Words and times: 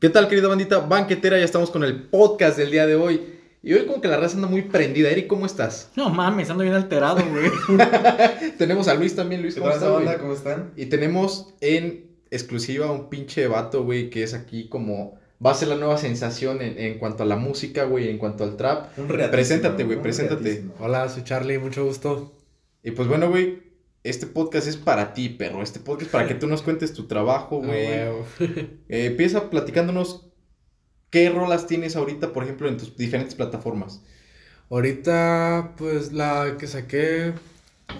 ¿Qué 0.00 0.08
tal, 0.10 0.28
querida 0.28 0.48
bandita 0.48 0.78
banquetera? 0.78 1.38
Ya 1.38 1.44
estamos 1.44 1.70
con 1.70 1.82
el 1.82 2.04
podcast 2.04 2.56
del 2.56 2.70
día 2.70 2.86
de 2.86 2.94
hoy. 2.94 3.20
Y 3.62 3.72
hoy 3.72 3.86
como 3.86 4.00
que 4.00 4.06
la 4.06 4.16
raza 4.16 4.36
anda 4.36 4.46
muy 4.46 4.62
prendida. 4.62 5.10
Eric, 5.10 5.26
¿cómo 5.26 5.44
estás? 5.44 5.90
No 5.96 6.08
mames, 6.10 6.48
ando 6.50 6.62
bien 6.62 6.74
alterado, 6.76 7.20
güey. 7.26 7.50
tenemos 8.58 8.86
a 8.86 8.94
Luis 8.94 9.16
también. 9.16 9.42
Luis, 9.42 9.54
¿Qué 9.54 9.60
¿cómo 9.60 9.72
tal, 9.72 9.80
estás, 9.82 9.94
banda? 9.94 10.18
¿Cómo 10.18 10.32
están? 10.34 10.70
Y 10.76 10.86
tenemos 10.86 11.54
en 11.60 12.06
exclusiva 12.30 12.90
un 12.92 13.08
pinche 13.10 13.48
vato, 13.48 13.82
güey, 13.84 14.10
que 14.10 14.22
es 14.22 14.34
aquí 14.34 14.68
como... 14.68 15.18
Va 15.44 15.52
a 15.52 15.54
ser 15.54 15.68
la 15.68 15.76
nueva 15.76 15.98
sensación 15.98 16.62
en, 16.62 16.78
en 16.78 16.98
cuanto 16.98 17.22
a 17.22 17.26
la 17.26 17.36
música, 17.36 17.84
güey, 17.84 18.08
en 18.08 18.18
cuanto 18.18 18.42
al 18.44 18.56
trap. 18.56 18.96
Un 18.98 19.06
Preséntate, 19.06 19.84
güey, 19.84 20.00
preséntate. 20.02 20.42
reatísimo. 20.42 20.74
Hola, 20.80 21.08
soy 21.08 21.22
Charlie, 21.24 21.58
mucho 21.58 21.84
gusto. 21.84 22.32
Y 22.82 22.90
pues 22.90 23.06
bueno, 23.08 23.28
güey, 23.30 23.62
este 24.04 24.26
podcast 24.26 24.66
es 24.66 24.76
para 24.76 25.12
ti, 25.14 25.28
perro. 25.28 25.62
Este 25.62 25.80
podcast 25.80 26.06
es 26.06 26.12
para 26.12 26.28
que 26.28 26.34
tú 26.34 26.46
nos 26.46 26.62
cuentes 26.62 26.92
tu 26.92 27.06
trabajo, 27.06 27.60
Ah, 27.64 27.66
güey. 27.66 28.48
Eh, 28.88 29.06
empieza 29.06 29.50
platicándonos 29.50 30.28
qué 31.10 31.30
rolas 31.30 31.66
tienes 31.66 31.96
ahorita, 31.96 32.32
por 32.32 32.44
ejemplo, 32.44 32.68
en 32.68 32.76
tus 32.76 32.96
diferentes 32.96 33.34
plataformas. 33.34 34.02
Ahorita, 34.70 35.74
pues 35.78 36.12
la 36.12 36.56
que 36.58 36.66
saqué, 36.66 37.32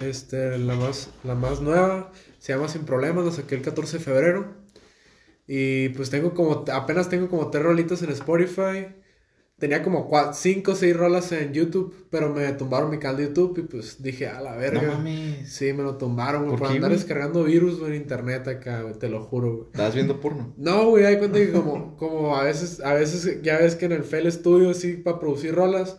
este, 0.01 0.57
la 0.59 0.75
más, 0.75 1.09
la 1.23 1.35
más 1.35 1.61
nueva, 1.61 2.11
se 2.37 2.53
llama 2.53 2.67
Sin 2.67 2.85
Problemas, 2.85 3.25
la 3.25 3.31
saqué 3.31 3.55
el 3.55 3.61
14 3.61 3.97
de 3.97 4.03
febrero. 4.03 4.53
Y 5.47 5.89
pues 5.89 6.11
tengo 6.11 6.35
como, 6.35 6.63
apenas 6.71 7.09
tengo 7.09 7.27
como 7.27 7.49
tres 7.49 7.63
rolitas 7.63 8.03
en 8.03 8.11
Spotify. 8.11 8.87
Tenía 9.59 9.83
como 9.83 10.09
cua- 10.09 10.33
cinco 10.33 10.71
o 10.71 10.75
seis 10.75 10.95
rolas 10.95 11.31
en 11.33 11.53
YouTube, 11.53 11.93
pero 12.09 12.33
me 12.33 12.49
tumbaron 12.53 12.89
mi 12.89 12.97
canal 12.97 13.17
de 13.17 13.23
YouTube 13.25 13.57
y 13.59 13.61
pues 13.63 14.01
dije, 14.01 14.27
a 14.27 14.39
la 14.41 14.55
verga. 14.55 14.81
No 14.81 14.93
mames. 14.93 15.51
Sí, 15.51 15.73
me 15.73 15.83
lo 15.83 15.97
tumbaron, 15.97 16.45
güey, 16.45 16.57
¿Por 16.57 16.67
andar 16.69 16.91
descargando 16.91 17.43
virus 17.43 17.77
güey, 17.79 17.91
en 17.91 18.01
internet 18.01 18.47
acá, 18.47 18.83
güey, 18.83 18.93
te 18.93 19.09
lo 19.09 19.21
juro, 19.21 19.51
güey. 19.55 19.67
¿Estás 19.73 19.93
viendo 19.93 20.21
porno? 20.21 20.53
No, 20.55 20.87
güey, 20.89 21.03
hay 21.05 21.17
cuenta 21.17 21.39
que 21.39 21.51
como, 21.51 21.97
como 21.97 22.37
a 22.37 22.43
veces, 22.45 22.79
a 22.79 22.93
veces 22.93 23.41
ya 23.43 23.57
ves 23.57 23.75
que 23.75 23.85
en 23.85 23.91
el 23.91 24.01
FL 24.03 24.31
Studio, 24.31 24.73
sí, 24.73 24.93
para 24.93 25.19
producir 25.19 25.53
rolas, 25.53 25.97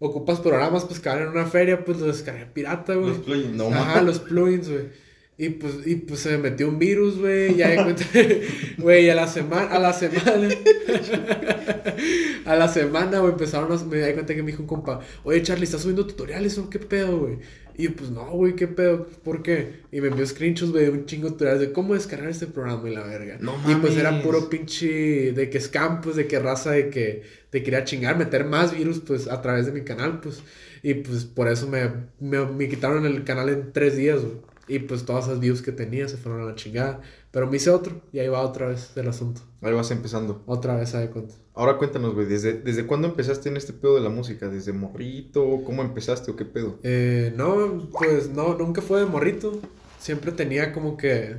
ocupas 0.00 0.40
programas, 0.40 0.84
pues 0.84 0.98
que 1.00 1.08
van 1.08 1.22
en 1.22 1.28
una 1.28 1.46
feria, 1.46 1.84
pues 1.84 1.98
lo 2.00 2.06
descargué 2.06 2.46
pirata, 2.46 2.94
güey. 2.94 3.10
Los 3.10 3.18
plugins. 3.18 3.52
No, 3.54 3.68
Ajá, 3.68 4.02
los 4.02 4.18
plugins, 4.18 4.68
güey. 4.68 5.05
Y 5.38 5.50
pues, 5.50 5.74
y 5.84 5.96
pues 5.96 6.20
se 6.20 6.30
me 6.30 6.38
metió 6.38 6.66
un 6.66 6.78
virus, 6.78 7.18
güey, 7.18 7.56
ya 7.56 7.84
güey, 8.78 9.10
a 9.10 9.14
la 9.14 9.28
semana, 9.28 9.68
a 9.68 9.78
la 9.78 9.92
semana, 9.92 10.48
a 12.46 12.56
la 12.56 12.68
semana, 12.68 13.18
güey, 13.18 13.32
empezaron 13.32 13.70
a, 13.70 13.84
me 13.84 13.98
di 13.98 14.14
cuenta 14.14 14.34
que 14.34 14.42
me 14.42 14.52
dijo 14.52 14.62
un 14.62 14.68
compa, 14.68 15.00
oye, 15.24 15.42
Charlie, 15.42 15.64
¿estás 15.64 15.82
subiendo 15.82 16.06
tutoriales 16.06 16.56
o 16.56 16.70
qué 16.70 16.78
pedo, 16.78 17.18
güey? 17.18 17.38
Y 17.76 17.82
yo, 17.82 17.94
pues, 17.94 18.08
no, 18.08 18.24
güey, 18.30 18.56
¿qué 18.56 18.66
pedo? 18.66 19.06
¿Por 19.22 19.42
qué? 19.42 19.80
Y 19.92 20.00
me 20.00 20.08
envió 20.08 20.26
screenshots, 20.26 20.72
güey, 20.72 20.86
de 20.86 20.90
un 20.90 21.04
chingo 21.04 21.26
de 21.26 21.32
tutoriales 21.32 21.60
de 21.60 21.72
cómo 21.72 21.92
descargar 21.92 22.30
este 22.30 22.46
programa 22.46 22.88
y 22.88 22.94
la 22.94 23.02
verga. 23.02 23.36
No 23.38 23.60
Y 23.68 23.74
pues 23.74 23.94
era 23.98 24.22
puro 24.22 24.48
pinche, 24.48 25.32
de 25.32 25.50
que 25.50 25.60
scam, 25.60 26.00
pues, 26.00 26.16
de 26.16 26.26
que 26.26 26.38
raza, 26.38 26.70
de 26.70 26.88
que 26.88 27.24
te 27.50 27.62
quería 27.62 27.84
chingar, 27.84 28.16
meter 28.16 28.46
más 28.46 28.74
virus, 28.74 29.00
pues, 29.00 29.28
a 29.28 29.42
través 29.42 29.66
de 29.66 29.72
mi 29.72 29.82
canal, 29.82 30.20
pues. 30.20 30.42
Y 30.82 30.94
pues 30.94 31.24
por 31.26 31.48
eso 31.48 31.68
me, 31.68 31.90
me, 32.20 32.46
me 32.46 32.68
quitaron 32.68 33.04
el 33.04 33.24
canal 33.24 33.50
en 33.50 33.72
tres 33.74 33.96
días, 33.98 34.22
güey. 34.22 34.55
Y 34.68 34.80
pues 34.80 35.04
todas 35.04 35.26
esas 35.26 35.38
views 35.38 35.62
que 35.62 35.72
tenía 35.72 36.08
se 36.08 36.16
fueron 36.16 36.42
a 36.42 36.44
la 36.44 36.54
chingada. 36.54 37.00
Pero 37.30 37.46
me 37.46 37.56
hice 37.56 37.70
otro 37.70 38.00
y 38.12 38.18
ahí 38.18 38.28
va 38.28 38.40
otra 38.40 38.66
vez 38.66 38.90
el 38.96 39.08
asunto. 39.08 39.42
Ahí 39.62 39.72
vas 39.72 39.90
empezando. 39.90 40.42
Otra 40.46 40.76
vez, 40.76 40.92
de 40.92 41.10
cuenta. 41.10 41.34
Ahora 41.54 41.78
cuéntanos, 41.78 42.14
güey, 42.14 42.26
¿desde, 42.26 42.54
¿desde 42.54 42.86
cuándo 42.86 43.08
empezaste 43.08 43.48
en 43.48 43.56
este 43.56 43.72
pedo 43.72 43.94
de 43.94 44.00
la 44.00 44.08
música? 44.08 44.48
¿Desde 44.48 44.72
morrito? 44.72 45.62
¿Cómo 45.64 45.82
empezaste 45.82 46.30
o 46.30 46.36
qué 46.36 46.44
pedo? 46.44 46.78
Eh, 46.82 47.32
no, 47.36 47.88
pues 47.92 48.28
no, 48.30 48.54
nunca 48.56 48.82
fue 48.82 49.00
de 49.00 49.06
morrito. 49.06 49.60
Siempre 50.00 50.32
tenía 50.32 50.72
como 50.72 50.96
que. 50.96 51.36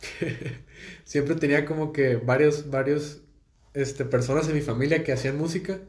siempre 1.04 1.34
tenía 1.34 1.66
como 1.66 1.92
que 1.92 2.16
varios, 2.16 2.70
varios 2.70 3.20
este, 3.74 4.04
personas 4.04 4.48
en 4.48 4.54
mi 4.54 4.62
familia 4.62 5.04
que 5.04 5.12
hacían 5.12 5.36
música. 5.36 5.80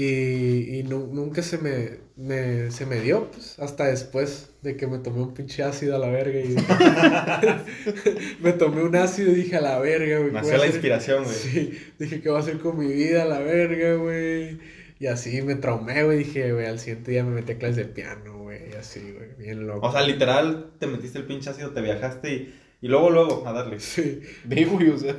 Y, 0.00 0.78
y 0.78 0.82
nu- 0.84 1.10
nunca 1.12 1.42
se 1.42 1.58
me, 1.58 1.98
me, 2.16 2.70
se 2.70 2.86
me 2.86 3.00
dio, 3.00 3.32
pues, 3.32 3.58
hasta 3.58 3.86
después 3.88 4.50
de 4.62 4.76
que 4.76 4.86
me 4.86 4.98
tomé 4.98 5.20
un 5.22 5.34
pinche 5.34 5.64
ácido 5.64 5.96
a 5.96 5.98
la 5.98 6.08
verga. 6.08 6.38
Y 6.38 6.54
me 8.42 8.52
tomé 8.52 8.82
un 8.82 8.94
ácido 8.94 9.32
y 9.32 9.36
dije 9.36 9.56
a 9.56 9.60
la 9.60 9.78
verga, 9.80 10.18
güey. 10.18 10.30
¿qué 10.30 10.32
voy 10.32 10.32
Nació 10.32 10.50
la 10.52 10.56
hacer? 10.58 10.70
inspiración, 10.70 11.24
güey. 11.24 11.34
Sí, 11.36 11.78
dije, 11.98 12.20
¿qué 12.20 12.28
voy 12.28 12.38
a 12.38 12.42
hacer 12.42 12.58
con 12.58 12.78
mi 12.78 12.86
vida? 12.92 13.22
a 13.22 13.26
La 13.26 13.40
verga, 13.40 13.94
güey. 13.94 14.58
Y 15.00 15.06
así 15.06 15.42
me 15.42 15.56
traumé, 15.56 16.04
güey. 16.04 16.18
Dije, 16.18 16.52
güey, 16.52 16.66
al 16.66 16.78
siguiente 16.78 17.10
día 17.10 17.24
me 17.24 17.30
metí 17.34 17.52
a 17.52 17.58
clases 17.58 17.76
de 17.76 17.84
piano, 17.86 18.38
güey. 18.38 18.70
Y 18.70 18.74
así, 18.76 19.00
güey, 19.00 19.30
bien 19.38 19.66
loco. 19.66 19.86
O 19.86 19.92
sea, 19.92 20.02
literal, 20.02 20.70
te 20.78 20.86
metiste 20.86 21.18
el 21.18 21.24
pinche 21.24 21.50
ácido, 21.50 21.70
te 21.70 21.80
viajaste 21.80 22.32
y, 22.32 22.54
y 22.82 22.88
luego, 22.88 23.10
luego, 23.10 23.46
a 23.48 23.52
darle. 23.52 23.80
Sí. 23.80 24.20
Güey, 24.46 24.90
o 24.90 24.98
sea, 24.98 25.16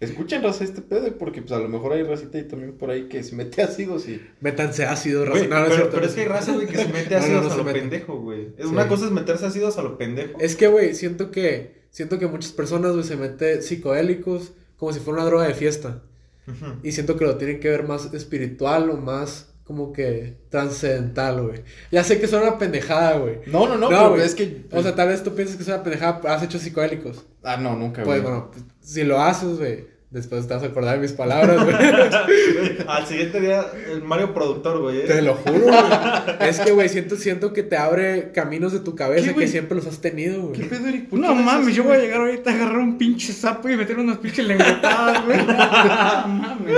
escuchen 0.00 0.42
raza 0.42 0.64
este 0.64 0.80
pedo, 0.82 1.16
porque 1.18 1.42
pues 1.42 1.52
a 1.52 1.58
lo 1.58 1.68
mejor 1.68 1.92
hay 1.92 2.02
racita 2.02 2.38
y 2.38 2.44
también 2.44 2.72
por 2.78 2.90
ahí 2.90 3.08
que 3.08 3.22
se 3.22 3.34
mete 3.34 3.62
ácido, 3.62 3.98
sí. 3.98 4.20
Métanse 4.40 4.84
ácido, 4.86 5.20
Güey, 5.26 5.32
razonable. 5.42 5.64
pero, 5.64 5.74
¿cierto? 5.76 5.94
pero 5.96 6.06
es 6.06 6.14
que 6.14 6.20
hay 6.22 6.28
raza, 6.28 6.52
güey, 6.52 6.66
que 6.66 6.76
se 6.78 6.88
mete 6.92 7.10
No, 7.14 7.20
no, 7.20 7.24
ácidos 7.24 7.42
no 7.42 7.48
a 7.48 7.50
se 7.50 7.56
lo 7.58 7.64
meten. 7.64 7.80
pendejo, 7.82 8.20
güey. 8.20 8.48
Es 8.56 8.64
Sí. 8.66 8.72
Una 8.72 8.88
cosa 8.88 9.06
es 9.06 9.10
meterse 9.12 9.46
ácidos 9.46 9.78
a 9.78 9.82
lo 9.82 9.98
pendejo. 9.98 10.38
Es 10.40 10.56
que, 10.56 10.68
güey, 10.68 10.94
siento 10.94 11.30
que, 11.30 11.82
siento 11.90 12.18
que 12.18 12.26
muchas 12.26 12.52
personas, 12.52 12.92
güey, 12.92 13.04
se 13.04 13.16
meten 13.16 13.62
psicodélicos 13.62 14.52
como 14.76 14.92
si 14.92 15.00
fuera 15.00 15.20
una 15.20 15.28
droga 15.28 15.46
de 15.48 15.54
fiesta. 15.54 16.02
Ujú. 16.46 16.66
Y 16.82 16.92
siento 16.92 17.16
que 17.16 17.24
lo 17.24 17.36
tienen 17.36 17.58
que 17.60 17.68
ver 17.68 17.82
más 17.86 18.14
espiritual 18.14 18.90
o 18.90 18.96
más 18.96 19.47
como 19.68 19.92
que 19.92 20.38
trascendental, 20.48 21.42
güey. 21.42 21.62
Ya 21.92 22.02
sé 22.02 22.18
que 22.18 22.24
es 22.24 22.32
una 22.32 22.56
pendejada, 22.56 23.18
güey. 23.18 23.40
No, 23.46 23.68
no, 23.68 23.76
no, 23.76 23.90
No, 23.90 24.10
pero 24.12 24.22
es 24.24 24.34
que... 24.34 24.64
O 24.72 24.82
sea, 24.82 24.94
tal 24.94 25.08
vez 25.08 25.22
tú 25.22 25.34
piensas 25.34 25.56
que 25.56 25.62
es 25.62 25.68
una 25.68 25.82
pendejada, 25.82 26.22
has 26.34 26.42
hecho 26.42 26.58
psicodélicos. 26.58 27.26
Ah, 27.42 27.58
no, 27.58 27.76
nunca, 27.76 28.02
Pues 28.02 28.22
güey. 28.22 28.32
bueno, 28.32 28.50
pues, 28.50 28.64
si 28.80 29.04
lo 29.04 29.20
haces, 29.20 29.58
güey, 29.58 29.86
después 30.10 30.46
te 30.48 30.54
vas 30.54 30.62
a 30.62 30.66
acordar 30.66 30.94
de 30.96 31.02
mis 31.02 31.12
palabras, 31.12 31.62
güey. 31.64 31.76
Al 32.88 33.06
siguiente 33.06 33.40
día, 33.40 33.64
el 33.90 34.02
Mario 34.02 34.32
productor, 34.34 34.80
güey. 34.80 35.00
¿eh? 35.00 35.04
te 35.06 35.20
lo 35.22 35.34
juro, 35.34 35.58
güey. 35.60 36.48
Es 36.48 36.60
que, 36.60 36.70
güey, 36.72 36.88
siento, 36.88 37.16
siento 37.16 37.52
que 37.52 37.62
te 37.62 37.76
abre 37.76 38.32
caminos 38.32 38.72
de 38.72 38.80
tu 38.80 38.92
¿Qué, 38.94 38.98
cabeza 39.04 39.34
que 39.34 39.46
siempre 39.48 39.76
los 39.76 39.86
has 39.86 40.00
tenido, 40.00 40.52
¿Qué 40.52 40.58
güey. 40.58 40.68
pedo, 40.70 40.86
Eric? 40.88 41.08
¿Por 41.08 41.20
qué 41.20 41.26
No 41.26 41.34
mames, 41.34 41.74
yo 41.74 41.84
voy 41.84 41.96
a 41.96 42.00
llegar 42.00 42.20
ahorita 42.20 42.50
a 42.50 42.54
agarrar 42.54 42.78
un 42.78 42.96
pinche 42.98 43.32
sapo 43.32 43.68
y 43.68 43.76
meterle 43.76 44.02
unas 44.02 44.18
pinches 44.18 44.46
lengüetadas, 44.46 45.24
güey. 45.26 45.38
No 45.46 46.28
mames. 46.28 46.74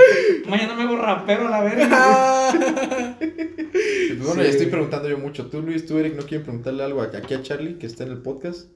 Mañana 0.47 0.75
me 0.75 0.83
hago 0.83 0.97
rapero 0.97 1.47
a 1.47 1.51
la 1.51 1.61
verga. 1.61 3.17
Pues 3.71 4.19
bueno, 4.19 4.41
Sí. 4.41 4.47
ya 4.47 4.49
estoy 4.49 4.65
preguntando 4.67 5.09
yo 5.09 5.17
mucho. 5.17 5.47
Tú, 5.47 5.61
Luis, 5.61 5.85
tú, 5.85 5.97
Eric, 5.97 6.15
¿no 6.15 6.23
quieren 6.23 6.43
preguntarle 6.43 6.83
algo 6.83 7.01
aquí 7.01 7.33
a 7.33 7.41
Charlie 7.41 7.75
que 7.79 7.87
está 7.87 8.03
en 8.03 8.11
el 8.11 8.17
podcast? 8.19 8.67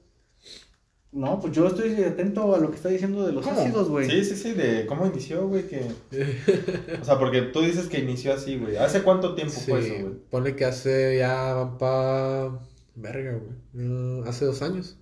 No, 1.16 1.40
pues 1.40 1.54
yo 1.54 1.66
estoy 1.66 1.94
atento 2.04 2.54
a 2.54 2.58
lo 2.58 2.68
que 2.70 2.76
está 2.76 2.90
diciendo 2.90 3.26
de 3.26 3.32
los 3.32 3.42
¿Cómo? 3.44 3.58
ácidos, 3.58 3.88
güey. 3.88 4.08
Sí, 4.10 4.22
sí, 4.22 4.36
sí, 4.36 4.52
de 4.52 4.84
cómo 4.84 5.06
inició, 5.06 5.48
güey, 5.48 5.66
que... 5.66 5.80
O 7.00 7.04
sea, 7.04 7.18
porque 7.18 7.40
tú 7.42 7.62
dices 7.62 7.86
que 7.88 8.00
inició 8.00 8.34
así, 8.34 8.58
güey. 8.58 8.76
¿Hace 8.76 9.02
cuánto 9.02 9.34
tiempo 9.34 9.54
fue 9.54 9.80
eso, 9.80 9.94
Sí, 9.94 10.02
güey? 10.02 10.14
ponle 10.30 10.54
que 10.56 10.66
hace 10.66 11.16
ya 11.18 11.54
van 11.54 11.78
pa... 11.78 12.60
Verga, 12.94 13.32
güey. 13.38 13.86
Mm, 13.86 14.28
hace 14.28 14.44
dos 14.44 14.60
años. 14.60 14.98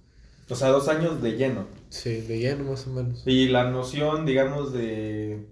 O 0.48 0.54
sea, 0.54 0.68
dos 0.68 0.86
años 0.88 1.20
de 1.20 1.32
lleno. 1.32 1.66
Sí, 1.88 2.20
de 2.20 2.38
lleno 2.38 2.64
más 2.70 2.86
o 2.86 2.90
menos. 2.90 3.22
Y 3.26 3.48
la 3.48 3.70
noción, 3.70 4.24
digamos, 4.24 4.72
de... 4.72 5.46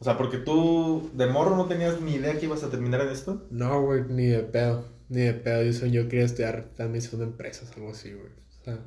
O 0.00 0.04
sea, 0.04 0.16
porque 0.18 0.38
tú 0.38 1.10
de 1.14 1.26
morro 1.26 1.56
no 1.56 1.66
tenías 1.66 2.00
ni 2.00 2.14
idea 2.14 2.38
que 2.38 2.46
ibas 2.46 2.64
a 2.64 2.70
terminar 2.70 3.02
en 3.02 3.10
esto. 3.10 3.46
No, 3.50 3.82
güey, 3.82 4.02
ni 4.08 4.26
de 4.26 4.40
pedo. 4.40 4.84
Ni 5.08 5.20
de 5.22 5.34
pedo. 5.34 5.62
Yo, 5.62 5.72
soy, 5.72 5.90
yo 5.92 6.08
quería 6.08 6.24
estudiar 6.24 6.68
administración 6.78 7.20
de 7.20 7.26
empresas, 7.28 7.70
algo 7.76 7.90
así, 7.90 8.12
güey. 8.12 8.26
O 8.60 8.64
sea, 8.64 8.78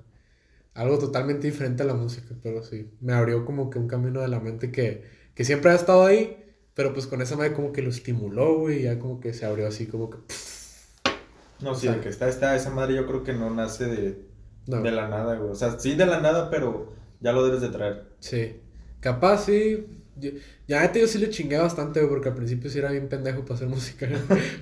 algo 0.73 0.97
totalmente 0.99 1.47
diferente 1.47 1.83
a 1.83 1.85
la 1.85 1.93
música, 1.95 2.35
pero 2.41 2.63
sí. 2.63 2.89
Me 3.01 3.13
abrió 3.13 3.45
como 3.45 3.69
que 3.69 3.79
un 3.79 3.87
camino 3.87 4.21
de 4.21 4.27
la 4.29 4.39
mente 4.39 4.71
que, 4.71 5.03
que 5.35 5.43
siempre 5.45 5.71
ha 5.71 5.75
estado 5.75 6.05
ahí, 6.05 6.37
pero 6.73 6.93
pues 6.93 7.07
con 7.07 7.21
esa 7.21 7.35
madre 7.35 7.53
como 7.53 7.73
que 7.73 7.81
lo 7.81 7.89
estimuló, 7.89 8.59
güey. 8.59 8.79
Y 8.79 8.83
ya 8.83 8.99
como 8.99 9.19
que 9.19 9.33
se 9.33 9.45
abrió 9.45 9.67
así, 9.67 9.87
como 9.87 10.09
que. 10.09 10.17
No, 11.61 11.71
O 11.71 11.75
sí, 11.75 11.81
sea- 11.87 11.93
de 11.93 12.01
que 12.01 12.09
está, 12.09 12.27
está 12.27 12.55
esa 12.55 12.69
madre 12.71 12.95
yo 12.95 13.05
creo 13.07 13.23
que 13.23 13.33
no 13.33 13.49
nace 13.53 13.85
de, 13.85 14.25
No, 14.67 14.81
de 14.81 14.91
la 14.91 15.07
nada, 15.07 15.35
güey. 15.35 15.51
O 15.51 15.55
sea, 15.55 15.79
sí 15.79 15.95
de 15.95 16.05
la 16.05 16.19
nada, 16.19 16.49
pero 16.49 16.93
ya 17.19 17.31
lo 17.33 17.45
debes 17.45 17.61
de 17.61 17.69
traer. 17.69 18.05
sí. 18.19 18.57
Capaz, 18.99 19.45
sí. 19.45 20.00
Yo- 20.21 20.31
ya 20.67 20.81
neta 20.81 20.99
yo 20.99 21.07
sí 21.07 21.17
le 21.17 21.29
chingué 21.29 21.57
bastante, 21.57 21.99
güey, 21.99 22.09
porque 22.09 22.29
al 22.29 22.35
principio 22.35 22.69
sí 22.69 22.77
era 22.79 22.91
bien 22.91 23.09
pendejo 23.09 23.41
para 23.41 23.55
hacer 23.55 23.67
música. 23.69 24.07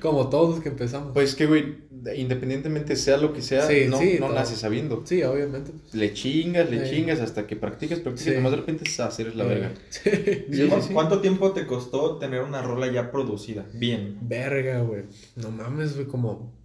como 0.01 0.29
todos 0.29 0.55
los 0.55 0.63
que 0.63 0.69
empezamos. 0.69 1.11
Pues 1.13 1.35
que, 1.35 1.45
güey, 1.45 1.77
independientemente 2.15 2.95
sea 2.95 3.17
lo 3.17 3.33
que 3.33 3.41
sea, 3.41 3.67
Sí, 3.67 3.85
no, 3.89 3.99
sí, 3.99 4.17
no 4.19 4.29
naces 4.33 4.57
sabiendo. 4.59 5.03
sí, 5.05 5.21
obviamente. 5.23 5.71
pues. 5.71 5.93
Le 5.93 6.13
chingas, 6.13 6.69
le 6.69 6.85
Sí. 6.87 6.95
chingas 6.95 7.19
hasta 7.19 7.45
que 7.45 7.55
practicas, 7.55 7.99
practicas, 7.99 8.31
Sí. 8.33 8.35
nomás 8.37 8.51
de 8.51 8.57
repente 8.57 8.89
hacer 9.01 9.27
es 9.27 9.35
la 9.35 9.43
verga. 9.45 9.71
Sí. 9.89 10.09
Sí, 10.51 10.67
¿Cu- 10.67 10.75
sí, 10.81 10.87
sí. 10.87 10.93
¿Cuánto 10.93 11.21
tiempo 11.21 11.51
te 11.51 11.65
costó 11.67 12.17
tener 12.17 12.41
una 12.41 12.61
rola 12.61 12.91
ya 12.91 13.11
producida? 13.11 13.65
Bien. 13.73 14.17
Verga, 14.21 14.81
güey. 14.81 15.03
No 15.35 15.51
mames, 15.51 15.95
güey, 15.95 16.07
como 16.07 16.57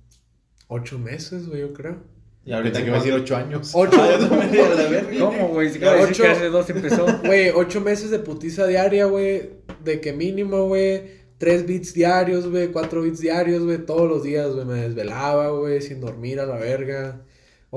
ocho 0.69 0.99
meses, 0.99 1.47
güey, 1.49 1.61
yo 1.61 1.73
creo. 1.73 2.14
Y 2.47 2.53
ahorita 2.53 2.79
Pensé 2.79 2.83
que 2.83 2.89
iba 2.89 2.97
a 2.99 3.01
decir 3.03 3.15
ocho 3.15 3.37
años. 3.37 3.71
Ocho, 3.75 3.97
Ah, 4.01 4.17
yo 4.21 4.29
también 4.29 4.55
iba 4.55 4.67
a 4.67 4.75
la 4.75 4.89
verga. 4.89 5.19
¿Cómo, 5.19 5.49
güey? 5.49 5.71
Si 5.71 5.79
Ocho. 5.83 6.23
que 6.23 6.29
hace 6.29 6.47
dos 6.51 6.69
empezó. 6.71 7.07
güey, 7.25 7.51
ocho 7.51 7.81
meses 7.81 8.11
de 8.11 8.19
putiza 8.19 8.67
diaria, 8.67 9.07
güey. 9.07 9.51
De 9.83 10.01
que 10.01 10.13
mínimo, 10.13 10.67
güey. 10.67 11.25
Tres 11.39 11.67
beats 11.67 11.95
diarios, 11.95 12.49
güey. 12.51 12.69
Cuatro 12.69 13.03
beats 13.03 13.21
diarios, 13.21 13.65
güey. 13.65 13.79
Todos 13.79 14.09
los 14.09 14.23
días, 14.23 14.53
güey. 14.53 14.67
Me 14.67 14.75
desvelaba, 14.75 15.49
güey. 15.51 15.81
Sin 15.81 16.01
dormir 16.01 16.39
a 16.41 16.47
la 16.47 16.57
verga. 16.57 17.23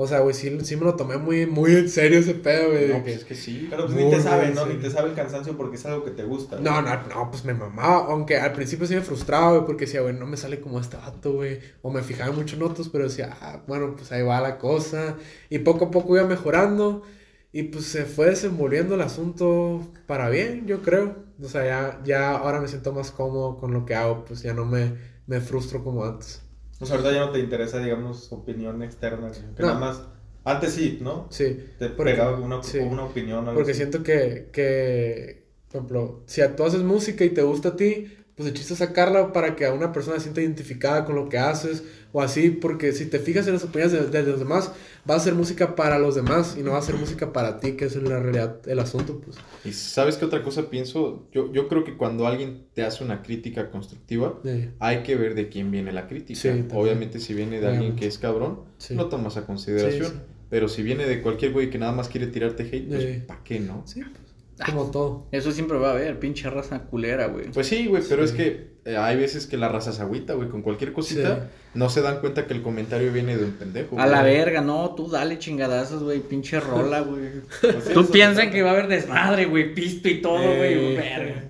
O 0.00 0.06
sea, 0.06 0.20
güey, 0.20 0.32
sí, 0.32 0.56
sí 0.62 0.76
me 0.76 0.84
lo 0.84 0.94
tomé 0.94 1.16
muy, 1.16 1.44
muy 1.44 1.74
en 1.74 1.88
serio 1.88 2.20
ese 2.20 2.34
pedo, 2.34 2.70
güey. 2.70 2.86
No, 2.86 3.02
pues 3.02 3.16
es 3.16 3.24
que 3.24 3.34
sí. 3.34 3.66
Pero 3.68 3.86
pues 3.86 3.96
Muy 3.96 4.04
ni 4.04 4.10
te 4.12 4.20
sabe, 4.22 4.54
¿no? 4.54 4.64
Ni 4.64 4.76
te 4.76 4.90
sabe 4.90 5.08
el 5.08 5.16
cansancio 5.16 5.56
porque 5.56 5.74
es 5.74 5.84
algo 5.86 6.04
que 6.04 6.12
te 6.12 6.22
gusta. 6.22 6.60
No, 6.60 6.80
no, 6.80 7.02
no, 7.08 7.30
pues 7.32 7.44
me 7.44 7.52
mamaba. 7.52 8.06
Aunque 8.06 8.36
al 8.36 8.52
principio 8.52 8.86
sí 8.86 8.94
me 8.94 9.00
frustraba, 9.00 9.50
güey, 9.50 9.66
porque 9.66 9.86
decía, 9.86 10.02
güey, 10.02 10.14
no 10.14 10.24
me 10.24 10.36
sale 10.36 10.60
como 10.60 10.78
este 10.78 10.96
vato, 10.96 11.32
güey. 11.32 11.58
O 11.82 11.90
me 11.90 12.04
fijaba 12.04 12.30
mucho 12.30 12.54
en 12.54 12.62
otros, 12.62 12.88
pero 12.90 13.08
decía, 13.08 13.36
ah, 13.40 13.64
bueno, 13.66 13.96
pues 13.96 14.12
ahí 14.12 14.22
va 14.22 14.40
la 14.40 14.58
cosa. 14.58 15.16
Y 15.50 15.58
poco 15.58 15.86
a 15.86 15.90
poco 15.90 16.16
iba 16.16 16.28
mejorando. 16.28 17.02
Y 17.50 17.64
pues 17.64 17.86
se 17.86 18.04
fue 18.04 18.26
desenvolviendo 18.26 18.94
el 18.94 19.00
asunto 19.00 19.84
para 20.06 20.30
bien, 20.30 20.64
yo 20.68 20.80
creo. 20.80 21.16
O 21.42 21.48
sea, 21.48 21.64
ya, 21.64 22.00
ya 22.04 22.36
ahora 22.36 22.60
me 22.60 22.68
siento 22.68 22.92
más 22.92 23.10
cómodo 23.10 23.56
con 23.56 23.72
lo 23.72 23.84
que 23.84 23.96
hago, 23.96 24.24
pues 24.24 24.42
ya 24.42 24.54
no 24.54 24.64
me, 24.64 24.92
me 25.26 25.40
frustro 25.40 25.82
como 25.82 26.04
antes. 26.04 26.47
O 26.80 26.86
sea, 26.86 26.96
ahorita 26.96 27.12
ya 27.12 27.26
no 27.26 27.30
te 27.32 27.40
interesa, 27.40 27.78
digamos, 27.80 28.30
opinión 28.32 28.82
externa. 28.82 29.30
Que 29.32 29.62
No. 29.62 29.68
nada 29.68 29.78
más. 29.80 30.02
Antes 30.44 30.72
sí, 30.72 30.98
¿no? 31.02 31.26
Sí. 31.30 31.58
Te 31.78 31.88
Porque- 31.90 32.12
pegaba 32.12 32.38
una, 32.38 32.62
sí. 32.62 32.78
una 32.78 33.04
opinión. 33.04 33.40
algo 33.40 33.54
Porque 33.54 33.72
así. 33.72 33.78
siento 33.78 34.02
que, 34.02 34.48
que, 34.52 35.44
por 35.70 35.76
ejemplo, 35.78 36.22
si 36.26 36.40
tú 36.56 36.64
haces 36.64 36.82
música 36.82 37.24
y 37.24 37.30
te 37.30 37.42
gusta 37.42 37.70
a 37.70 37.76
ti, 37.76 38.06
pues 38.38 38.48
el 38.48 38.54
chiste 38.54 38.72
es 38.72 38.78
sacarla 38.78 39.32
para 39.34 39.54
que 39.56 39.66
a 39.66 39.74
una 39.74 39.92
persona 39.92 40.16
se 40.16 40.22
sienta 40.22 40.40
identificada 40.40 41.04
con 41.04 41.16
lo 41.16 41.28
que 41.28 41.36
haces 41.36 41.82
o 42.12 42.22
así, 42.22 42.48
porque 42.48 42.92
si 42.92 43.04
te 43.04 43.18
fijas 43.18 43.46
en 43.48 43.52
las 43.52 43.64
opiniones 43.64 43.92
de, 43.92 44.22
de 44.22 44.30
los 44.30 44.38
demás, 44.38 44.72
va 45.08 45.16
a 45.16 45.20
ser 45.20 45.34
música 45.34 45.74
para 45.76 45.98
los 45.98 46.14
demás 46.14 46.56
y 46.58 46.62
no 46.62 46.70
va 46.72 46.78
a 46.78 46.82
ser 46.82 46.94
música 46.94 47.32
para 47.34 47.60
ti, 47.60 47.72
que 47.72 47.84
es 47.86 47.96
en 47.96 48.08
la 48.08 48.18
realidad 48.20 48.60
el 48.66 48.78
asunto, 48.78 49.20
pues. 49.20 49.36
Y 49.64 49.72
sabes 49.72 50.16
qué 50.16 50.24
otra 50.24 50.42
cosa 50.42 50.70
pienso, 50.70 51.26
yo, 51.32 51.52
yo 51.52 51.68
creo 51.68 51.84
que 51.84 51.96
cuando 51.98 52.26
alguien 52.26 52.62
te 52.72 52.82
hace 52.84 53.04
una 53.04 53.22
crítica 53.22 53.70
constructiva, 53.70 54.38
Sí, 54.44 54.70
hay 54.78 55.02
que 55.02 55.16
ver 55.16 55.34
de 55.34 55.48
quién 55.50 55.70
viene 55.70 55.92
la 55.92 56.06
crítica. 56.08 56.40
Sí. 56.40 56.64
Obviamente 56.72 57.20
si 57.20 57.34
viene 57.34 57.52
de 57.60 57.66
alguien 57.66 57.76
Obviamente. 57.80 58.00
que 58.00 58.06
es 58.06 58.16
cabrón, 58.18 58.60
Sí. 58.78 58.94
lo 58.94 59.08
tomas 59.08 59.36
a 59.36 59.44
consideración. 59.44 60.22
Pero 60.48 60.68
si 60.68 60.82
viene 60.82 61.04
de 61.06 61.20
cualquier 61.20 61.52
güey 61.52 61.68
que 61.68 61.76
nada 61.78 61.92
más 61.92 62.08
quiere 62.08 62.28
tirarte 62.28 62.62
hate, 62.62 62.88
pues. 62.88 63.04
¿para 63.24 63.42
qué 63.44 63.60
no? 63.60 63.82
Sí, 63.86 64.00
pues, 64.00 64.27
como 64.66 64.90
todo. 64.90 65.26
Eso 65.32 65.52
siempre 65.52 65.78
va 65.78 65.88
a 65.88 65.92
haber, 65.92 66.18
pinche 66.18 66.48
raza 66.50 66.80
culera, 66.84 67.26
güey. 67.26 67.50
Pues 67.52 67.66
sí, 67.66 67.86
güey, 67.86 68.02
pero 68.08 68.26
Sí. 68.26 68.32
es 68.32 68.36
que 68.36 68.78
eh, 68.84 68.96
hay 68.96 69.16
veces 69.16 69.46
que 69.46 69.56
la 69.58 69.68
raza 69.68 69.92
se 69.92 70.00
agüita, 70.02 70.32
güey, 70.34 70.48
con 70.48 70.62
cualquier 70.62 70.92
cosita, 70.94 71.34
Sí. 71.36 71.68
no 71.74 71.90
se 71.90 72.00
dan 72.00 72.20
cuenta 72.20 72.46
que 72.46 72.54
el 72.54 72.62
comentario 72.62 73.12
viene 73.12 73.36
de 73.36 73.44
un 73.44 73.52
pendejo. 73.52 73.98
A 74.00 74.06
la 74.06 74.22
verga, 74.22 74.60
no, 74.62 74.94
tú 74.94 75.10
dale 75.10 75.38
chingadazos, 75.38 76.02
güey, 76.02 76.20
pinche 76.20 76.58
rola, 76.60 77.00
güey. 77.00 77.22
Pues 77.60 77.92
Tú 77.92 78.06
piensas 78.06 78.46
que 78.48 78.62
va 78.62 78.70
a 78.70 78.72
haber 78.72 78.88
desmadre, 78.88 79.44
güey, 79.44 79.74
pisto 79.74 80.08
y 80.08 80.22
todo, 80.22 80.38
güey, 80.42 80.94
Eh. 80.94 80.96
verga. 80.96 81.44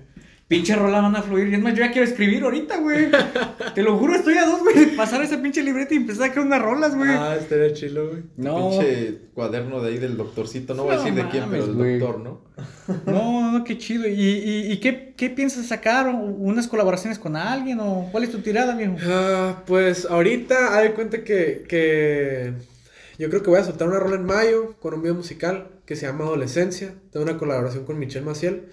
Pinche 0.49 0.75
rola 0.75 0.99
van 0.99 1.15
a 1.15 1.21
fluir. 1.21 1.47
Y 1.47 1.53
es 1.53 1.61
más, 1.61 1.73
yo 1.75 1.85
ya 1.85 1.91
quiero 1.91 2.07
escribir 2.07 2.41
ahorita, 2.43 2.79
güey. 2.79 3.07
Te 3.75 3.83
lo 3.83 3.97
juro, 3.99 4.15
estoy 4.15 4.35
a 4.37 4.45
dos, 4.47 4.61
güey, 4.61 4.73
de 4.83 4.87
pasar 4.97 5.21
esa 5.21 5.39
pinche 5.41 5.61
libreta 5.61 5.93
y 5.93 5.97
empezar 5.97 6.23
a 6.23 6.27
sacar 6.29 6.43
unas 6.43 6.59
rolas, 6.61 6.95
güey. 6.95 7.11
Ah, 7.11 7.37
estaría 7.39 7.71
chilo, 7.73 8.09
güey. 8.09 8.23
no, 8.35 8.71
Pinche 8.71 9.17
cuaderno 9.35 9.79
de 9.79 9.89
ahí 9.91 9.97
del 9.99 10.17
doctorcito, 10.17 10.73
no 10.73 10.83
voy 10.85 10.95
a 10.95 10.97
decir 10.97 11.13
de 11.13 11.29
quién, 11.29 11.45
pero 11.51 11.71
güey. 11.71 11.99
doctor, 11.99 12.19
¿no? 12.21 12.41
no, 13.05 13.51
no, 13.51 13.63
qué 13.63 13.77
chido. 13.77 14.07
¿Y, 14.07 14.11
y, 14.13 14.71
y 14.71 14.77
qué, 14.79 15.13
qué 15.15 15.29
piensas 15.29 15.67
sacar? 15.67 16.07
¿O 16.07 16.13
¿Unas 16.17 16.67
colaboraciones 16.67 17.19
con 17.19 17.35
alguien? 17.35 17.79
¿O 17.79 18.09
cuál 18.11 18.23
es 18.23 18.31
tu 18.31 18.39
tirada, 18.39 18.75
viejo? 18.75 18.95
Ah, 19.05 19.61
pues 19.67 20.05
ahorita, 20.09 20.75
haz 20.75 20.81
de 20.83 20.93
cuenta 20.93 21.23
que, 21.23 21.63
que 21.69 22.53
yo 23.19 23.29
creo 23.29 23.43
que 23.43 23.51
voy 23.51 23.59
a 23.59 23.63
soltar 23.63 23.87
una 23.87 23.99
rola 23.99 24.15
en 24.15 24.25
mayo 24.25 24.75
con 24.79 24.95
un 24.95 25.01
video 25.03 25.13
musical 25.13 25.67
que 25.85 25.95
se 25.95 26.07
llama 26.07 26.23
Adolescencia. 26.25 26.95
Tengo 27.11 27.23
una 27.23 27.37
colaboración 27.37 27.85
con 27.85 27.99
Michelle 27.99 28.25
Maciel, 28.25 28.63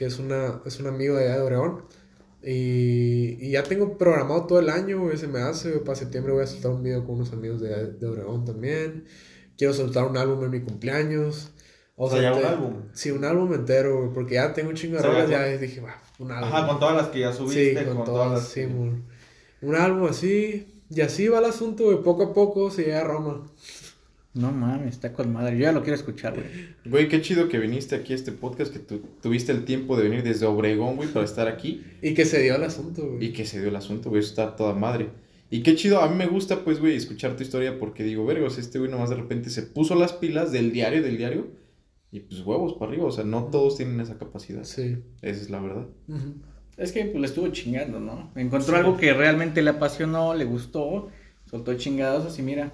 que 0.00 0.06
es, 0.06 0.18
una, 0.18 0.62
es 0.64 0.80
un 0.80 0.86
amigo 0.86 1.14
de 1.16 1.24
allá 1.26 1.36
de 1.36 1.42
Obregón. 1.42 1.84
Y, 2.42 3.36
y 3.38 3.50
ya 3.50 3.64
tengo 3.64 3.98
programado 3.98 4.46
todo 4.46 4.58
el 4.58 4.70
año, 4.70 4.98
güey, 5.02 5.18
se 5.18 5.28
me 5.28 5.40
hace. 5.40 5.72
güey, 5.72 5.84
Para 5.84 5.94
septiembre 5.94 6.32
voy 6.32 6.42
a 6.42 6.46
soltar 6.46 6.70
un 6.70 6.82
video 6.82 7.04
con 7.04 7.16
unos 7.16 7.34
amigos 7.34 7.60
de, 7.60 7.68
de 7.92 8.06
Obregón 8.06 8.46
también. 8.46 9.04
Quiero 9.58 9.74
soltar 9.74 10.06
un 10.06 10.16
álbum 10.16 10.42
en 10.44 10.50
mi 10.52 10.60
cumpleaños. 10.62 11.52
O 11.96 12.08
sea, 12.08 12.22
ya 12.22 12.32
un 12.32 12.42
álbum. 12.46 12.74
Sí, 12.94 13.10
un 13.10 13.26
álbum 13.26 13.52
entero, 13.52 13.98
güey, 13.98 14.14
porque 14.14 14.36
ya 14.36 14.54
tengo 14.54 14.70
un 14.70 14.74
chingo 14.76 14.96
de 14.96 15.02
rolas. 15.02 15.28
ya 15.28 15.44
dije, 15.44 15.82
va, 15.82 16.00
un 16.18 16.32
álbum. 16.32 16.48
Ajá, 16.50 16.66
con 16.66 16.80
todas 16.80 16.96
las 16.96 17.08
que 17.08 17.20
ya 17.20 17.32
subiste, 17.34 17.78
Sí, 17.78 17.84
con, 17.84 17.96
con, 17.96 18.04
todas, 18.06 18.28
todas 18.30 18.40
las. 18.40 18.48
sí, 18.48 18.66
mon. 18.66 19.04
Un 19.60 19.74
álbum 19.76 20.08
así, 20.08 20.82
y 20.88 21.02
así 21.02 21.28
va 21.28 21.40
el 21.40 21.44
asunto, 21.44 21.84
güey, 21.84 22.02
poco 22.02 22.22
a 22.22 22.32
poco 22.32 22.70
se 22.70 22.84
llega 22.84 23.02
a 23.02 23.04
Roma. 23.04 23.46
No 24.40 24.50
mames, 24.52 24.94
está 24.94 25.12
con 25.12 25.32
madre. 25.32 25.56
Yo 25.56 25.62
ya 25.64 25.72
lo 25.72 25.82
quiero 25.82 25.96
escuchar, 25.96 26.34
güey. 26.34 26.46
Güey, 26.84 27.08
qué 27.08 27.20
chido 27.20 27.48
que 27.48 27.58
viniste 27.58 27.94
aquí 27.96 28.12
a 28.12 28.16
este 28.16 28.32
podcast, 28.32 28.72
que 28.72 28.78
tu- 28.78 29.00
tuviste 29.20 29.52
el 29.52 29.64
tiempo 29.64 29.96
de 29.96 30.04
venir 30.04 30.22
desde 30.22 30.46
Obregón, 30.46 30.96
güey, 30.96 31.08
para 31.08 31.24
estar 31.24 31.46
aquí 31.48 31.82
Y 32.02 32.14
que 32.14 32.24
se 32.24 32.40
dio 32.42 32.56
el 32.56 32.64
asunto, 32.64 33.06
güey. 33.06 33.26
y 33.26 33.32
que 33.32 33.44
se 33.44 33.58
dio 33.60 33.68
el 33.68 33.76
asunto, 33.76 34.08
güey, 34.10 34.20
eso 34.20 34.30
está 34.30 34.56
toda 34.56 34.74
madre. 34.74 35.08
Y 35.50 35.62
qué 35.62 35.74
chido, 35.74 36.00
a 36.00 36.08
mí 36.08 36.14
me 36.16 36.26
gusta, 36.26 36.64
pues, 36.64 36.78
güey, 36.80 36.94
escuchar 36.96 37.36
tu 37.36 37.42
historia 37.42 37.78
porque 37.78 38.04
digo, 38.04 38.24
vergos, 38.24 38.56
este 38.58 38.78
güey 38.78 38.90
nomás 38.90 39.10
de 39.10 39.16
repente 39.16 39.50
se 39.50 39.62
puso 39.62 39.94
las 39.96 40.12
pilas 40.12 40.52
del 40.52 40.70
diario, 40.72 41.02
del 41.02 41.16
diario, 41.18 41.48
y 42.12 42.20
pues 42.20 42.40
huevos 42.40 42.74
para 42.74 42.90
arriba, 42.92 43.06
o 43.06 43.12
sea, 43.12 43.24
no 43.24 43.44
todos 43.46 43.76
tienen 43.76 44.00
esa 44.00 44.16
capacidad. 44.18 44.64
Sí. 44.64 44.98
Esa 45.22 45.42
es 45.42 45.50
la 45.50 45.60
verdad. 45.60 45.86
Es 46.76 46.92
que 46.92 47.04
pues 47.04 47.20
le 47.20 47.26
estuvo 47.26 47.48
chingando, 47.48 48.00
¿no? 48.00 48.30
Encontró 48.36 48.74
Sí. 48.74 48.80
algo 48.80 48.96
que 48.96 49.12
realmente 49.12 49.60
le 49.62 49.70
apasionó, 49.70 50.34
le 50.34 50.44
gustó, 50.44 51.08
soltó 51.50 51.74
chingados 51.74 52.38
y 52.38 52.42
mira, 52.42 52.72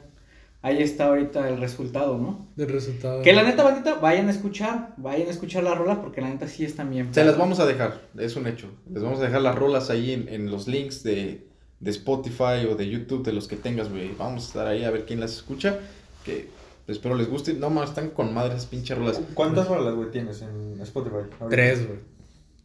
ahí 0.63 0.83
está 0.83 1.07
ahorita 1.07 1.49
el 1.49 1.61
resultado, 1.61 2.19
¿no? 2.19 2.49
Del 2.57 2.69
resultado. 2.69 3.23
Que 3.23 3.33
la 3.33 3.43
neta, 3.43 3.63
bandita, 3.63 3.95
vayan 3.95 4.29
a 4.29 4.31
escuchar, 4.31 4.95
vayan 4.97 5.29
a 5.29 5.31
escuchar 5.31 5.63
las 5.63 5.79
rolas 5.79 5.99
porque 5.99 6.21
la 6.21 6.29
neta 6.29 6.49
sí 6.49 6.65
están 6.65 6.91
bien. 6.91 7.13
Se 7.13 7.25
las 7.25 7.39
vamos 7.39 7.61
a 7.61 7.67
dejar, 7.67 8.03
es 8.19 8.37
un 8.37 8.47
hecho. 8.47 8.69
Les 8.91 9.03
vamos 9.03 9.21
a 9.21 9.25
dejar 9.25 9.43
las 9.43 9.55
rolas 9.55 9.91
ahí 9.91 10.13
en, 10.13 10.29
en 10.29 10.51
los 10.51 10.67
links 10.69 11.03
de, 11.03 11.47
de 11.81 11.91
Spotify 11.91 12.67
o 12.71 12.75
de 12.75 12.89
YouTube, 12.89 13.25
de 13.25 13.33
los 13.33 13.49
que 13.49 13.57
tengas, 13.57 13.91
güey. 13.91 14.15
Vamos 14.19 14.45
a 14.45 14.47
estar 14.49 14.67
ahí 14.67 14.85
a 14.85 14.91
ver 14.91 15.05
quién 15.07 15.21
las 15.21 15.33
escucha. 15.33 15.79
Que 16.25 16.49
espero 16.87 17.15
les 17.15 17.29
guste. 17.29 17.55
No 17.55 17.71
más, 17.71 17.91
están 17.91 18.11
con 18.11 18.35
madres 18.35 18.57
esas 18.57 18.67
pinches 18.67 18.97
rolas. 18.99 19.21
¿Cuántas 19.35 19.69
rolas, 19.69 19.95
güey, 19.95 20.11
tienes 20.11 20.43
en 20.43 20.81
Spotify? 20.81 21.17
ahorita? 21.17 21.49
Tres, 21.49 21.87
güey. 21.87 21.99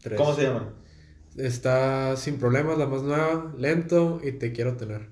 Tres. 0.01 0.17
¿Cómo 0.17 0.33
se 0.33 0.43
llaman? 0.43 0.69
Está 1.38 2.17
Sin 2.17 2.38
Problemas, 2.38 2.77
la 2.77 2.88
más 2.88 3.03
nueva, 3.03 3.53
Lento 3.57 4.19
y 4.23 4.33
Te 4.33 4.51
Quiero 4.51 4.75
Tener. 4.75 5.07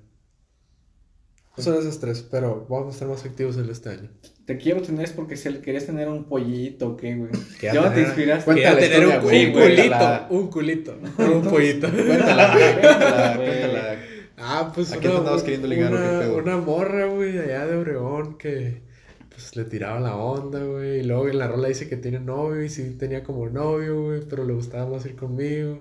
Son 1.60 1.78
esas 1.78 2.00
tres, 2.00 2.26
pero 2.30 2.66
vamos 2.70 2.88
a 2.88 2.92
estar 2.92 3.08
más 3.08 3.24
activos 3.26 3.58
en 3.58 3.70
este 3.70 3.90
año. 3.90 4.10
Te 4.46 4.58
quiero 4.58 4.82
tener 4.82 5.06
es 5.06 5.12
porque 5.12 5.38
se 5.38 5.60
querías 5.62 5.86
tener 5.86 6.08
un 6.08 6.24
pollito, 6.24 6.90
¿o 6.90 6.98
¿qué, 6.98 7.16
güey? 7.16 7.30
¿Ya 7.62 7.94
te 7.94 8.02
inspiraste? 8.02 8.52
Quería 8.52 8.78
tener 8.78 8.92
historia, 9.04 9.18
un, 9.18 9.24
güey, 9.24 9.46
un 9.46 9.52
culito, 9.54 10.28
un 10.30 10.48
culito, 10.50 10.96
no 11.18 11.32
un 11.34 11.44
pollito. 11.44 11.88
Cuéntala, 11.92 12.54
güey, 12.56 12.82
cuéntala, 12.82 13.36
Güey. 13.38 13.48
cuéntala. 13.48 14.00
Ah, 14.38 14.72
pues 14.74 14.92
¿A 14.94 14.98
quién 14.98 15.12
te 15.12 15.18
andabas 15.20 15.44
queriendo 15.44 15.68
ligar 15.68 15.94
o 15.94 15.98
qué 15.98 16.02
una, 16.02 16.20
pedo? 16.20 16.38
una 16.38 16.58
morra, 16.58 17.06
güey, 17.08 17.38
allá 17.38 17.68
de 17.68 17.76
Obregón 17.78 18.38
que 18.38 18.82
pues 19.30 19.56
le 19.56 19.66
tiraba 19.66 20.00
la 20.00 20.16
onda, 20.16 20.64
güey. 20.64 21.02
Y 21.02 21.04
luego 21.04 21.28
en 21.28 21.38
la 21.40 21.48
rola 21.48 21.68
dice 21.68 21.88
que 21.90 21.98
tiene 21.98 22.20
novio 22.20 22.64
y 22.64 22.70
sí 22.70 22.96
tenía 22.98 23.24
como 23.24 23.48
novio, 23.50 24.02
güey, 24.04 24.22
pero 24.30 24.46
le 24.46 24.54
gustaba 24.54 24.90
más 24.90 25.06
ir 25.06 25.16
conmigo. 25.16 25.80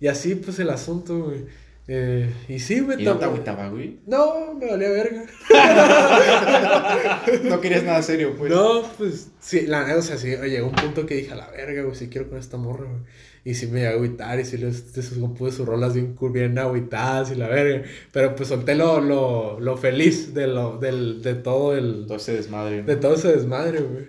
Y 0.00 0.08
así 0.08 0.34
pues 0.34 0.58
el 0.58 0.70
asunto, 0.70 1.24
güey. 1.24 1.46
Eh, 1.92 2.32
y 2.48 2.60
sí, 2.60 2.78
güey. 2.78 3.02
¿Y 3.02 3.04
no 3.04 3.18
te 3.18 3.24
agüitaba, 3.24 3.68
güey? 3.68 3.98
No, 4.06 4.54
me 4.54 4.70
valía 4.70 4.90
verga. 4.90 5.24
No 7.42 7.60
querías 7.60 7.82
nada 7.82 8.00
serio, 8.00 8.36
pues. 8.38 8.52
No, 8.52 8.84
pues 8.96 9.32
sí, 9.40 9.66
la 9.66 9.84
neta, 9.84 9.98
o 9.98 10.02
sea, 10.02 10.16
sí, 10.16 10.28
llegó 10.28 10.68
un 10.68 10.74
punto 10.74 11.04
que 11.04 11.16
dije, 11.16 11.32
a 11.32 11.36
la 11.36 11.50
verga, 11.50 11.82
güey, 11.82 11.96
sí 11.96 12.08
quiero 12.08 12.28
con 12.28 12.38
esta 12.38 12.58
morra, 12.58 12.84
güey. 12.84 13.02
Y 13.44 13.54
sí 13.54 13.66
me 13.66 13.80
llegó 13.80 13.90
a 13.90 13.94
agüitar 13.94 14.38
y 14.38 14.44
sí 14.44 14.56
les, 14.58 14.96
les 14.96 15.08
compuse 15.18 15.56
sus 15.56 15.66
rolas 15.66 15.94
bien, 15.94 16.16
bien 16.32 16.56
agüitadas 16.58 17.32
y 17.32 17.34
la 17.34 17.48
verga. 17.48 17.82
Pero 18.12 18.36
pues 18.36 18.50
solté 18.50 18.76
lo, 18.76 19.00
lo, 19.00 19.58
lo 19.58 19.76
feliz 19.76 20.32
de, 20.32 20.46
lo, 20.46 20.78
del, 20.78 21.22
de 21.22 21.34
todo 21.34 21.76
el... 21.76 22.04
Todo 22.06 22.18
ese 22.18 22.34
desmadre. 22.34 22.82
¿no? 22.82 22.86
De 22.86 22.96
todo 22.96 23.14
ese 23.14 23.32
desmadre, 23.32 23.80
güey. 23.80 24.06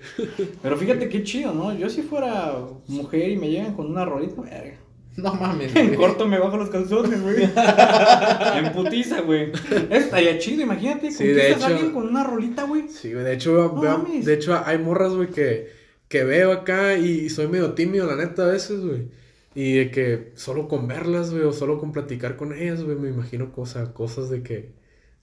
Pero 0.61 0.77
fíjate 0.77 1.09
qué 1.09 1.23
chido, 1.23 1.51
¿no? 1.51 1.75
Yo 1.75 1.89
si 1.89 2.03
fuera 2.03 2.59
mujer 2.87 3.31
y 3.31 3.37
me 3.37 3.49
llegan 3.49 3.73
con 3.73 3.87
una 3.87 4.05
rolita, 4.05 4.39
verga. 4.41 4.80
No 5.17 5.33
mames, 5.33 5.75
En 5.75 5.95
corto 5.95 6.25
me 6.27 6.39
bajo 6.39 6.55
los 6.57 6.69
calzones, 6.69 7.21
güey. 7.21 7.43
en 8.57 8.71
putiza, 8.73 9.21
güey. 9.21 9.51
Estaría 9.89 10.37
chido, 10.39 10.61
imagínate. 10.63 11.11
Sí, 11.11 11.25
de 11.27 11.33
conquistas 11.33 11.51
a 11.63 11.65
hecho- 11.67 11.75
alguien 11.75 11.93
con 11.93 12.07
una 12.07 12.23
rolita, 12.23 12.63
güey. 12.63 12.87
Sí, 12.89 13.11
güey, 13.13 13.25
de 13.25 13.33
hecho, 13.33 13.51
No 13.75 13.81
veo- 13.81 14.05
de 14.23 14.33
hecho 14.33 14.59
hay 14.65 14.77
morras, 14.77 15.13
güey, 15.13 15.29
que, 15.29 15.69
que 16.07 16.23
veo 16.23 16.51
acá 16.51 16.95
y 16.97 17.29
soy 17.29 17.47
medio 17.47 17.73
tímido, 17.73 18.07
la 18.07 18.15
neta, 18.15 18.43
a 18.43 18.47
veces, 18.47 18.79
güey. 18.81 19.07
Y 19.53 19.73
de 19.73 19.91
que 19.91 20.31
solo 20.35 20.67
con 20.69 20.87
verlas, 20.87 21.31
güey, 21.31 21.43
o 21.43 21.51
solo 21.51 21.77
con 21.79 21.91
platicar 21.91 22.37
con 22.37 22.53
ellas, 22.53 22.81
güey, 22.83 22.95
me 22.95 23.09
imagino 23.09 23.51
cosas, 23.51 23.89
cosas 23.89 24.29
de 24.29 24.43
que... 24.43 24.69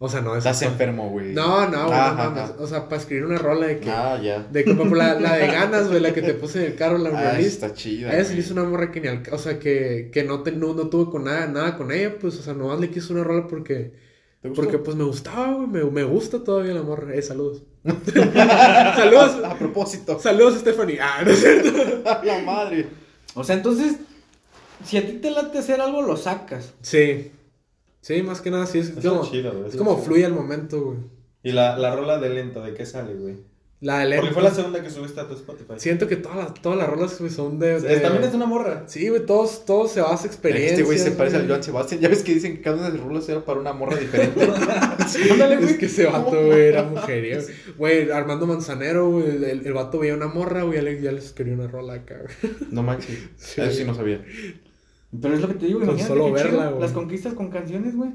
O 0.01 0.09
sea, 0.09 0.21
no 0.21 0.33
es... 0.35 0.39
Estás 0.39 0.63
enfermo, 0.63 1.09
güey. 1.11 1.33
No, 1.35 1.69
no, 1.69 1.87
güey, 1.87 1.99
Ajá, 1.99 2.25
no 2.27 2.31
mames. 2.31 2.51
O 2.61 2.67
sea, 2.69 2.89
para 2.89 3.01
escribir 3.01 3.25
una 3.25 3.39
rola 3.39 3.67
de 3.67 3.81
que... 3.81 3.91
Ah, 3.91 4.21
ya. 4.23 4.47
De 4.49 4.65
como 4.65 4.95
la, 4.95 5.19
la 5.19 5.35
de 5.37 5.49
ganas, 5.49 5.89
güey, 5.89 5.99
la 6.01 6.15
que 6.15 6.23
te 6.23 6.35
puse 6.35 6.61
en 6.61 6.67
el 6.73 6.75
carro, 6.77 6.99
la 6.99 7.09
Ah, 7.11 7.21
realista. 7.33 7.67
está 7.67 7.77
chida. 7.77 8.13
Ella 8.15 8.25
se 8.25 8.37
hizo 8.39 8.53
una 8.53 8.63
morra 8.63 8.93
que 8.93 9.01
ni 9.01 9.09
al- 9.09 9.23
O 9.33 9.39
sea, 9.39 9.59
que, 9.59 10.11
que 10.13 10.23
no, 10.23 10.43
te, 10.45 10.53
no, 10.53 10.73
no 10.75 10.89
tuve 10.89 11.11
con 11.11 11.25
nada, 11.25 11.47
nada 11.49 11.77
con 11.77 11.91
ella, 11.91 12.15
pues, 12.21 12.39
o 12.39 12.43
sea, 12.43 12.55
nomás 12.55 12.79
le 12.79 12.91
quiso 12.91 13.13
una 13.13 13.25
rola 13.25 13.47
porque... 13.49 13.93
¿Te 14.41 14.49
gustó? 14.51 14.63
Porque, 14.63 14.79
pues, 14.79 14.97
me 14.97 15.03
gustaba, 15.03 15.53
güey, 15.55 15.67
me, 15.67 15.85
me 15.91 16.05
gusta 16.05 16.45
todavía 16.45 16.75
la 16.75 16.83
morra. 16.83 17.13
Eh, 17.13 17.21
saludos. 17.23 17.65
saludos. 18.97 19.45
A, 19.45 19.51
a 19.53 19.59
propósito. 19.59 20.19
Saludos, 20.21 20.61
Stephanie. 20.61 20.99
Ah, 21.01 21.23
no 21.25 21.31
es 21.33 21.41
cierto. 21.41 22.09
A 22.09 22.25
la 22.25 22.39
madre. 22.41 22.87
O 23.35 23.43
sea, 23.45 23.57
entonces, 23.57 23.97
si 24.85 24.97
a 24.97 25.05
ti 25.07 25.15
te 25.15 25.31
late 25.33 25.59
hacer 25.59 25.81
algo, 25.81 26.03
lo 26.03 26.17
sacas. 26.17 26.73
Sí. 26.83 27.33
Sí, 28.09 28.23
más 28.23 28.41
que 28.41 28.51
nada, 28.51 28.65
sí. 28.65 28.79
Es, 28.79 28.89
Eso 28.89 29.11
como, 29.11 29.23
es 29.25 29.31
chido, 29.31 29.53
güey, 29.53 29.65
es 29.69 29.75
eso 29.75 29.79
como 29.85 29.99
fluye 29.99 30.25
el 30.25 30.33
momento, 30.33 30.81
güey. 30.83 30.99
Y 31.43 31.53
la, 31.53 31.77
la 31.77 31.95
rola 31.95 32.19
de 32.19 32.31
lento, 32.31 32.63
¿de 32.63 32.73
qué 32.73 32.87
sale, 32.87 33.13
güey? 33.15 33.37
La 33.81 33.99
de 33.99 34.07
Lento. 34.07 34.23
Porque 34.23 34.35
fue 34.35 34.43
la 34.43 34.51
segunda 34.53 34.83
que 34.83 34.91
subiste 34.91 35.21
a 35.21 35.29
tu 35.29 35.35
Spotify. 35.35 35.75
Siento 35.77 36.09
que 36.09 36.17
todas 36.17 36.37
las, 36.39 36.55
todas 36.55 36.77
las 36.79 36.89
rolas 36.89 37.17
güey, 37.21 37.31
son 37.31 37.59
de. 37.61 37.81
También 38.01 38.25
es 38.25 38.35
una 38.35 38.47
morra. 38.47 38.85
Sí, 38.87 39.09
güey, 39.09 39.25
todos, 39.25 39.65
todos 39.67 39.93
se 39.93 40.01
basa 40.01 40.27
experiencia. 40.27 40.71
Este 40.73 40.83
güey 40.85 40.99
se 40.99 41.11
parece 41.13 41.37
al 41.37 41.47
Joan 41.47 41.63
Sebastián. 41.63 42.01
Ya 42.01 42.09
ves 42.09 42.23
que 42.25 42.35
dicen 42.35 42.57
que 42.57 42.63
cada 42.63 42.77
una 42.79 42.91
de 42.91 42.97
las 42.99 43.07
rolas 43.07 43.29
era 43.29 43.45
para 43.45 43.61
una 43.61 43.73
morra 43.75 43.97
diferente. 43.97 44.49
Es 45.63 45.77
que 45.77 45.87
ese 45.87 46.07
vato, 46.07 46.45
güey, 46.47 46.67
era 46.69 46.83
mujeriego. 46.83 47.43
Güey, 47.77 48.11
Armando 48.11 48.47
Manzanero, 48.47 49.11
güey, 49.11 49.27
el, 49.29 49.45
el 49.67 49.73
vato 49.73 49.99
veía 50.01 50.15
una 50.15 50.27
morra, 50.29 50.63
güey, 50.65 50.77
ya, 50.79 50.83
le- 50.83 51.01
ya 51.01 51.13
les 51.13 51.27
escribió 51.27 51.55
una 51.55 51.69
rola 51.69 51.95
acá, 51.95 52.17
güey. 52.19 52.55
No 52.71 52.83
manches. 52.83 53.17
Eso 53.57 53.71
sí 53.71 53.85
no 53.85 53.95
sabía. 53.95 54.25
Pero 55.21 55.35
es 55.35 55.41
lo 55.41 55.49
que 55.49 55.55
te 55.55 55.67
digo, 55.67 55.81
imagínate 55.83 56.07
solo 56.09 56.25
chido, 56.27 56.35
verla, 56.35 56.69
güey. 56.69 56.81
Las 56.83 56.93
conquistas 56.93 57.35
con 57.35 57.51
canciones, 57.51 57.97
güey. 57.97 58.11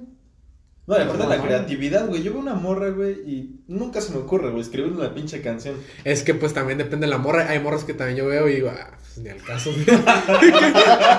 No, 0.85 0.97
y 0.97 1.01
aparte 1.01 1.23
No, 1.23 1.29
la 1.29 1.38
no. 1.38 1.43
creatividad, 1.43 2.07
güey. 2.07 2.21
Yo 2.23 2.33
veo 2.33 2.41
una 2.41 2.55
morra, 2.55 2.89
güey, 2.89 3.13
y 3.25 3.62
nunca 3.67 4.01
se 4.01 4.12
me 4.12 4.17
ocurre, 4.19 4.50
güey, 4.50 4.62
escribir 4.62 4.91
una 4.91 5.13
pinche 5.13 5.41
canción. 5.41 5.75
Es 6.03 6.23
que 6.23 6.33
pues 6.33 6.53
también 6.53 6.77
depende 6.77 7.05
de 7.05 7.09
la 7.09 7.17
morra. 7.17 7.50
Hay 7.50 7.59
morras 7.59 7.83
que 7.85 7.93
también 7.93 8.17
yo 8.17 8.27
veo 8.27 8.50
y 8.50 8.55
digo, 8.55 8.69
ah, 8.69 8.91
pues 9.00 9.17
ni 9.19 9.29
al 9.29 9.41
caso, 9.41 9.71
güey. 9.71 9.85
¿Qué, 10.39 10.51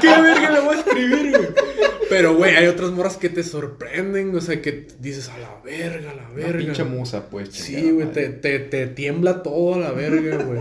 qué 0.02 0.21
verga 0.23 0.50
le 0.50 0.61
voy 0.61 0.76
a 0.76 0.78
escribir, 0.78 1.31
güey? 1.31 1.49
Pero, 2.11 2.37
güey, 2.37 2.54
hay 2.54 2.66
otras 2.66 2.90
morras 2.90 3.16
que 3.16 3.31
te 3.31 3.43
sorprenden, 3.43 4.37
o 4.37 4.40
sea, 4.43 4.61
que 4.61 4.87
dices, 5.00 5.31
a 5.31 5.38
la 5.38 5.61
verga, 5.64 6.11
a 6.11 6.14
la 6.14 6.23
Una 6.28 6.35
verga. 6.35 6.59
pinche 6.59 6.85
musa, 6.85 7.31
pues. 7.31 7.49
Sí, 7.52 7.90
güey, 7.90 8.12
te, 8.12 8.28
te, 8.28 8.59
te 8.61 8.87
tiembla 8.88 9.43
todo 9.43 9.75
a 9.75 9.78
la 9.78 9.93
verga, 9.93 10.37
güey. 10.45 10.61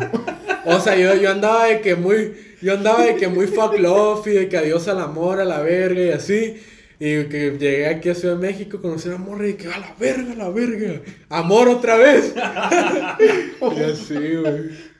O 0.65 0.79
sea, 0.79 0.95
yo, 0.95 1.13
yo 1.15 1.29
andaba 1.29 1.65
de 1.65 1.81
que 1.81 1.95
muy, 1.95 2.33
yo 2.63 2.73
andaba 2.73 3.03
de 3.05 3.15
que 3.15 3.27
muy 3.27 3.47
fuck 3.47 3.77
love 3.77 4.25
y 4.27 4.31
de 4.31 4.49
que 4.49 4.57
adiós 4.57 4.87
al 4.87 4.99
amor, 5.01 5.39
a 5.39 5.45
la 5.45 5.59
verga 5.61 6.01
y 6.01 6.09
así. 6.09 6.55
Y 6.99 7.25
que 7.25 7.57
llegué 7.59 7.87
aquí 7.87 8.09
a 8.09 8.15
Ciudad 8.15 8.35
de 8.37 8.41
México, 8.47 8.79
conocí 8.81 9.09
a 9.09 9.17
morra 9.17 9.49
y 9.49 9.55
que 9.55 9.67
a 9.67 9.77
la 9.79 9.93
verga, 9.99 10.31
a 10.31 10.35
la 10.35 10.49
verga. 10.49 11.01
Amor 11.29 11.67
otra 11.67 11.97
vez. 11.97 12.33
y 13.77 13.79
así, 13.83 14.13
güey. 14.35 14.93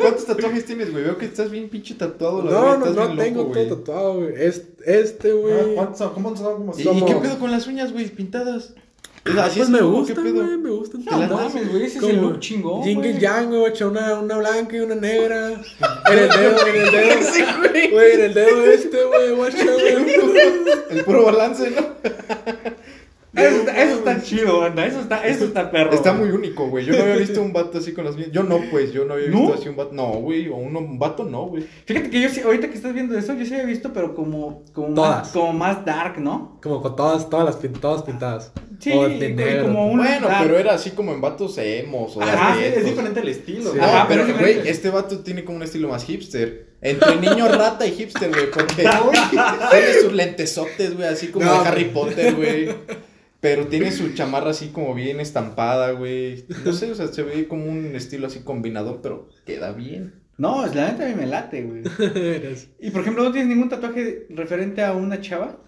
¿Cuántos 0.00 0.26
tatuajes 0.26 0.64
tienes, 0.64 0.92
güey? 0.92 1.04
Veo 1.04 1.18
que 1.18 1.26
estás 1.26 1.50
bien 1.50 1.68
pinche 1.68 1.94
tatuado. 1.94 2.42
la 2.44 2.50
No, 2.50 2.62
verdad, 2.62 2.78
no, 2.78 2.86
estás 2.86 2.96
no 3.08 3.14
bien 3.14 3.18
tengo 3.26 3.40
loco, 3.42 3.54
güey. 3.54 3.68
todo 3.68 3.78
tatuado, 3.78 4.14
güey. 4.20 4.34
Es- 4.38 4.62
Este, 4.86 5.30
Ah, 5.30 5.34
güey. 5.34 5.74
¿Cuántos 5.74 5.98
son? 5.98 6.14
¿Cómo 6.14 6.36
son? 6.36 6.56
¿Cómo 6.58 6.74
¿Y, 6.78 6.82
son? 6.82 6.96
y 6.98 7.04
qué 7.06 7.14
pedo 7.16 7.38
con 7.38 7.50
las 7.50 7.66
uñas, 7.66 7.92
güey? 7.92 8.08
Pintadas. 8.10 8.74
Ah, 9.26 9.44
¿Así 9.44 9.58
pues 9.58 9.68
es 9.68 9.70
me 9.70 9.78
como, 9.78 9.90
gustan, 9.98 10.16
¿Qué 10.16 10.22
pedo? 10.22 10.44
güey, 10.44 10.58
me 10.58 10.70
gustan. 10.70 11.04
No 11.04 11.36
mames, 11.36 11.70
güey, 11.70 11.82
ese 11.84 11.98
es 11.98 12.04
el 12.04 12.38
chingón, 12.40 12.82
güey. 12.82 13.16
y 13.16 13.18
Yang, 13.18 13.48
güey, 13.48 13.82
una, 13.82 14.20
una 14.20 14.36
blanca 14.36 14.76
y 14.76 14.80
una 14.80 14.94
negra. 14.94 15.48
En 16.10 16.18
el 16.18 16.28
dedo, 16.28 16.66
en 16.66 16.76
el 16.76 16.90
dedo. 16.90 17.90
Güey, 17.92 18.12
en 18.12 18.20
el 18.20 18.34
dedo 18.34 18.64
este, 18.66 19.04
güey, 19.04 19.34
guacha, 19.34 19.64
güey. 19.64 20.14
El 20.90 21.04
puro 21.04 21.24
balance, 21.24 21.70
¿no? 21.70 21.82
Eso 23.34 23.56
está, 23.56 23.82
eso 23.82 23.94
está 23.96 24.22
chido, 24.22 24.60
banda. 24.60 24.86
Eso 24.86 25.00
está, 25.00 25.26
eso 25.26 25.44
está 25.46 25.68
perro. 25.70 25.92
Está 25.92 26.12
muy 26.12 26.30
único, 26.30 26.68
güey. 26.68 26.84
Yo 26.84 26.96
no 26.96 27.02
había 27.02 27.16
visto 27.16 27.42
un 27.42 27.52
vato 27.52 27.78
así 27.78 27.92
con 27.92 28.04
las 28.04 28.14
uñas. 28.14 28.30
Yo 28.30 28.44
no, 28.44 28.60
pues. 28.70 28.92
Yo 28.92 29.04
no 29.04 29.14
había 29.14 29.28
¿No? 29.28 29.40
visto 29.40 29.54
así 29.54 29.68
un 29.68 29.76
vato. 29.76 29.92
No, 29.92 30.06
güey. 30.20 30.48
O 30.48 30.56
uno, 30.56 30.78
un 30.78 30.98
vato 31.00 31.24
no, 31.24 31.46
güey. 31.46 31.66
Fíjate 31.84 32.10
que 32.10 32.20
yo 32.20 32.28
sí, 32.28 32.40
ahorita 32.42 32.68
que 32.68 32.76
estás 32.76 32.94
viendo 32.94 33.18
eso, 33.18 33.34
yo 33.34 33.44
sí 33.44 33.54
había 33.54 33.66
visto, 33.66 33.92
pero 33.92 34.14
como, 34.14 34.62
como, 34.72 34.94
Todas. 34.94 35.18
más, 35.22 35.30
como 35.32 35.52
más 35.52 35.84
dark, 35.84 36.20
¿no? 36.20 36.60
Como 36.62 36.80
con 36.80 36.94
todas, 36.94 37.28
todas 37.28 37.44
las 37.46 37.80
todas 37.80 38.04
pintadas. 38.04 38.52
Sí, 38.80 38.90
O 38.92 39.08
de 39.08 39.14
como- 39.30 39.36
negro. 39.46 39.62
como 39.64 39.86
un- 39.92 39.98
Bueno, 39.98 40.28
pero 40.42 40.58
era 40.58 40.74
así 40.74 40.90
como 40.90 41.12
en 41.12 41.20
vatos 41.20 41.56
emos 41.58 42.16
o 42.16 42.22
Ajá, 42.22 42.56
sí, 42.56 42.64
es 42.64 42.84
diferente 42.84 43.20
el 43.20 43.28
estilo, 43.28 43.62
Sí. 43.72 43.78
güey. 43.78 43.80
No, 43.80 43.86
Ajá, 43.86 44.06
pero, 44.08 44.26
güey, 44.38 44.68
este 44.68 44.90
vato 44.90 45.20
tiene 45.20 45.44
como 45.44 45.56
un 45.58 45.62
estilo 45.62 45.88
más 45.88 46.04
hipster. 46.04 46.66
Entre 46.80 47.16
niño 47.16 47.48
rata 47.48 47.86
y 47.86 47.92
hipster, 47.92 48.28
güey, 48.30 48.50
porque 48.50 48.74
tiene 49.70 49.92
sus 50.02 50.12
lentesotes, 50.12 50.94
güey, 50.96 51.08
así 51.08 51.28
como 51.28 51.46
No, 51.46 51.62
de. 51.62 51.68
Harry 51.68 51.84
Potter, 51.86 52.34
güey. 52.34 52.68
Pero 53.40 53.66
tiene 53.66 53.92
su 53.92 54.14
chamarra 54.14 54.50
así 54.52 54.68
como 54.68 54.94
bien 54.94 55.20
estampada, 55.20 55.90
güey. 55.90 56.46
No 56.64 56.72
sé, 56.72 56.90
o 56.90 56.94
sea, 56.94 57.08
se 57.08 57.22
ve 57.22 57.46
como 57.46 57.66
un 57.66 57.94
estilo 57.94 58.26
así 58.26 58.40
combinador, 58.40 59.00
pero 59.02 59.28
queda 59.44 59.72
bien. 59.72 60.14
No, 60.38 60.64
es 60.64 60.74
la 60.74 60.90
neta 60.90 61.04
a 61.04 61.08
mí 61.10 61.14
me 61.14 61.26
late, 61.26 61.62
güey. 61.62 61.82
Y 62.80 62.90
por 62.90 63.02
ejemplo, 63.02 63.22
¿no 63.22 63.32
tienes 63.32 63.50
ningún 63.50 63.68
tatuaje 63.68 64.26
referente 64.30 64.82
a 64.82 64.92
una 64.94 65.20
chava? 65.20 65.58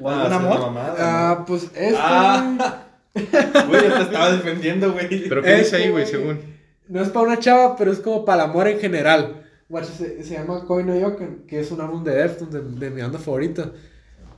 ¿O 0.00 0.08
Ah, 0.10 0.28
mamada, 0.28 0.94
Ah, 0.98 1.44
pues 1.46 1.64
este. 1.64 1.94
Ah. 1.98 2.80
Güey, 3.14 3.82
yo 3.88 3.94
te 3.94 4.02
estaba 4.02 4.32
defendiendo, 4.32 4.92
güey. 4.92 5.28
Pero 5.28 5.40
¿qué 5.42 5.48
¿qué 5.50 5.58
dice 5.58 5.76
ahí, 5.76 5.82
ahí, 5.84 5.90
güey, 5.90 6.04
según? 6.06 6.40
No 6.88 7.00
es 7.00 7.08
para 7.10 7.26
una 7.26 7.38
chava, 7.38 7.76
pero 7.76 7.92
es 7.92 8.00
como 8.00 8.24
para 8.24 8.42
el 8.44 8.50
amor 8.50 8.66
en 8.66 8.78
general. 8.80 9.44
Guacha, 9.68 9.92
se, 9.92 10.22
se 10.24 10.34
llama 10.34 10.64
Koi 10.66 10.82
no 10.84 10.98
Yokan, 10.98 11.44
que 11.46 11.60
es 11.60 11.70
un 11.70 11.80
álbum 11.80 12.02
de 12.02 12.14
Deftones, 12.14 12.52
de, 12.52 12.60
de 12.60 12.90
mi 12.90 13.00
banda 13.02 13.18
favorita. 13.18 13.70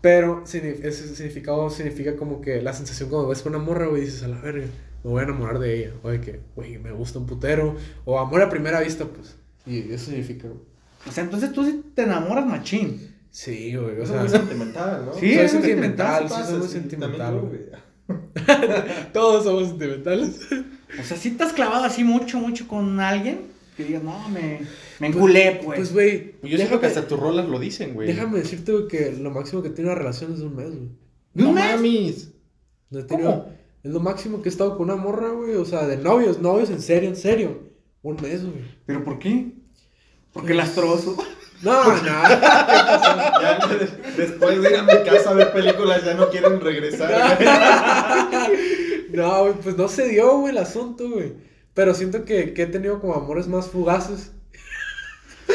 Pero 0.03 0.45
ese 0.45 1.15
significado 1.15 1.69
significa 1.71 2.17
como 2.17 2.41
que 2.41 2.61
la 2.63 2.73
sensación 2.75 3.09
cuando 3.09 3.29
ves 3.29 3.43
con 3.43 3.55
una 3.55 3.65
morra, 3.65 3.87
güey, 3.87 4.03
dices 4.03 4.23
a 4.23 4.29
la 4.29 4.41
verga, 4.41 4.67
me 5.03 5.11
voy 5.11 5.21
a 5.21 5.25
enamorar 5.25 5.59
de 5.59 5.75
ella. 5.79 5.93
O 6.03 6.11
de 6.11 6.21
que, 6.21 6.41
güey, 6.55 6.79
me 6.79 6.93
gusta 6.93 7.19
un 7.19 7.27
putero. 7.27 7.77
O 8.05 8.19
amor 8.19 8.43
a 8.43 8.51
primera 8.51 8.81
vista, 8.81 9.07
pues. 9.07 9.37
Y 9.65 9.91
eso 9.93 10.07
significa. 10.07 10.49
O 11.09 11.11
sea, 11.11 11.25
entonces 11.25 11.51
tú 11.53 11.65
sí 11.65 11.83
te 11.95 12.03
enamoras 12.03 12.47
machín. 12.47 13.16
Sí, 13.31 13.75
güey, 13.77 13.99
o 13.99 14.03
Es 14.03 14.09
sea. 14.09 14.21
muy 14.21 14.29
sentimental, 14.29 15.07
¿no? 15.07 15.13
Sí, 15.15 15.35
soy 15.35 15.45
es 15.45 15.53
muy 15.55 15.63
sentimental, 15.63 16.23
sí, 16.25 16.29
Pasa, 16.35 16.47
soy 16.51 16.59
muy 16.59 16.67
sí, 16.69 16.73
sentimental. 16.75 17.41
Todos 19.13 19.45
somos 19.45 19.69
sentimentales. 19.69 20.41
O 20.99 21.03
sea, 21.03 21.17
si 21.17 21.33
te 21.33 21.45
has 21.45 21.53
clavado 21.53 21.85
así 21.85 22.05
mucho, 22.05 22.39
mucho 22.39 22.67
con 22.69 23.01
alguien 23.01 23.41
que 23.77 23.85
digas, 23.85 24.03
no, 24.03 24.29
me, 24.31 24.61
me 25.01 25.09
enculé, 25.09 25.61
pues. 25.63 25.79
Pues, 25.79 25.93
güey, 25.93 26.33
Pues 26.41 26.51
yo 26.53 26.57
siento 26.57 26.81
que 26.81 26.87
déjame, 26.87 27.01
hasta 27.01 27.09
tus 27.09 27.21
rolas 27.21 27.47
lo 27.47 27.59
dicen, 27.59 27.93
güey. 27.95 28.07
déjame 28.09 28.39
decirte, 28.39 28.73
güey, 28.73 28.89
que 28.89 29.13
lo 29.13 29.31
máximo 29.31 29.63
que 29.63 29.71
tiene 29.71 29.91
una 29.91 29.99
relación 29.99 30.33
es 30.33 30.39
de 30.39 30.47
un 30.47 30.57
mes, 30.57 30.69
güey. 30.69 30.89
¿De 31.35 31.45
un 31.45 31.49
No 31.55 31.61
mes? 31.61 31.75
mames. 31.77 32.31
No 32.89 33.01
Es 33.83 33.91
lo 33.93 34.01
máximo 34.01 34.41
que 34.41 34.49
he 34.49 34.53
estado 34.53 34.77
con 34.79 34.89
una 34.91 34.97
morra, 34.97 35.29
güey. 35.31 35.57
O 35.57 35.65
sea, 35.67 35.87
de 35.87 35.97
novios, 35.99 36.41
novios, 36.41 36.71
en 36.71 36.81
serio, 36.81 37.09
en 37.11 37.17
serio. 37.17 37.65
Un 38.03 38.17
mes, 38.23 38.43
güey. 38.43 38.65
¿Pero 38.87 39.05
por 39.05 39.19
qué? 39.19 39.53
Porque 40.33 40.55
las 40.55 40.75
trozo. 40.75 41.17
No, 41.63 41.85
no. 41.93 42.03
Ya, 42.05 43.59
de- 43.69 44.13
después 44.17 44.61
de 44.63 44.71
ir 44.71 44.77
a 44.77 44.83
mi 44.83 45.03
casa 45.05 45.31
a 45.31 45.35
ver 45.35 45.53
películas 45.53 46.05
ya 46.05 46.15
no 46.15 46.29
quieren 46.29 46.61
regresar. 46.61 47.37
güey. 47.39 47.49
No, 49.13 49.41
güey, 49.43 49.55
pues 49.55 49.77
no 49.77 49.89
se 49.89 50.09
dio, 50.09 50.39
güey, 50.39 50.53
el 50.53 50.59
asunto, 50.59 51.09
güey. 51.09 51.35
Pero 51.75 51.95
siento 51.95 52.25
que, 52.25 52.53
que 52.55 52.63
he 52.63 52.67
tenido 52.67 53.01
como 53.01 53.15
amores 53.15 53.47
más 53.49 53.69
fugaces. 53.69 54.33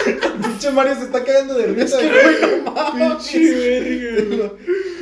Pinche 0.41 0.71
Mario 0.71 0.95
se 0.95 1.03
está 1.03 1.23
cagando 1.23 1.53
de 1.55 1.67
risa, 1.67 1.97
güey. 1.97 2.59
Pinche 3.19 3.53
verga, 3.55 4.51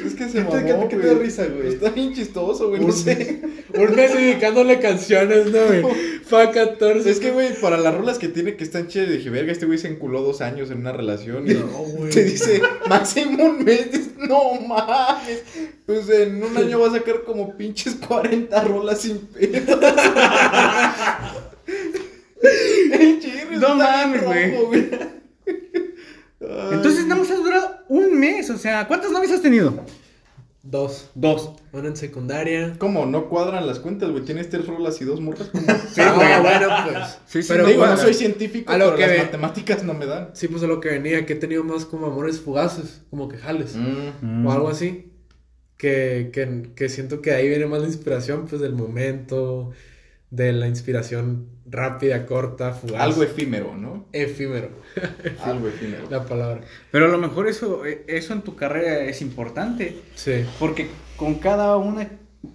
Es 0.05 0.13
que 0.13 0.25
se 0.29 0.33
¿Qué 0.43 0.43
te- 0.43 0.73
mamó, 0.73 0.87
qué 0.87 0.95
te 0.97 1.07
da 1.07 1.13
risa, 1.15 1.45
güey? 1.47 1.67
Está 1.73 1.89
bien 1.89 2.13
chistoso, 2.13 2.69
güey, 2.69 2.79
no 2.81 2.87
Un 2.87 2.93
sé. 2.93 3.41
Un 3.77 3.95
mes 3.95 4.13
dedicándole 4.13 4.79
canciones, 4.79 5.47
¿no, 5.51 5.59
güey? 5.67 5.83
Fa 6.25 6.51
14. 6.51 7.09
Es 7.09 7.19
que, 7.19 7.31
güey, 7.31 7.53
para 7.59 7.77
las 7.77 7.93
rolas 7.95 8.17
que 8.19 8.27
tiene 8.27 8.55
que 8.55 8.63
están 8.63 8.87
chidas, 8.87 9.09
dije, 9.09 9.29
verga, 9.29 9.51
este 9.51 9.65
güey 9.65 9.77
se 9.77 9.87
enculó 9.89 10.21
dos 10.21 10.41
años 10.41 10.71
en 10.71 10.79
una 10.79 10.91
relación. 10.91 11.49
Y 11.49 11.53
No, 11.55 11.67
güey. 11.67 12.09
te 12.11 12.23
dice, 12.23 12.61
máximo 12.87 13.43
un 13.45 13.63
mes. 13.63 13.89
No 14.17 14.55
mames. 14.61 15.43
Pues 15.85 16.09
en 16.09 16.43
un 16.43 16.55
año 16.57 16.79
va 16.79 16.87
a 16.89 16.91
sacar 16.91 17.23
como 17.23 17.55
pinches 17.57 17.95
40 17.95 18.63
rolas 18.63 19.01
sin 19.01 19.17
pedo. 19.19 19.79
El 22.41 23.19
chirri 23.19 23.57
No 23.57 23.73
está 23.73 23.75
mames, 23.75 24.23
güey. 24.25 24.53
Entonces, 26.71 27.05
nada 27.05 27.21
más 27.21 27.29
has 27.31 27.37
durado 27.43 27.77
un 27.89 28.19
mes. 28.19 28.49
O 28.49 28.57
sea, 28.57 28.87
¿cuántas 28.87 29.11
novias 29.11 29.31
has 29.33 29.41
tenido? 29.41 29.83
Dos. 30.61 31.09
Dos. 31.15 31.51
Una 31.71 31.87
en 31.87 31.95
secundaria. 31.95 32.75
¿Cómo? 32.77 33.05
No 33.05 33.27
cuadran 33.29 33.65
las 33.65 33.79
cuentas, 33.79 34.09
güey. 34.11 34.23
Tienes 34.23 34.49
tres 34.49 34.67
rolas 34.67 35.01
y 35.01 35.05
dos 35.05 35.19
morras. 35.21 35.49
Sí, 35.93 36.01
güey, 36.15 36.41
bueno, 36.41 36.67
pues. 36.85 37.17
Sí, 37.25 37.41
sí, 37.43 37.47
Pero, 37.49 37.65
Digo, 37.65 37.79
bueno, 37.79 37.95
no 37.95 38.01
soy 38.01 38.13
científico, 38.13 38.71
a 38.71 38.77
lo 38.77 38.85
pero 38.85 38.97
que 38.97 39.01
las 39.03 39.11
ve- 39.11 39.23
matemáticas 39.23 39.83
no 39.83 39.93
me 39.93 40.05
dan. 40.05 40.29
Sí, 40.33 40.47
pues 40.47 40.63
a 40.63 40.67
lo 40.67 40.79
que 40.79 40.89
venía, 40.89 41.25
que 41.25 41.33
he 41.33 41.37
tenido 41.37 41.63
más 41.63 41.85
como 41.85 42.07
amores 42.07 42.39
fugaces, 42.39 43.01
como 43.09 43.27
que 43.29 43.37
jales. 43.37 43.75
Mm. 43.75 44.45
o 44.45 44.51
algo 44.51 44.69
así. 44.69 45.11
Que, 45.77 46.29
que, 46.33 46.71
que 46.75 46.89
siento 46.89 47.21
que 47.21 47.31
ahí 47.31 47.47
viene 47.47 47.65
más 47.65 47.79
la 47.81 47.87
inspiración, 47.87 48.45
pues 48.49 48.61
del 48.61 48.73
momento, 48.73 49.71
de 50.31 50.53
la 50.53 50.67
inspiración 50.67 51.47
rápida, 51.65 52.25
corta, 52.25 52.73
fugaz. 52.73 53.01
Algo 53.01 53.23
efímero, 53.23 53.75
¿no? 53.75 54.07
efímero, 54.13 54.69
Algo 55.43 55.67
efímero. 55.67 56.09
la 56.09 56.23
palabra. 56.25 56.61
Pero 56.91 57.05
a 57.05 57.07
lo 57.09 57.17
mejor 57.17 57.47
eso, 57.47 57.85
eh, 57.85 58.03
eso 58.07 58.33
en 58.33 58.41
tu 58.41 58.55
carrera 58.55 58.99
es 59.03 59.21
importante. 59.21 59.95
Sí. 60.15 60.45
Porque 60.59 60.87
con 61.17 61.35
cada 61.35 61.77
una, 61.77 62.09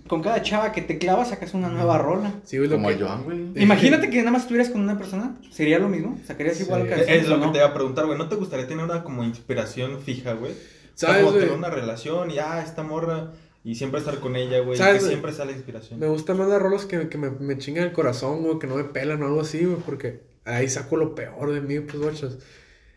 con 0.08 0.22
cada 0.22 0.40
chava 0.42 0.72
que 0.72 0.82
te 0.82 0.98
clavas 0.98 1.28
sacas 1.30 1.52
una 1.54 1.68
nueva 1.68 1.98
rola. 1.98 2.32
Sí, 2.44 2.58
güey, 2.58 2.68
lo 2.70 2.76
Como 2.76 2.88
que- 2.88 2.96
Joan, 2.98 3.24
güey. 3.24 3.38
Imagínate 3.62 4.08
que 4.10 4.18
nada 4.18 4.30
más 4.32 4.42
estuvieras 4.42 4.70
con 4.70 4.80
una 4.80 4.96
persona, 4.98 5.36
¿sería 5.50 5.78
lo 5.78 5.88
mismo? 5.88 6.18
¿Sacarías 6.26 6.60
igual 6.60 6.82
Sí. 6.82 6.88
canciones 6.88 7.22
Es 7.24 7.28
lo 7.28 7.40
que 7.40 7.46
no? 7.46 7.52
te 7.52 7.58
iba 7.58 7.66
a 7.68 7.74
preguntar, 7.74 8.06
güey. 8.06 8.18
¿No 8.18 8.28
te 8.28 8.36
gustaría 8.36 8.66
tener 8.68 8.84
una 8.84 9.02
como 9.04 9.24
inspiración 9.24 10.00
fija, 10.00 10.32
güey? 10.34 10.52
¿Sabes, 10.94 11.18
como 11.22 11.30
güey? 11.32 11.42
tener 11.44 11.56
una 11.58 11.70
relación 11.70 12.30
y, 12.30 12.38
ah, 12.38 12.62
esta 12.64 12.84
morra, 12.84 13.32
y 13.64 13.74
siempre 13.74 13.98
estar 14.00 14.20
con 14.20 14.36
ella, 14.36 14.60
güey. 14.60 14.74
y 14.74 14.78
¿Sabes, 14.78 15.02
Que 15.02 15.08
siempre 15.08 15.32
sale 15.32 15.52
inspiración. 15.52 15.98
Me 15.98 16.06
gustan 16.06 16.36
más 16.38 16.48
las 16.48 16.60
rolas 16.62 16.84
que, 16.84 17.08
que 17.08 17.18
me, 17.18 17.30
me 17.30 17.58
chingan 17.58 17.84
el 17.84 17.92
corazón, 17.92 18.42
güey, 18.44 18.58
que 18.58 18.66
no 18.66 18.76
me 18.76 18.84
pelan 18.84 19.22
o 19.22 19.26
algo 19.26 19.40
así, 19.40 19.64
güey, 19.64 19.78
porque 19.84 20.20
ahí 20.44 20.68
saco 20.68 20.96
lo 20.96 21.14
peor 21.14 21.52
de 21.52 21.60
mí, 21.62 21.80
pues, 21.80 21.96
guachas. 22.02 22.36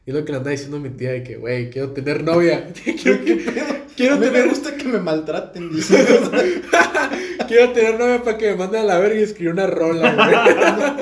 Y 0.06 0.12
es 0.12 0.16
lo 0.16 0.24
que 0.24 0.32
le 0.32 0.38
anda 0.38 0.52
diciendo 0.52 0.80
mi 0.80 0.90
tía 0.90 1.12
de 1.12 1.24
que, 1.24 1.38
güey, 1.38 1.70
quiero 1.70 1.92
tener 1.92 2.24
novia. 2.24 2.72
quiero 3.02 3.24
que- 3.26 3.46
quiero 3.96 4.16
A 4.16 4.18
mí 4.20 4.26
me 4.26 4.32
tener 4.32 4.50
gusta 4.50 4.76
que 4.78 4.84
me 4.86 5.00
maltraten, 5.00 5.70
dice. 5.76 6.06
quiero 7.48 7.72
tener 7.74 8.00
novia 8.00 8.24
para 8.24 8.38
que 8.38 8.52
me 8.52 8.56
mande 8.56 8.78
a 8.80 8.84
la 8.84 9.00
verga 9.00 9.20
y 9.20 9.24
escribir 9.24 9.54
una 9.54 9.68
rola, 9.68 10.14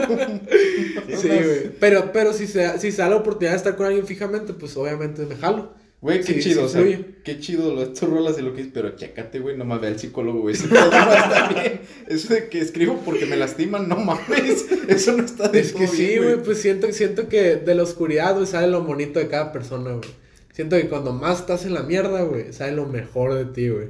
güey. 0.08 0.42
Sí, 1.18 1.28
güey. 1.30 1.70
Pero, 1.80 2.12
pero 2.12 2.34
si 2.34 2.46
se, 2.48 2.78
si 2.80 2.92
se 2.92 3.02
da 3.02 3.10
la 3.10 3.16
oportunidad 3.18 3.52
de 3.52 3.58
estar 3.58 3.76
con 3.76 3.86
alguien 3.86 4.06
fijamente, 4.06 4.54
pues 4.54 4.76
obviamente 4.78 5.26
me 5.26 5.36
jalo. 5.36 5.74
Güey, 6.02 6.24
qué 6.24 6.34
Sí, 6.34 6.40
chido, 6.40 6.62
sí 6.62 6.66
o 6.66 6.70
sea, 6.70 6.82
fluye. 6.82 7.06
qué 7.24 7.40
chido 7.40 7.74
lo 7.74 7.88
tus 7.90 8.08
rolas 8.08 8.38
y 8.38 8.42
lo 8.44 8.54
que 8.54 8.62
es, 8.62 8.68
pero 8.72 8.96
chécate, 8.96 9.40
güey, 9.40 9.58
nomás 9.58 9.82
ve 9.82 9.88
al 9.88 10.00
psicólogo, 10.00 10.42
güey, 10.42 10.54
eso 10.56 10.66
estar 10.72 11.54
bien. 11.54 11.82
Eso 12.08 12.34
de 12.34 12.50
que 12.50 12.60
escribo 12.60 13.02
porque 13.04 13.26
me 13.26 13.38
lastiman, 13.38 13.88
no 13.90 13.96
mames, 13.98 14.66
eso 14.88 15.14
no 15.14 15.26
está 15.26 15.48
de 15.50 15.60
Es 15.60 15.74
que 15.74 15.88
sí, 15.88 16.18
güey, 16.18 16.42
pues 16.44 16.62
siento, 16.62 16.92
siento 16.92 17.28
que 17.28 17.56
de 17.56 17.76
la 17.76 17.84
oscuridad, 17.84 18.36
güey, 18.36 18.46
sale 18.46 18.68
lo 18.68 18.84
bonito 18.84 19.20
de 19.20 19.28
cada 19.28 19.52
persona, 19.52 19.92
güey. 19.94 20.10
Siento 20.54 20.76
que 20.78 20.88
cuando 20.88 21.12
más 21.12 21.40
estás 21.42 21.66
en 21.66 21.74
la 21.74 21.84
mierda, 21.84 22.22
güey, 22.24 22.54
sale 22.54 22.74
lo 22.74 22.86
mejor 22.86 23.34
de 23.34 23.46
ti, 23.46 23.70
güey. 23.70 23.88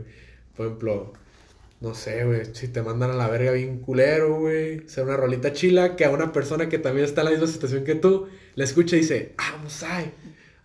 Por 0.55 0.67
ejemplo, 0.67 1.13
no 1.81 1.93
sé, 1.95 2.24
güey, 2.24 2.41
si 2.53 2.69
te 2.69 2.81
mandan 2.81 3.12
a 3.12 3.15
la 3.15 3.27
verga 3.27 3.51
bien 3.51 3.79
culero, 3.79 4.39
güey, 4.39 4.88
ser 4.88 5.03
una 5.03 5.17
rolita 5.17 5.51
chila, 5.53 5.95
que 5.97 6.05
a 6.05 6.12
una 6.12 6.31
persona 6.31 6.69
que 6.69 6.79
también 6.79 7.05
está 7.05 7.21
en 7.21 7.25
la 7.25 7.31
misma 7.31 7.47
situación 7.47 7.83
que 7.83 7.95
tú, 7.95 8.27
la 8.55 8.63
escucha 8.63 8.95
y 8.95 9.00
dice, 9.00 9.33
ah, 9.38 9.57
ay, 9.88 10.12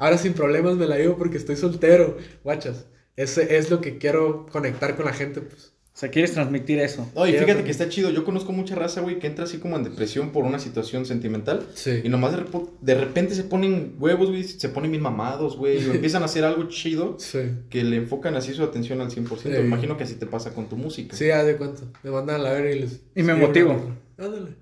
ahora 0.00 0.18
sin 0.18 0.32
problemas 0.32 0.74
me 0.76 0.86
la 0.86 0.96
llevo 0.98 1.16
porque 1.16 1.36
estoy 1.36 1.54
soltero, 1.56 2.16
guachas. 2.42 2.86
Ese 3.16 3.56
es 3.56 3.70
lo 3.70 3.80
que 3.80 3.98
quiero 3.98 4.46
conectar 4.50 4.96
con 4.96 5.04
la 5.04 5.12
gente, 5.12 5.40
pues. 5.42 5.74
O 5.92 5.98
sea, 6.00 6.08
quieres 6.10 6.32
transmitir 6.32 6.78
eso. 6.78 7.06
Y 7.14 7.18
Quiero 7.32 7.40
fíjate 7.44 7.58
que- 7.58 7.64
que 7.64 7.70
está 7.72 7.88
chido. 7.90 8.08
Yo 8.10 8.24
conozco 8.24 8.52
mucha 8.52 8.74
raza, 8.74 9.02
güey, 9.02 9.18
que 9.18 9.26
entra 9.26 9.44
así 9.44 9.58
como 9.58 9.76
en 9.76 9.84
depresión 9.84 10.30
por 10.30 10.44
una 10.44 10.58
situación 10.58 11.04
sentimental. 11.04 11.66
Sí. 11.74 12.00
Y 12.04 12.08
nomás 12.08 12.32
de, 12.34 12.38
repo- 12.44 12.70
de 12.80 12.94
repente 12.94 13.34
se 13.34 13.42
ponen 13.44 13.96
huevos, 13.98 14.28
güey, 14.30 14.44
se 14.44 14.68
ponen 14.70 14.92
bien 14.92 15.02
mamados, 15.02 15.58
güey, 15.58 15.76
o 15.86 15.92
empiezan 15.92 16.22
a 16.22 16.26
hacer 16.26 16.44
algo 16.44 16.68
chido 16.68 17.16
Sí. 17.18 17.40
que 17.68 17.84
le 17.84 17.96
enfocan 17.96 18.34
así 18.36 18.54
su 18.54 18.62
atención 18.62 19.02
al 19.02 19.10
100%. 19.10 19.58
Sí. 19.58 19.62
Imagino 19.66 19.98
que 19.98 20.04
así 20.04 20.14
te 20.14 20.26
pasa 20.26 20.54
con 20.54 20.68
tu 20.70 20.76
música. 20.76 21.14
Sí, 21.14 21.28
haz 21.30 21.44
de 21.44 21.56
cuenta. 21.56 21.82
Me 22.02 22.10
mandan 22.10 22.36
a 22.36 22.44
la 22.44 22.52
verga 22.52 22.70
y 22.70 22.78
les... 22.78 23.00
Y 23.14 23.22
me 23.22 23.34
motivo. 23.34 23.72
Ándale. 24.16 24.54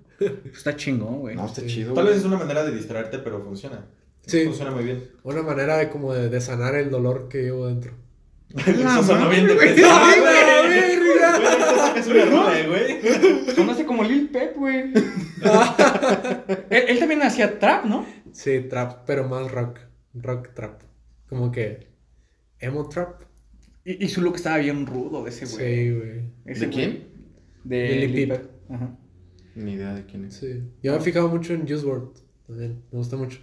Está 0.53 0.75
chingón, 0.75 1.19
güey. 1.19 1.35
No, 1.37 1.45
está 1.45 1.61
Sí. 1.61 1.67
chido. 1.67 1.93
Tal 1.93 2.07
vez 2.07 2.17
es 2.17 2.25
una 2.25 2.37
manera 2.37 2.65
de 2.65 2.75
distraerte, 2.75 3.19
pero 3.19 3.41
funciona. 3.41 3.85
Sí. 4.29 4.45
Funciona 4.45 4.71
muy 4.71 4.83
bien. 4.83 5.09
Una 5.23 5.41
manera 5.41 5.77
de 5.77 5.89
como 5.89 6.13
de, 6.13 6.29
de 6.29 6.41
sanar 6.41 6.75
el 6.75 6.89
dolor 6.91 7.27
que 7.29 7.41
llevo 7.41 7.67
dentro. 7.67 7.93
Eso 8.55 9.03
sonó 9.03 9.29
bien. 9.29 9.47
¡Ay, 9.59 10.19
güey! 10.19 10.99
Sacas 11.77 12.07
una 12.07 12.25
rola, 12.25 12.67
güey. 12.67 13.55
Conoce 13.55 13.85
como 13.85 14.03
Lil 14.03 14.29
Pep, 14.29 14.55
güey. 14.55 14.93
él, 16.69 16.83
él 16.87 16.99
también 16.99 17.21
hacía 17.23 17.59
trap, 17.59 17.85
¿no? 17.85 18.05
Sí, 18.31 18.61
trap, 18.69 19.05
pero 19.05 19.27
más 19.27 19.51
rock. 19.51 19.79
Rock 20.13 20.53
trap. 20.53 20.81
Como 21.27 21.51
que 21.51 21.87
emo 22.59 22.87
trap. 22.87 23.21
Y, 23.85 24.05
y 24.05 24.09
su 24.09 24.21
look 24.21 24.35
estaba 24.35 24.57
bien 24.57 24.85
rudo 24.85 25.23
de 25.23 25.29
ese 25.29 25.45
güey. 25.45 25.57
Sí, 25.57 25.91
güey. 25.91 26.11
¿De 26.45 26.53
güey. 26.55 26.69
quién? 26.69 27.07
De 27.63 27.89
Lil 27.89 28.11
Lil 28.13 28.27
Peep. 28.27 28.41
Peep. 28.41 28.51
Ajá. 28.71 28.97
Ni 29.55 29.73
idea 29.73 29.93
de 29.93 30.05
quién 30.05 30.25
es. 30.25 30.35
Sí. 30.35 30.63
Yo 30.81 30.91
me 30.91 30.97
he 30.99 31.01
fijado 31.01 31.27
mucho 31.27 31.53
en 31.53 31.67
Juice 31.67 31.85
WRLD 31.85 32.17
también. 32.47 32.83
Me 32.91 32.97
gusta 32.97 33.17
mucho. 33.17 33.39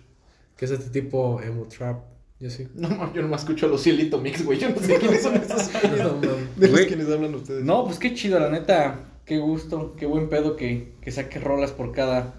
Que 0.57 0.65
es 0.65 0.71
este 0.71 0.91
tipo 0.91 1.41
emo 1.43 1.67
trap. 1.67 2.03
Yo 2.39 2.51
sí. 2.51 2.69
No, 2.75 2.89
mames, 2.91 3.15
yo 3.15 3.23
nomás 3.23 3.43
escucho 3.43 3.67
a 3.67 3.69
los 3.69 3.83
Cielito 3.83 4.19
Mix, 4.19 4.45
güey. 4.45 4.59
Yo 4.59 4.69
no 4.69 4.79
sé 4.79 4.97
quiénes 5.01 5.23
son 5.23 5.37
esos. 5.37 5.71
No. 5.99 6.21
De 6.57 6.69
los 6.69 6.81
quienes 6.83 7.09
hablan 7.09 7.35
ustedes. 7.35 7.65
No, 7.65 7.85
pues 7.85 7.99
qué 7.99 8.15
chido, 8.15 8.39
la 8.39 8.51
neta. 8.51 9.01
Qué 9.25 9.39
gusto, 9.39 9.97
qué 9.97 10.07
buen 10.07 10.29
pedo 10.29 10.55
que, 10.55 10.95
que 11.01 11.11
saque 11.11 11.41
rolas 11.41 11.73
por 11.73 11.93
cada 11.93 12.35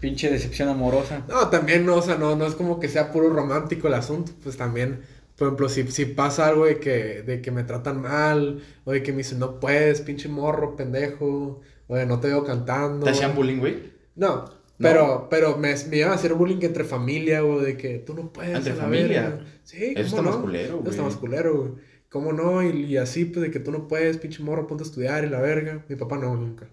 pinche 0.00 0.30
decepción 0.30 0.68
amorosa. 0.68 1.24
No, 1.28 1.48
también 1.48 1.86
no, 1.86 1.96
o 1.96 2.02
sea, 2.02 2.16
no, 2.16 2.36
no 2.36 2.46
es 2.46 2.54
como 2.54 2.80
que 2.80 2.88
sea 2.88 3.12
puro 3.12 3.30
romántico 3.30 3.88
el 3.88 3.94
asunto, 3.94 4.32
pues 4.42 4.56
también, 4.56 5.00
por 5.36 5.48
ejemplo, 5.48 5.68
si, 5.68 5.86
si 5.88 6.04
pasa 6.04 6.48
algo 6.48 6.66
de 6.66 6.78
que, 6.78 7.22
de 7.22 7.40
que 7.40 7.50
me 7.50 7.64
tratan 7.64 8.02
mal, 8.02 8.62
o 8.84 8.92
de 8.92 9.02
que 9.02 9.12
me 9.12 9.18
dicen, 9.18 9.38
no 9.38 9.60
puedes, 9.60 10.00
pinche 10.00 10.28
morro, 10.28 10.76
pendejo, 10.76 11.60
o 11.86 11.96
de 11.96 12.06
no 12.06 12.20
te 12.20 12.28
veo 12.28 12.44
cantando. 12.44 13.04
¿Te 13.04 13.12
hacían 13.12 13.34
bullying, 13.34 13.58
güey? 13.58 13.92
No, 14.16 14.44
pero, 14.78 15.28
pero 15.30 15.56
me, 15.56 15.74
me 15.88 15.96
iban 15.98 16.10
a 16.12 16.14
hacer 16.14 16.34
bullying 16.34 16.58
entre 16.62 16.84
familia, 16.84 17.44
o 17.44 17.60
de 17.60 17.76
que 17.76 17.98
tú 17.98 18.14
no 18.14 18.32
puedes. 18.32 18.56
¿Entre 18.56 18.72
familia? 18.74 19.22
verga. 19.30 19.44
Sí, 19.62 19.94
Eso 19.96 20.16
¿cómo 20.16 20.18
está 20.18 20.22
más 20.22 20.34
no? 20.36 20.40
culero, 20.42 20.66
Eso 20.66 20.76
güey. 20.78 20.90
está 20.90 21.02
más 21.02 21.16
culero, 21.16 21.56
güey. 21.58 21.72
¿Cómo 22.08 22.32
no? 22.32 22.62
Y, 22.62 22.84
y 22.84 22.96
así, 22.96 23.24
pues, 23.24 23.42
de 23.42 23.50
que 23.50 23.58
tú 23.60 23.72
no 23.72 23.88
puedes, 23.88 24.18
pinche 24.18 24.42
morro, 24.42 24.66
ponte 24.66 24.84
a 24.84 24.86
estudiar 24.86 25.24
y 25.24 25.28
la 25.28 25.40
verga. 25.40 25.84
Mi 25.88 25.96
papá 25.96 26.16
no, 26.18 26.34
nunca. 26.36 26.66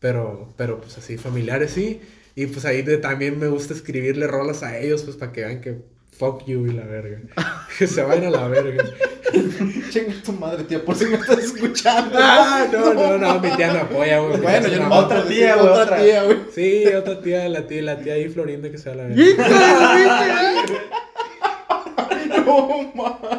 Pero, 0.00 0.52
pero, 0.56 0.80
pues, 0.80 0.96
así, 0.98 1.16
familiares 1.18 1.70
sí. 1.72 2.00
Y, 2.34 2.46
pues, 2.46 2.64
ahí 2.64 2.82
de- 2.82 2.98
también 2.98 3.38
me 3.38 3.48
gusta 3.48 3.74
escribirle 3.74 4.26
rolas 4.26 4.62
a 4.62 4.78
ellos, 4.78 5.02
pues, 5.02 5.16
para 5.16 5.32
que 5.32 5.40
vean 5.44 5.60
que 5.60 5.78
fuck 6.18 6.44
you 6.46 6.66
y 6.66 6.72
la 6.72 6.84
verga. 6.84 7.20
que 7.78 7.86
se 7.94 8.02
vayan 8.02 8.26
a 8.26 8.30
la 8.30 8.48
verga. 8.48 8.84
Chinga 9.90 10.14
tu 10.24 10.32
madre, 10.32 10.64
tía, 10.64 10.84
por 10.84 10.96
si 10.96 11.06
me 11.06 11.16
estás 11.16 11.38
escuchando. 11.38 12.18
ah, 12.20 12.66
no, 12.72 12.94
no, 12.94 13.18
no, 13.18 13.40
mi 13.40 13.50
tía 13.50 13.72
me 13.72 13.78
apoya, 13.80 14.18
güey. 14.20 14.40
Bueno, 14.40 14.68
yo 14.68 14.78
una 14.78 14.88
no 14.88 14.94
otra 14.96 15.18
otra 15.20 15.28
tía, 15.30 15.54
güey, 15.56 15.68
otra 15.68 15.82
otra. 15.84 15.96
tía, 16.02 16.22
güey. 16.24 16.38
Sí, 16.54 16.86
otra 16.86 17.20
tía, 17.20 17.48
la 17.48 17.66
tía, 17.66 17.82
la 17.82 17.98
tía 17.98 18.14
ahí 18.14 18.28
Florinda 18.28 18.70
que 18.70 18.78
se 18.78 18.88
va 18.90 18.94
a 18.94 18.96
la 18.98 19.04
verga. 19.14 20.66
No 22.46 22.92
mames. 22.94 23.38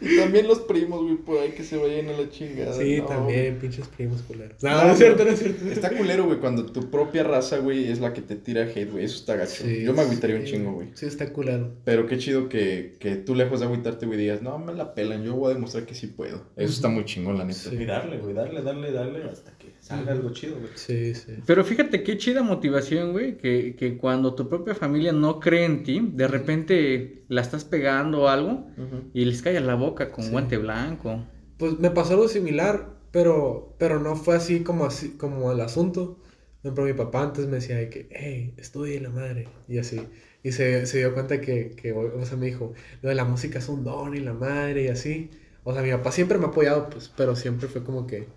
Y 0.00 0.16
también 0.16 0.48
los 0.48 0.60
primos, 0.60 1.02
güey, 1.02 1.16
por 1.16 1.38
ahí 1.38 1.52
que 1.52 1.62
se 1.62 1.76
vayan 1.76 2.08
a 2.08 2.12
la 2.12 2.28
chingada. 2.28 2.72
Sí, 2.72 2.98
no. 2.98 3.06
también, 3.06 3.58
pinches 3.58 3.86
primos 3.86 4.20
culeros. 4.22 4.60
No, 4.62 4.70
No, 4.70 4.84
no 4.86 4.92
es 4.92 4.98
cierto, 4.98 5.24
no 5.24 5.30
es 5.30 5.38
cierto. 5.38 5.64
Está 5.66 5.90
culero, 5.96 6.24
güey, 6.24 6.38
cuando 6.38 6.66
tu 6.66 6.90
propia 6.90 7.22
raza, 7.22 7.58
güey, 7.58 7.90
es 7.90 8.00
la 8.00 8.12
que 8.12 8.22
te 8.22 8.34
tira 8.34 8.62
hate, 8.62 8.90
güey. 8.90 9.04
Eso 9.04 9.16
está 9.16 9.36
gacho. 9.36 9.62
Sí, 9.64 9.82
Yo 9.84 9.92
me 9.94 10.02
agüitaría 10.02 10.36
un 10.36 10.44
chingo, 10.44 10.72
güey. 10.72 10.88
Sí, 10.94 11.06
está 11.06 11.32
culero. 11.32 11.70
Pero 11.84 12.06
qué 12.06 12.18
chido 12.18 12.48
que, 12.48 12.96
que 12.98 13.14
tú 13.14 13.36
lejos 13.36 13.60
de 13.60 13.66
agüitarte, 13.66 14.06
güey, 14.06 14.18
digas, 14.18 14.42
no, 14.42 14.58
me 14.58 14.74
la 14.74 14.94
pelan, 14.94 15.22
yo 15.22 15.36
voy 15.36 15.52
a 15.52 15.54
demostrar 15.54 15.86
que 15.86 15.94
sí 15.94 16.08
puedo. 16.08 16.42
Eso 16.56 16.72
está 16.72 16.88
muy 16.88 17.04
chingón, 17.04 17.38
la 17.38 17.44
neta. 17.44 17.60
Sí. 17.70 17.76
Y 17.76 17.84
darle, 17.84 18.18
güey, 18.18 18.34
darle, 18.34 18.62
darle, 18.62 18.90
darle 18.90 19.22
hasta 19.30 19.56
que 19.56 19.61
salga 19.82 20.12
algo 20.12 20.30
chido, 20.30 20.56
güey. 20.58 20.70
Sí, 20.76 21.14
sí. 21.14 21.32
Pero 21.44 21.64
fíjate 21.64 22.02
qué 22.02 22.16
chida 22.16 22.42
motivación, 22.42 23.12
güey, 23.12 23.36
que, 23.36 23.74
que 23.76 23.96
cuando 23.98 24.34
tu 24.34 24.48
propia 24.48 24.74
familia 24.74 25.12
no 25.12 25.40
cree 25.40 25.64
en 25.64 25.82
ti, 25.82 26.00
de 26.14 26.28
repente 26.28 27.24
la 27.28 27.40
estás 27.40 27.64
pegando 27.64 28.22
o 28.22 28.28
algo 28.28 28.68
Ujú. 28.78 29.10
y 29.12 29.24
les 29.24 29.42
cae 29.42 29.56
a 29.58 29.60
la 29.60 29.74
boca 29.74 30.10
con 30.12 30.24
Sí. 30.24 30.30
guante 30.30 30.56
blanco. 30.56 31.24
Pues 31.58 31.78
me 31.78 31.90
pasó 31.90 32.14
algo 32.14 32.28
similar, 32.28 32.94
pero, 33.10 33.74
pero 33.78 33.98
no 34.00 34.16
fue 34.16 34.36
así 34.36 34.60
como 34.60 34.84
así 34.86 35.10
como 35.16 35.50
el 35.52 35.60
asunto. 35.60 36.18
Ejemplo, 36.62 36.84
mi 36.84 36.92
papá 36.92 37.24
antes 37.24 37.46
me 37.46 37.56
decía 37.56 37.76
de 37.76 37.90
que, 37.90 38.08
hey, 38.12 38.54
estudie 38.56 39.00
la 39.00 39.10
madre, 39.10 39.48
y 39.68 39.78
así. 39.78 40.00
Y 40.44 40.52
se, 40.52 40.86
se 40.86 40.98
dio 40.98 41.12
cuenta 41.12 41.40
que, 41.40 41.70
que, 41.70 41.92
o 41.92 42.24
sea, 42.24 42.36
me 42.36 42.46
dijo, 42.46 42.72
lo 43.02 43.08
de 43.08 43.16
la 43.16 43.24
música 43.24 43.58
es 43.58 43.68
un 43.68 43.82
don 43.82 44.14
y 44.14 44.20
la 44.20 44.32
madre, 44.32 44.84
y 44.84 44.88
así. 44.88 45.30
O 45.64 45.72
sea, 45.72 45.82
mi 45.82 45.90
papá 45.90 46.12
siempre 46.12 46.38
me 46.38 46.44
ha 46.44 46.48
apoyado, 46.48 46.88
pues, 46.88 47.12
pero 47.16 47.34
siempre 47.34 47.66
fue 47.68 47.82
como 47.84 48.06
que 48.06 48.28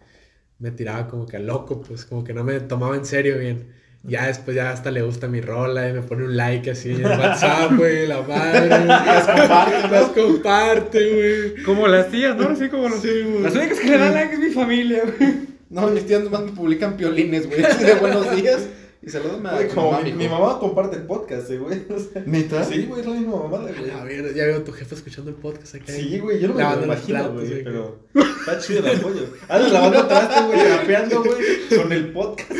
me 0.59 0.71
tiraba 0.71 1.07
como 1.07 1.25
que 1.25 1.37
a 1.37 1.39
loco, 1.39 1.81
pues, 1.81 2.05
como 2.05 2.23
que 2.23 2.33
no 2.33 2.43
me 2.43 2.59
tomaba 2.59 2.95
en 2.95 3.05
serio 3.05 3.37
bien. 3.37 3.73
Ya 4.07 4.27
después 4.27 4.55
ya 4.55 4.69
hasta 4.69 4.91
le 4.91 5.01
gusta 5.01 5.27
mi 5.27 5.41
rola 5.41 5.89
y 5.89 5.93
me 5.93 6.01
pone 6.03 6.25
un 6.25 6.37
like 6.37 6.69
así 6.69 6.91
en 6.91 7.05
WhatsApp, 7.05 7.71
güey, 7.75 8.05
la 8.05 8.21
madre. 8.21 8.69
Las 8.85 9.25
comparte, 9.27 9.87
las 9.89 10.05
comparte, 10.09 11.09
güey. 11.53 11.63
Como 11.63 11.87
las 11.87 12.09
tías, 12.11 12.35
¿no? 12.37 12.49
Así 12.49 12.69
como 12.69 12.87
los- 12.87 13.01
Sí, 13.01 13.09
güey. 13.27 13.41
Las 13.43 13.55
únicas 13.55 13.79
que 13.79 13.89
le 13.89 13.97
dan 13.97 14.13
like 14.13 14.33
es 14.35 14.39
mi 14.39 14.49
familia, 14.51 15.01
güey. 15.17 15.33
No, 15.71 15.87
mis 15.87 16.05
tías 16.05 16.23
nomás 16.23 16.43
me 16.43 16.51
publican 16.51 16.95
piolines, 16.97 17.47
güey. 17.47 17.63
así 17.65 17.83
De 17.83 17.95
buenos 17.95 18.35
días. 18.35 18.67
Y 19.05 19.09
saludos 19.11 19.39
a 19.45 19.53
Güey, 19.53 19.67
tu 19.67 19.75
como 19.75 19.91
mamá, 19.91 20.03
mi, 20.03 20.27
mamá 20.27 20.59
comparte 20.59 20.95
el 20.95 21.03
podcast, 21.03 21.49
eh, 21.51 21.57
güey. 21.59 21.83
O 21.89 21.99
sea, 21.99 22.23
¿Neta? 22.25 22.63
Sí, 22.63 22.85
güey, 22.87 23.01
es 23.01 23.07
la 23.07 23.13
misma 23.13 23.35
mamada, 23.43 23.71
güey. 23.77 23.91
A 23.91 24.03
ver, 24.03 24.33
ya 24.33 24.45
veo 24.45 24.57
a 24.57 24.63
tu 24.63 24.71
jefe 24.71 24.95
escuchando 24.95 25.29
el 25.29 25.35
podcast 25.37 25.75
acá. 25.75 25.85
Sí, 25.93 26.17
güey, 26.17 26.39
yo 26.39 26.47
no 26.47 26.55
me 26.55 26.63
lo 26.63 26.83
imagino, 26.85 27.19
platos, 27.19 27.33
güey, 27.35 27.47
güey. 27.49 27.63
pero 27.63 27.99
está 28.13 28.59
chido 28.59 28.79
el 28.79 28.97
apoyo. 28.97 29.27
Andas 29.47 29.71
lavando 29.71 30.07
trastes, 30.07 30.45
güey, 30.47 30.59
rapeando, 30.77 31.23
güey, 31.23 31.79
con 31.81 31.91
el 31.93 32.11
podcast. 32.13 32.51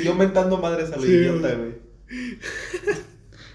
Y 0.00 0.04
yo 0.04 0.14
mentando 0.14 0.56
madres 0.56 0.90
a 0.92 0.96
la 0.96 1.02
Sí, 1.02 1.12
idiota, 1.12 1.54
güey. 1.54 1.58
güey. 1.58 1.74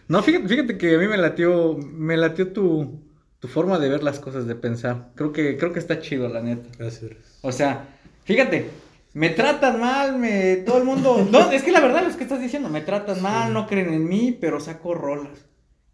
No, 0.08 0.22
fíjate, 0.24 0.48
fíjate 0.48 0.78
que 0.78 0.96
a 0.96 0.98
mí 1.00 1.08
me 1.08 1.18
latió, 1.18 1.76
me 1.78 2.18
latió 2.18 2.52
tu, 2.52 3.00
tu 3.40 3.48
forma 3.48 3.80
de 3.80 3.90
ver 3.90 4.04
las 4.04 4.20
cosas, 4.20 4.46
de 4.48 4.56
pensar. 4.56 5.10
Creo 5.16 5.32
que, 5.32 5.58
creo 5.58 5.74
que 5.74 5.80
está 5.80 6.00
chido, 6.00 6.28
la 6.30 6.42
neta. 6.42 6.68
Gracias. 6.78 7.12
O 7.42 7.52
sea, 7.52 7.88
fíjate, 8.26 8.70
me 9.14 9.30
tratan 9.30 9.80
mal, 9.80 10.18
me, 10.18 10.58
todo 10.58 10.78
el 10.78 10.84
mundo. 10.84 11.28
No, 11.32 11.52
es 11.52 11.64
que 11.64 11.72
la 11.72 11.80
verdad 11.80 12.08
es 12.08 12.16
que 12.16 12.24
estás 12.24 12.42
diciendo, 12.42 12.70
me 12.70 12.82
tratan 12.82 13.22
mal, 13.22 13.54
no 13.54 13.68
creen 13.68 13.94
en 13.94 14.08
mí, 14.08 14.38
pero 14.40 14.60
saco 14.60 14.94
rolas. 14.94 15.46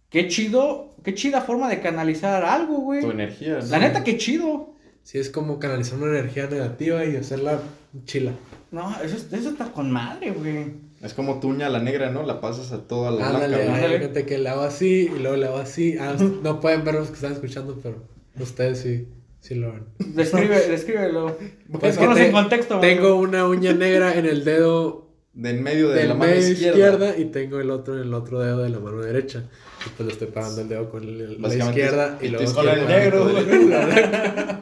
Qué 0.09 0.27
chido, 0.27 0.95
qué 1.03 1.13
chida 1.13 1.41
forma 1.41 1.67
de 1.69 1.81
canalizar 1.81 2.45
algo, 2.45 2.77
güey. 2.79 3.01
Tu 3.01 3.11
energía. 3.11 3.59
La 3.69 3.79
¿no? 3.79 3.87
neta, 3.87 4.03
qué 4.03 4.17
chido. 4.17 4.73
Sí, 5.03 5.19
es 5.19 5.29
como 5.29 5.59
canalizar 5.59 5.99
una 5.99 6.17
energía 6.17 6.47
negativa 6.47 7.05
y 7.05 7.15
hacerla 7.15 7.59
chila. 8.05 8.31
No, 8.71 8.95
eso, 9.03 9.17
eso 9.17 9.49
está 9.49 9.71
con 9.71 9.91
madre, 9.91 10.31
güey. 10.31 10.85
Es 11.01 11.13
como 11.13 11.39
tuña 11.39 11.69
la 11.69 11.79
negra, 11.79 12.09
¿no? 12.09 12.23
La 12.23 12.41
pasas 12.41 12.71
a 12.71 12.87
toda 12.87 13.11
la 13.11 13.17
blanca, 13.17 13.35
Ándale, 13.35 13.57
güey. 13.57 13.67
ándale. 13.75 13.99
gente 13.99 14.25
que 14.25 14.37
le 14.39 14.49
hago 14.49 14.61
así 14.61 15.11
y 15.13 15.19
luego 15.19 15.35
le 15.35 15.45
hago 15.45 15.57
así. 15.57 15.97
Ah, 15.99 16.15
no 16.43 16.59
pueden 16.59 16.83
ver 16.83 16.95
los 16.95 17.09
que 17.09 17.15
están 17.15 17.33
escuchando, 17.33 17.79
pero 17.83 18.03
ustedes 18.39 18.79
sí, 18.79 19.07
sí 19.45 19.55
lo 19.55 19.71
ven. 19.73 19.85
Describe, 19.99 20.67
descríbelo. 20.67 21.37
Pues 21.79 21.97
Ponlos 21.97 22.15
que 22.17 22.23
en 22.23 22.27
te- 22.29 22.33
contexto. 22.33 22.79
Tengo 22.79 23.15
una 23.15 23.47
uña 23.47 23.73
negra 23.73 24.17
en 24.17 24.25
el 24.25 24.43
dedo 24.43 25.11
De 25.33 25.51
en 25.51 25.63
medio 25.63 25.89
de 25.89 25.95
del 25.99 26.07
la 26.09 26.15
mano 26.15 26.31
medio 26.31 26.47
izquierda. 26.49 26.77
izquierda. 26.77 27.17
y 27.17 27.25
tengo 27.25 27.59
el 27.59 27.69
otro 27.69 27.95
en 27.95 28.01
el 28.03 28.13
otro 28.13 28.39
dedo 28.39 28.63
de 28.63 28.69
la 28.69 28.79
mano 28.79 29.01
derecha. 29.01 29.43
Y 29.85 29.89
pues 29.95 30.07
le 30.07 30.13
estoy 30.13 30.27
pagando 30.27 30.61
el 30.61 30.69
dedo 30.69 30.89
con 30.89 31.03
el- 31.03 31.41
la 31.41 31.53
izquierda 31.55 32.17
es- 32.21 32.27
y 32.27 32.31
luego 32.31 32.53
Con 32.53 32.69
el 32.69 32.87
negro. 32.87 33.29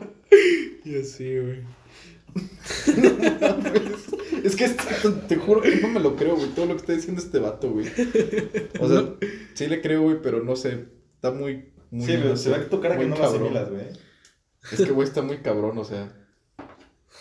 Y 0.85 0.99
así, 0.99 1.37
güey. 1.39 1.59
Es 4.43 4.55
que 4.57 4.65
este- 4.65 4.83
te 5.29 5.35
juro 5.37 5.61
que 5.61 5.77
no 5.77 5.87
me 5.87 5.99
lo 6.01 6.15
creo, 6.17 6.35
güey. 6.35 6.49
Todo 6.49 6.65
lo 6.65 6.73
que 6.73 6.79
está 6.81 6.91
diciendo 6.93 7.21
este 7.21 7.39
vato, 7.39 7.71
güey. 7.71 7.85
O 8.79 8.89
sea, 8.89 9.05
sí 9.53 9.67
le 9.67 9.79
creo, 9.81 10.01
güey, 10.01 10.17
pero 10.21 10.43
no 10.43 10.55
sé. 10.57 10.85
Está 11.15 11.31
muy. 11.31 11.69
muy 11.91 12.05
Sí, 12.05 12.15
pero 12.21 12.35
se 12.35 12.49
ve 12.49 12.57
que 12.57 12.65
tu 12.65 12.81
cara 12.81 12.97
que 12.97 13.05
no 13.05 13.15
lo 13.15 13.23
asimilas, 13.23 13.69
güey. 13.69 13.83
Es 14.71 14.82
que, 14.82 14.91
güey, 14.91 15.08
está 15.08 15.21
muy 15.21 15.38
cabrón, 15.39 15.78
o 15.78 15.84
sea. 15.84 16.10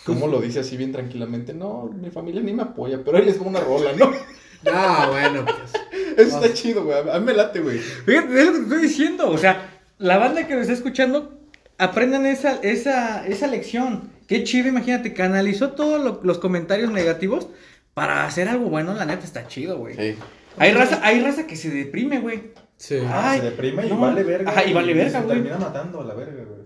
¿Cómo 0.05 0.27
lo 0.27 0.41
dice 0.41 0.59
así 0.59 0.75
bien 0.75 0.91
tranquilamente? 0.91 1.53
No, 1.53 1.85
mi 1.85 2.09
familia 2.09 2.41
ni 2.41 2.51
me 2.53 2.63
apoya, 2.63 3.01
pero 3.05 3.17
ahí 3.17 3.25
les 3.25 3.39
va 3.41 3.45
una 3.47 3.59
rola, 3.59 3.91
¿no? 3.93 4.11
Ah, 4.65 5.09
bueno, 5.11 5.43
pues. 5.43 5.73
Eso 6.17 6.37
está 6.41 6.53
chido, 6.53 6.85
güey. 6.85 6.97
A 6.97 7.19
mí 7.19 7.25
me 7.25 7.33
late, 7.33 7.59
güey. 7.59 7.79
Fíjate, 7.79 8.39
es 8.39 8.45
lo 8.45 8.51
que 8.53 8.57
te 8.59 8.63
estoy 8.63 8.81
diciendo. 8.83 9.29
O 9.29 9.37
sea, 9.37 9.69
la 9.97 10.17
banda 10.17 10.47
que 10.47 10.53
nos 10.53 10.61
está 10.61 10.73
escuchando, 10.73 11.37
aprendan 11.77 12.25
esa, 12.25 12.61
esa, 12.61 13.27
esa 13.27 13.47
lección. 13.47 14.09
Qué 14.25 14.45
chido, 14.45 14.69
imagínate, 14.69 15.13
canalizó 15.13 15.73
todos 15.73 16.01
lo- 16.01 16.21
los 16.23 16.39
comentarios 16.39 16.93
negativos 16.93 17.49
para 17.93 18.25
hacer 18.25 18.47
algo 18.47 18.69
bueno. 18.69 18.93
La 18.93 19.03
neta 19.05 19.25
está 19.25 19.47
chido, 19.49 19.77
güey. 19.79 19.95
Sí. 19.95 20.15
Hay 20.57 20.71
raza, 20.73 21.01
hay 21.03 21.19
raza 21.19 21.45
que 21.45 21.57
se 21.57 21.69
deprime, 21.69 22.19
güey. 22.21 22.53
Sí. 22.77 22.99
Ah, 23.05 23.31
Ay, 23.31 23.39
se 23.41 23.45
deprime 23.49 23.85
y 23.85 23.89
no. 23.89 23.97
vale 23.99 24.23
verga. 24.23 24.49
Ajá, 24.49 24.63
y 24.63 24.71
vale 24.71 24.93
verga, 24.93 25.19
se 25.19 25.25
güey. 25.25 25.35
termina 25.39 25.57
matando 25.57 25.99
a 25.99 26.05
la 26.05 26.13
verga, 26.13 26.41
güey. 26.45 26.61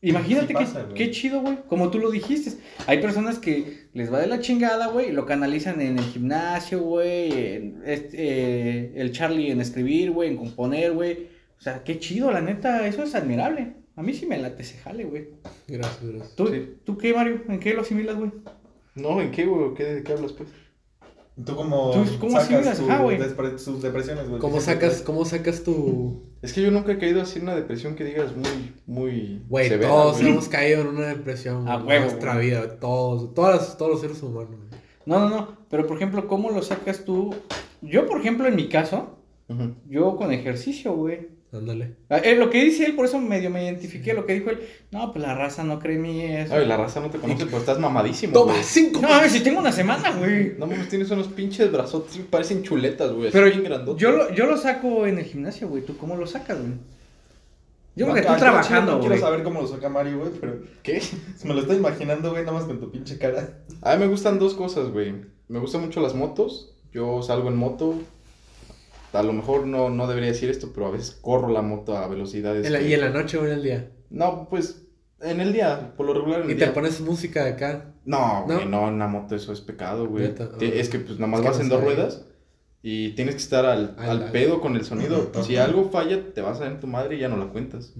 Sea. 0.00 0.10
Imagínate 0.10 0.46
Sí 0.48 0.52
qué, 0.54 0.64
pasa, 0.64 0.88
qué 0.94 1.10
chido, 1.10 1.40
güey. 1.40 1.58
Como 1.68 1.90
tú 1.90 1.98
lo 1.98 2.10
dijiste. 2.10 2.52
Hay 2.86 3.00
personas 3.00 3.38
que 3.38 3.88
les 3.92 4.12
va 4.12 4.20
de 4.20 4.26
la 4.26 4.40
chingada, 4.40 4.88
güey, 4.88 5.08
y 5.08 5.12
lo 5.12 5.26
canalizan 5.26 5.80
en 5.80 5.98
el 5.98 6.04
gimnasio, 6.04 6.80
güey. 6.80 7.32
en 7.32 7.82
este, 7.84 8.16
eh, 8.18 8.92
el 8.96 9.12
Charlie 9.12 9.50
en 9.50 9.60
escribir, 9.60 10.10
güey, 10.12 10.28
en 10.30 10.36
componer, 10.36 10.92
güey. 10.92 11.28
O 11.58 11.60
sea, 11.60 11.82
qué 11.82 11.98
chido, 11.98 12.30
la 12.30 12.40
neta, 12.40 12.86
eso 12.86 13.02
es 13.02 13.14
admirable. 13.14 13.74
A 13.96 14.02
mí 14.02 14.14
sí 14.14 14.26
me 14.26 14.38
late 14.38 14.62
ese 14.62 14.78
jale, 14.78 15.04
güey. 15.04 15.30
Gracias, 15.66 16.04
gracias. 16.04 16.36
¿Tú, 16.36 16.46
Sí. 16.46 16.74
¿Tú 16.84 16.96
qué, 16.96 17.12
Mario? 17.12 17.42
¿En 17.48 17.58
qué 17.58 17.74
lo 17.74 17.82
asimilas, 17.82 18.16
güey? 18.16 18.30
No, 18.94 19.20
¿en 19.20 19.32
qué, 19.32 19.44
güey? 19.44 19.74
¿Qué, 19.74 19.84
¿De 19.84 20.02
qué 20.04 20.12
hablas, 20.12 20.32
pues? 20.32 20.48
¿Tú 21.44 21.54
cómo, 21.54 21.90
¿Tú 21.92 22.04
cómo 22.18 22.40
sacas 22.40 22.78
tu 22.78 22.86
güey. 23.02 23.16
despre- 23.18 23.62
tus 23.64 23.80
depresiones, 23.82 24.28
güey? 24.28 24.40
¿Cómo 24.40 24.56
¿Qué 24.56 24.60
sientes, 24.62 24.88
sacas, 24.88 25.02
¿Cómo 25.02 25.24
sacas 25.24 25.62
tu. 25.62 26.22
Es 26.42 26.52
que 26.52 26.62
yo 26.62 26.70
nunca 26.70 26.92
he 26.92 26.98
caído 26.98 27.22
así 27.22 27.38
en 27.38 27.44
una 27.44 27.54
depresión 27.54 27.94
que 27.94 28.04
digas 28.04 28.34
muy, 28.36 28.74
muy 28.86 29.42
Güey, 29.48 29.68
severa, 29.68 29.88
todos 29.88 30.18
güey. 30.20 30.32
hemos 30.32 30.48
caído 30.48 30.80
en 30.80 30.88
una 30.88 31.06
depresión. 31.06 31.68
A 31.68 31.76
güey, 31.76 31.86
huevo, 31.88 31.92
en 31.96 32.02
nuestra 32.10 32.34
güey. 32.34 32.46
vida, 32.48 32.78
todos, 32.80 33.34
todas 33.34 33.76
todos 33.78 33.90
los 33.92 34.00
seres 34.00 34.22
humanos. 34.22 34.50
güey. 34.50 34.80
No, 35.06 35.20
no, 35.20 35.28
no. 35.28 35.48
Pero, 35.70 35.86
por 35.86 35.96
ejemplo, 35.96 36.26
¿cómo 36.26 36.50
lo 36.50 36.60
sacas 36.62 37.04
tú? 37.04 37.34
Yo, 37.82 38.06
por 38.06 38.18
ejemplo, 38.20 38.46
en 38.48 38.56
mi 38.56 38.68
caso, 38.68 39.18
yo 39.88 40.16
con 40.16 40.32
ejercicio, 40.32 40.92
güey. 40.94 41.37
Ándale. 41.50 41.94
Ah, 42.10 42.18
eh, 42.18 42.36
lo 42.36 42.50
que 42.50 42.62
dice 42.62 42.84
él, 42.84 42.94
por 42.94 43.06
eso 43.06 43.18
medio 43.18 43.48
me 43.48 43.64
identifiqué. 43.64 44.12
Lo 44.12 44.26
que 44.26 44.34
dijo 44.34 44.50
él, 44.50 44.60
no, 44.90 45.12
pues 45.12 45.24
la 45.24 45.34
raza 45.34 45.64
no 45.64 45.78
cree 45.78 45.96
en 45.96 46.02
mí. 46.02 46.22
Eso. 46.22 46.54
Ay, 46.54 46.66
la 46.66 46.76
raza 46.76 47.00
no 47.00 47.08
te 47.08 47.18
conoce, 47.18 47.46
pero 47.46 47.56
estás 47.58 47.78
mamadísimo, 47.78 48.34
Toma, 48.34 48.52
güey. 48.52 48.64
cinco. 48.64 49.00
No, 49.00 49.08
mames, 49.08 49.32
si 49.32 49.40
tengo 49.40 49.60
una 49.60 49.72
semana, 49.72 50.12
güey. 50.12 50.56
No 50.58 50.66
mames, 50.66 50.88
tienes 50.90 51.10
unos 51.10 51.28
pinches 51.28 51.72
brazotes, 51.72 52.12
sí, 52.12 52.26
parecen 52.28 52.62
chuletas, 52.62 53.12
güey. 53.12 53.30
Pero 53.30 53.46
bien 53.46 53.64
grandotes. 53.64 54.00
yo 54.02 54.10
lo, 54.12 54.30
yo 54.34 54.44
lo 54.44 54.58
saco 54.58 55.06
en 55.06 55.18
el 55.18 55.24
gimnasio, 55.24 55.68
güey. 55.68 55.82
¿Tú 55.82 55.96
cómo 55.96 56.16
lo 56.16 56.26
sacas, 56.26 56.58
güey? 56.60 56.72
Yo 57.96 58.04
creo 58.06 58.14
que 58.22 58.28
al 58.28 58.34
tú 58.36 58.40
trabajando, 58.40 58.92
No 58.92 58.98
quiero 59.00 59.14
güey. 59.14 59.20
saber 59.20 59.42
cómo 59.42 59.62
lo 59.62 59.66
saca 59.66 59.88
Mario, 59.88 60.18
güey, 60.20 60.30
pero 60.38 60.60
¿Qué? 60.82 61.02
me 61.44 61.54
lo 61.54 61.62
estoy 61.62 61.78
imaginando, 61.78 62.30
güey, 62.30 62.44
nada 62.44 62.56
más 62.58 62.66
con 62.66 62.78
tu 62.78 62.90
pinche 62.92 63.18
cara. 63.18 63.58
A 63.82 63.94
mí 63.96 64.00
me 64.00 64.06
gustan 64.06 64.38
dos 64.38 64.54
cosas, 64.54 64.90
güey. 64.90 65.14
Me 65.48 65.58
gustan 65.58 65.80
mucho 65.80 66.00
las 66.00 66.14
motos. 66.14 66.74
Yo 66.92 67.22
salgo 67.22 67.48
en 67.48 67.56
moto. 67.56 67.94
A 69.12 69.22
lo 69.22 69.32
mejor 69.32 69.66
no, 69.66 69.88
no 69.90 70.06
debería 70.06 70.30
decir 70.30 70.50
esto, 70.50 70.70
pero 70.74 70.86
a 70.86 70.90
veces 70.90 71.12
corro 71.20 71.48
la 71.48 71.62
moto 71.62 71.96
a 71.96 72.06
velocidades. 72.08 72.66
En 72.66 72.72
la- 72.72 72.78
que- 72.80 72.88
y 72.88 72.94
en 72.94 73.00
la 73.00 73.08
noche 73.10 73.38
o 73.38 73.46
en 73.46 73.52
el 73.52 73.62
día. 73.62 73.90
No, 74.10 74.46
pues 74.50 74.84
en 75.20 75.40
el 75.40 75.52
día, 75.52 75.94
por 75.96 76.06
lo 76.06 76.14
regular 76.14 76.42
en 76.42 76.48
Y 76.48 76.52
el 76.52 76.58
te 76.58 76.64
día. 76.66 76.74
pones 76.74 77.00
música 77.00 77.44
de 77.44 77.50
acá. 77.50 77.94
No, 78.04 78.44
güey, 78.46 78.66
¿No? 78.66 78.88
en 78.88 78.98
la 78.98 79.06
moto 79.08 79.34
eso 79.34 79.52
es 79.52 79.60
pecado, 79.60 80.06
güey. 80.08 80.32
Es 80.60 80.88
que 80.88 80.98
pues 80.98 81.18
nada 81.18 81.26
más 81.26 81.40
Es 81.40 81.42
que 81.44 81.48
vas 81.50 81.58
no 81.58 81.62
en 81.64 81.68
dos 81.70 81.82
ruedas 81.82 82.24
y 82.82 83.10
tienes 83.10 83.34
que 83.34 83.40
estar 83.42 83.66
al, 83.66 83.94
Al- 83.98 84.10
al 84.10 84.22
al- 84.24 84.30
pedo 84.32 84.60
con 84.60 84.76
el 84.76 84.84
sonido. 84.84 85.30
Si 85.42 85.56
algo 85.56 85.90
falla, 85.90 86.32
te 86.32 86.40
vas 86.40 86.58
a 86.58 86.64
ver 86.64 86.72
en 86.72 86.80
tu 86.80 86.86
madre 86.86 87.16
y 87.16 87.20
ya 87.20 87.28
no 87.28 87.36
la 87.36 87.46
cuentas. 87.46 87.94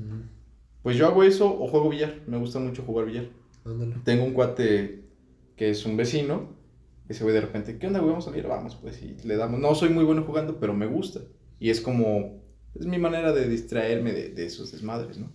Pues 0.82 0.96
yo 0.96 1.06
hago 1.06 1.24
eso 1.24 1.46
o 1.46 1.66
juego 1.68 1.88
billar. 1.90 2.14
Me 2.26 2.38
gusta 2.38 2.58
mucho 2.58 2.82
jugar 2.82 3.06
billar. 3.06 3.26
Ándale. 3.64 3.96
Tengo 4.04 4.24
un 4.24 4.32
cuate 4.32 5.02
que 5.56 5.70
es 5.70 5.84
un 5.84 5.96
vecino. 5.96 6.56
Ese 7.08 7.22
güey 7.24 7.34
de 7.34 7.40
repente, 7.40 7.78
¿qué 7.78 7.86
onda, 7.86 8.00
güey? 8.00 8.10
Vamos 8.10 8.26
a 8.26 8.30
salir, 8.30 8.46
vamos, 8.46 8.76
pues. 8.76 9.02
Y 9.02 9.16
le 9.24 9.36
damos. 9.36 9.58
No 9.60 9.74
soy 9.74 9.88
muy 9.88 10.04
bueno 10.04 10.24
jugando, 10.24 10.58
pero 10.60 10.74
me 10.74 10.86
gusta. 10.86 11.20
Y 11.58 11.70
es 11.70 11.80
como. 11.80 12.42
Es 12.78 12.86
mi 12.86 12.98
manera 12.98 13.32
de 13.32 13.48
distraerme 13.48 14.12
de, 14.12 14.28
de 14.28 14.46
esos 14.46 14.70
desmadres, 14.72 15.18
¿no? 15.18 15.32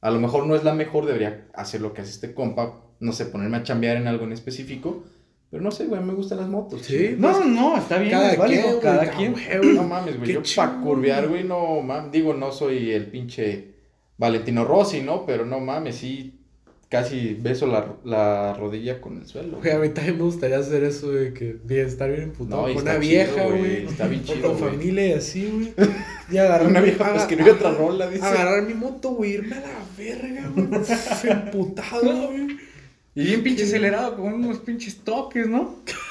A 0.00 0.10
lo 0.10 0.18
mejor 0.18 0.46
no 0.46 0.56
es 0.56 0.64
la 0.64 0.74
mejor, 0.74 1.06
debería 1.06 1.48
hacer 1.54 1.80
lo 1.80 1.92
que 1.92 2.00
hace 2.00 2.10
este 2.10 2.34
compa. 2.34 2.80
No 3.00 3.12
sé, 3.12 3.26
ponerme 3.26 3.58
a 3.58 3.62
chambear 3.62 3.96
en 3.96 4.06
algo 4.08 4.24
en 4.24 4.32
específico. 4.32 5.04
Pero 5.50 5.62
no 5.62 5.70
sé, 5.70 5.84
güey, 5.86 6.02
me 6.02 6.14
gustan 6.14 6.38
las 6.38 6.48
motos. 6.48 6.80
Sí. 6.82 7.14
No, 7.18 7.44
no, 7.44 7.76
está 7.76 7.98
bien, 7.98 8.10
Cada 8.12 8.32
es 8.32 8.38
válido, 8.38 8.62
quien, 8.68 8.80
cada 8.80 9.10
quien. 9.10 9.32
güey. 9.32 9.74
No 9.74 9.84
mames, 9.84 10.16
güey. 10.16 10.26
Qué 10.28 10.32
Yo 10.34 10.40
pa' 10.40 10.44
chingón, 10.46 10.82
curvear, 10.82 11.28
güey. 11.28 11.42
güey, 11.42 11.44
no 11.48 11.82
mames. 11.82 12.10
Digo, 12.10 12.32
no 12.32 12.50
soy 12.50 12.90
el 12.92 13.06
pinche 13.10 13.74
Valentino 14.16 14.64
Rossi, 14.64 15.02
¿no? 15.02 15.26
Pero 15.26 15.44
no 15.44 15.60
mames, 15.60 15.96
sí. 15.96 16.41
Casi 16.92 17.38
beso 17.40 17.66
la, 17.66 17.86
la 18.04 18.52
rodilla 18.52 19.00
con 19.00 19.16
el 19.16 19.26
suelo. 19.26 19.56
Güey, 19.62 19.72
a 19.72 19.78
mí 19.78 19.88
también 19.88 20.18
me 20.18 20.24
gustaría 20.24 20.58
hacer 20.58 20.84
eso, 20.84 21.10
güey, 21.10 21.32
que 21.32 21.56
bien, 21.64 21.86
estar 21.86 22.10
bien 22.10 22.24
emputado 22.24 22.68
No, 22.68 22.74
con 22.74 22.82
una 22.82 23.00
chido, 23.00 23.00
vieja, 23.00 23.46
güey, 23.46 23.86
está 23.86 24.06
bien 24.08 24.22
chido, 24.22 24.48
con 24.48 24.58
familia 24.58 25.06
y 25.06 25.12
así, 25.14 25.50
güey. 25.50 25.72
Y 26.30 26.36
agarrar 26.36 26.66
Una 26.66 26.82
vieja 26.82 27.08
pues 27.08 27.22
escribió 27.22 27.54
otra 27.54 27.70
rola, 27.70 28.10
dice. 28.10 28.26
Agarrar 28.26 28.64
mi 28.64 28.74
moto, 28.74 29.12
güey, 29.12 29.30
irme 29.30 29.56
a 29.56 29.60
la 29.60 29.68
verga, 29.96 30.52
güey. 30.54 30.68
emputado, 31.30 32.26
güey. 32.26 32.58
Y 33.14 33.24
bien 33.24 33.42
pinche 33.42 33.62
acelerado, 33.62 34.16
con 34.16 34.34
unos 34.34 34.58
pinches 34.58 34.98
toques, 34.98 35.48
¿no? 35.48 35.76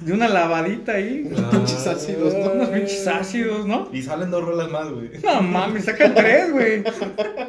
De 0.00 0.12
una 0.14 0.28
lavadita 0.28 0.92
ahí. 0.92 1.28
Unos 1.30 1.54
pinches 1.54 1.86
ácidos, 1.86 2.34
¿no? 2.34 2.52
Unos 2.52 2.68
pinches 2.70 3.06
ácidos, 3.06 3.66
¿no? 3.66 3.88
Y 3.92 4.00
salen 4.02 4.30
dos 4.30 4.42
rolas 4.42 4.70
más, 4.70 4.88
güey. 4.88 5.10
No 5.22 5.42
mames, 5.42 5.84
sacan 5.84 6.14
tres, 6.14 6.50
güey. 6.52 6.82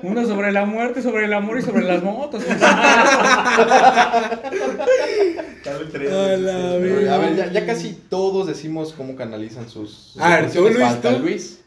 Uno 0.04 0.26
sobre 0.28 0.52
la 0.52 0.66
muerte, 0.66 1.02
sobre 1.02 1.26
el 1.26 1.34
amor 1.34 1.60
y 1.60 1.62
sobre 1.62 1.84
las 1.84 2.04
motos. 2.04 2.44
Salen 5.64 5.90
tres. 5.92 6.12
A 6.12 6.38
la. 6.38 6.72
A 6.74 7.18
ver, 7.18 7.36
ya, 7.36 7.52
ya 7.52 7.66
casi 7.66 7.94
todos 8.10 8.48
decimos 8.48 8.94
cómo 8.98 9.16
canalizan 9.16 9.70
sus. 9.70 10.14
sus 10.14 10.54
tú. 10.54 10.62
Luis, 10.62 10.80
Falta 10.80 11.16
tú. 11.16 11.20
Luis. 11.20 11.60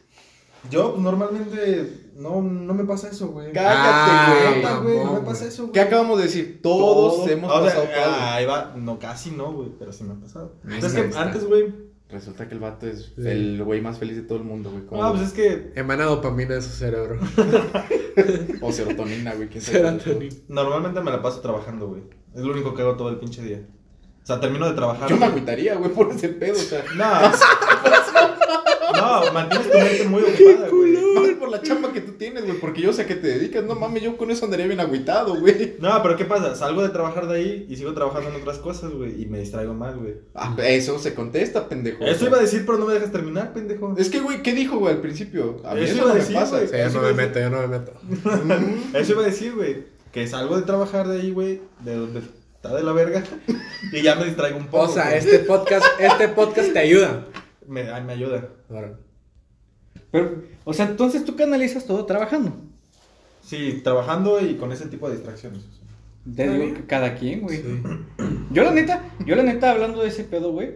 Yo, 0.69 0.91
pues, 0.91 1.03
normalmente, 1.03 2.09
no, 2.15 2.41
no 2.41 2.73
me 2.73 2.83
pasa 2.85 3.09
eso, 3.09 3.27
güey. 3.29 3.51
Cállate, 3.53 4.65
Ah, 4.65 4.79
güey. 4.83 4.97
No 5.03 5.13
me 5.13 5.19
pasa 5.21 5.45
eso, 5.45 5.63
güey. 5.63 5.73
¿Qué 5.73 5.79
acabamos 5.81 6.17
de 6.17 6.23
decir? 6.25 6.59
Todos 6.61 7.15
Todo- 7.17 7.29
hemos 7.29 7.51
o 7.51 7.55
sea, 7.55 7.63
pasado 7.65 7.83
algo. 8.03 8.15
ah, 8.19 8.35
Ahí 8.35 8.45
va, 8.45 8.73
no, 8.77 8.99
casi 8.99 9.31
no, 9.31 9.51
güey, 9.51 9.69
pero 9.77 9.91
sí 9.91 10.03
me 10.03 10.13
ha 10.13 10.17
pasado. 10.19 10.53
Es 10.69 10.93
que 10.93 11.11
antes, 11.17 11.45
güey. 11.45 11.85
Resulta 12.07 12.47
que 12.47 12.53
el 12.53 12.59
vato 12.59 12.85
es 12.87 13.13
Sí. 13.15 13.27
el 13.27 13.63
güey 13.63 13.81
más 13.81 13.97
feliz 13.97 14.15
de 14.15 14.21
todo 14.21 14.37
el 14.37 14.43
mundo, 14.43 14.69
güey. 14.69 14.85
¿Cómo? 14.85 15.01
No, 15.01 15.11
pues 15.13 15.23
es 15.23 15.33
que 15.33 15.71
Emana 15.75 16.05
dopamina 16.05 16.53
de 16.55 16.61
su 16.61 16.69
cerebro. 16.69 17.19
O 18.61 18.71
serotonina, 18.71 19.33
güey. 19.33 19.49
¿quién 19.49 19.61
sabe? 19.61 19.79
Serotonina. 19.99 20.35
normalmente 20.47 21.01
me 21.01 21.11
la 21.11 21.21
paso 21.21 21.41
trabajando, 21.41 21.87
güey. 21.89 22.03
Es 22.33 22.41
lo 22.41 22.53
único 22.53 22.73
que 22.73 22.81
hago 22.83 22.95
todo 22.95 23.09
el 23.09 23.17
pinche 23.17 23.41
día. 23.41 23.65
O 24.23 24.25
sea, 24.25 24.39
termino 24.39 24.67
de 24.67 24.73
trabajar. 24.75 25.09
Yo 25.09 25.17
me 25.17 25.25
agüitaría, 25.25 25.75
güey, 25.75 25.91
por 25.91 26.09
ese 26.11 26.29
pedo, 26.29 26.53
o 26.53 26.55
sea. 26.55 26.83
No, 26.95 27.03
no, 28.95 29.33
mantienes 29.33 29.71
tu 29.71 29.77
mente 29.77 30.03
muy 30.05 30.21
ocupada, 30.23 30.69
güey. 30.69 31.35
Por 31.35 31.49
la 31.49 31.61
chamba 31.61 31.91
que 31.93 32.01
tú 32.01 32.13
tienes, 32.13 32.45
güey, 32.45 32.59
porque 32.59 32.81
yo 32.81 32.91
sé 32.93 33.03
a 33.03 33.05
qué 33.07 33.15
te 33.15 33.27
dedicas. 33.27 33.63
No 33.63 33.75
mames, 33.75 34.01
yo 34.03 34.17
con 34.17 34.31
eso 34.31 34.45
andaría 34.45 34.67
bien 34.67 34.79
agüitado, 34.79 35.39
güey. 35.39 35.75
No, 35.79 36.01
pero 36.01 36.15
¿qué 36.17 36.25
pasa? 36.25 36.55
Salgo 36.55 36.81
de 36.81 36.89
trabajar 36.89 37.27
de 37.27 37.35
ahí 37.37 37.65
y 37.69 37.75
sigo 37.75 37.93
trabajando 37.93 38.29
en 38.29 38.35
otras 38.41 38.57
cosas, 38.57 38.91
güey, 38.91 39.21
y 39.21 39.25
me 39.25 39.39
distraigo 39.39 39.73
más, 39.73 39.95
güey. 39.95 40.15
Ah, 40.33 40.55
eso 40.63 40.97
se 40.99 41.13
contesta, 41.13 41.67
pendejo. 41.69 42.03
Eso 42.03 42.25
iba 42.25 42.37
a 42.37 42.41
decir, 42.41 42.63
pero 42.65 42.77
no 42.77 42.85
me 42.85 42.93
dejas 42.93 43.11
terminar, 43.11 43.53
pendejo. 43.53 43.93
Es 43.97 44.09
que, 44.09 44.19
güey, 44.19 44.41
¿qué 44.41 44.53
dijo, 44.53 44.77
güey, 44.77 44.93
al 44.95 45.01
principio? 45.01 45.61
A 45.63 45.75
mí 45.75 45.81
Eso 45.81 45.93
eso, 45.93 45.97
iba 45.97 46.05
no 46.05 46.11
a 46.11 46.13
me 46.15 46.19
decir, 46.19 46.35
pasa. 46.35 46.55
güey. 46.57 46.67
Sí, 46.67 46.73
yo 46.77 46.83
Eso 46.85 47.01
no 47.01 47.07
me 47.07 47.13
meto, 47.13 47.39
yo 47.39 47.49
no 47.49 47.61
me 47.61 47.67
meto. 47.67 47.93
Eso 48.93 49.11
iba 49.13 49.21
a 49.21 49.25
decir, 49.25 49.53
güey, 49.55 49.83
que 50.11 50.27
salgo 50.27 50.55
de 50.55 50.63
trabajar 50.63 51.07
de 51.07 51.21
ahí, 51.21 51.31
güey, 51.31 51.61
de 51.83 51.95
donde 51.95 52.21
está 52.55 52.75
de 52.75 52.83
la 52.83 52.93
verga, 52.93 53.23
y 53.91 54.01
ya 54.01 54.15
me 54.15 54.25
distraigo 54.25 54.57
un 54.57 54.67
poco. 54.67 54.85
O 54.85 54.93
sea, 54.93 55.05
güey. 55.05 55.17
este 55.19 55.39
podcast, 55.39 55.85
este 55.99 56.27
podcast 56.29 56.73
te 56.73 56.79
ayuda. 56.79 57.25
Me, 57.67 57.81
ay, 57.89 58.03
me 58.03 58.13
ayuda. 58.13 58.49
Ahora. 58.69 58.97
Pero, 60.11 60.43
o 60.63 60.73
sea, 60.73 60.87
entonces 60.89 61.25
tú 61.25 61.35
canalizas 61.35 61.85
todo 61.85 62.05
trabajando. 62.05 62.55
Sí, 63.41 63.81
trabajando 63.83 64.39
y 64.41 64.55
con 64.55 64.71
ese 64.71 64.87
tipo 64.87 65.07
de 65.09 65.15
distracciones. 65.15 65.61
Te 66.35 66.49
digo 66.49 66.73
que 66.73 66.85
cada 66.85 67.15
quien, 67.15 67.41
güey. 67.41 67.57
Sí. 67.57 67.81
Yo 68.51 68.63
la 68.63 68.71
neta, 68.71 69.03
yo 69.25 69.35
la 69.35 69.43
neta 69.43 69.71
hablando 69.71 70.01
de 70.01 70.07
ese 70.07 70.23
pedo, 70.23 70.51
güey. 70.51 70.75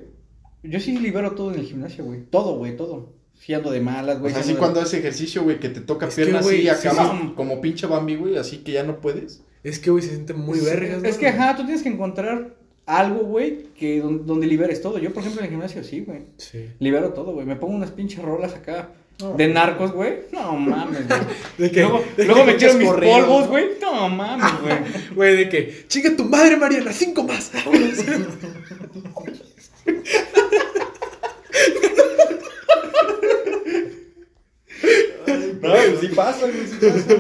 Yo 0.64 0.80
sí 0.80 0.98
libero 0.98 1.32
todo 1.32 1.52
en 1.54 1.60
el 1.60 1.66
gimnasio, 1.66 2.04
güey. 2.04 2.24
Todo, 2.26 2.58
güey, 2.58 2.76
todo. 2.76 3.14
Sí 3.34 3.54
ando 3.54 3.72
de 3.72 3.80
malas, 3.80 4.18
O 4.18 4.20
güey. 4.22 4.34
sea, 4.34 4.42
así 4.42 4.54
de- 4.54 4.60
cuando 4.60 4.82
haces 4.82 5.00
ejercicio, 5.00 5.44
güey, 5.44 5.60
que 5.60 5.70
te 5.70 5.80
toca 5.80 6.08
Es 6.08 6.16
que, 6.16 6.24
pierna 6.24 6.42
güey, 6.42 6.68
así, 6.68 6.82
sí, 6.82 6.88
acabas 6.90 7.20
sí. 7.22 7.34
como 7.36 7.62
pinche 7.62 7.88
Bambi, 7.88 8.16
güey, 8.18 8.38
así 8.38 8.58
que 8.58 8.74
ya 8.74 8.84
no 8.84 9.00
puedes. 9.00 9.44
Es 9.64 9.80
que, 9.80 9.90
güey, 9.92 10.04
se 10.04 10.10
siente 10.10 10.34
muy 10.34 10.60
vergas, 10.60 11.02
¿no? 11.02 11.08
Es 11.08 11.18
que, 11.18 11.28
ajá, 11.30 11.56
tú 11.56 11.64
tienes 11.64 11.82
que 11.84 11.90
encontrar 11.90 12.56
algo, 12.98 13.20
güey, 13.20 13.66
que 13.78 14.02
don- 14.02 14.26
donde 14.26 14.48
liberes 14.48 14.82
todo. 14.82 14.98
Yo, 14.98 15.12
por 15.14 15.22
ejemplo, 15.22 15.42
en 15.42 15.46
el 15.46 15.52
gimnasio 15.52 15.84
sí, 15.84 16.02
güey. 16.02 16.22
Sí. 16.38 16.66
Libero 16.80 17.14
todo, 17.14 17.34
güey. 17.34 17.46
Me 17.46 17.56
pongo 17.56 17.76
unas 17.76 17.92
pinches 17.92 18.22
rolas 18.24 18.54
acá 18.56 18.90
de 19.38 19.48
narcos, 19.48 19.92
güey. 19.92 20.14
No 20.32 20.54
mames, 20.56 21.08
güey. 21.08 21.20
De 21.58 21.72
que, 21.72 21.82
Luego, 21.82 22.04
de 22.18 22.26
luego 22.26 22.46
que 22.46 22.52
metieron 22.54 22.78
mis 22.80 22.88
polvos, 22.90 23.42
¿no? 23.44 23.48
güey. 23.48 23.66
No 23.82 24.10
mames, 24.10 24.62
güey. 24.62 24.78
Güey, 25.16 25.38
de 25.38 25.50
que, 25.50 25.86
chinga 25.88 26.16
tu 26.16 26.24
madre, 26.26 26.56
Mariana, 26.58 26.92
cinco 26.94 27.24
más. 27.24 27.52
Vámonos. 27.66 27.98
No, 35.70 36.00
sí 36.00 36.08
pasa, 36.10 36.46
güey, 36.48 36.94
pasa. 36.94 37.16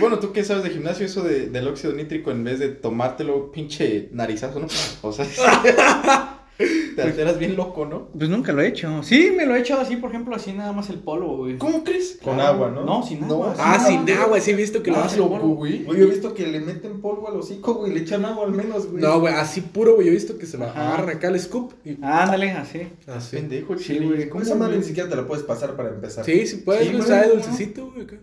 Bueno, 0.00 0.18
¿tú 0.18 0.32
qué 0.32 0.44
sabes 0.44 0.64
de 0.64 0.70
gimnasio? 0.70 1.06
Eso 1.06 1.22
de, 1.22 1.46
del 1.46 1.68
óxido 1.68 1.92
nítrico 1.92 2.30
en 2.30 2.44
vez 2.44 2.58
de 2.58 2.68
tomártelo, 2.68 3.50
pinche 3.52 4.08
narizazo, 4.12 4.60
¿no? 4.60 4.66
O 5.02 5.12
sea, 5.12 5.26
te 6.96 7.02
alteras 7.02 7.38
bien 7.38 7.56
loco, 7.56 7.86
¿no? 7.86 8.08
Pues 8.16 8.28
nunca 8.28 8.52
lo 8.52 8.60
he 8.62 8.66
hecho. 8.68 9.02
Sí, 9.04 9.32
me 9.36 9.46
lo 9.46 9.54
he 9.54 9.60
echado 9.60 9.80
así, 9.80 9.96
por 9.96 10.10
ejemplo, 10.10 10.34
así 10.34 10.52
nada 10.52 10.72
más 10.72 10.90
el 10.90 10.98
polvo, 10.98 11.36
güey. 11.38 11.56
¿Cómo 11.58 11.84
crees? 11.84 12.18
Con 12.22 12.40
agua, 12.40 12.70
¿no? 12.70 12.84
No, 12.84 13.02
sin 13.06 13.20
No. 13.20 13.34
agua. 13.34 13.54
Ah, 13.58 13.78
sin 13.86 14.08
agua, 14.10 14.40
sí 14.40 14.50
he 14.50 14.54
visto 14.54 14.82
que 14.82 14.90
lo 14.90 14.96
Ah, 14.98 15.04
hacen. 15.04 15.20
loco, 15.20 15.38
güey. 15.48 15.84
Güey, 15.84 15.98
yo 16.00 16.06
he 16.06 16.10
visto 16.10 16.34
que 16.34 16.46
le 16.46 16.60
meten 16.60 17.00
polvo 17.00 17.28
al 17.28 17.36
hocico, 17.36 17.74
güey, 17.74 17.92
le 17.94 18.00
echan 18.00 18.24
agua 18.24 18.44
al 18.44 18.52
menos, 18.52 18.90
güey. 18.90 19.02
No, 19.02 19.20
güey, 19.20 19.32
así 19.34 19.60
puro, 19.60 19.94
güey. 19.94 20.06
Yo 20.06 20.12
he 20.12 20.14
visto 20.16 20.36
que 20.36 20.46
se 20.46 20.58
lo 20.58 20.64
Ajá. 20.64 20.88
agarran 20.94 21.16
acá 21.16 21.28
al 21.28 21.38
scoop. 21.38 21.72
Y... 21.84 21.96
Ándale, 22.02 22.50
así. 22.52 22.88
Así. 23.06 23.36
Pendejo, 23.36 23.74
el 23.74 23.78
Sí, 23.78 23.84
chile. 23.94 24.06
güey. 24.06 24.28
Con 24.28 24.42
esa 24.42 24.54
madre 24.56 24.78
ni 24.78 24.82
siquiera 24.84 25.08
te 25.08 25.14
la 25.16 25.26
puedes 25.26 25.44
pasar 25.44 25.76
para 25.76 25.90
empezar. 25.90 26.24
Sí, 26.24 26.46
sí 26.46 26.56
puedes, 26.58 26.82
Sí, 26.82 26.88
güey. 26.88 26.98
güey, 27.02 27.08
Sabe 27.08 27.26
¿no? 27.28 27.32
dulcecito, 27.34 27.90
güey. 27.92 28.02
acá. 28.04 28.16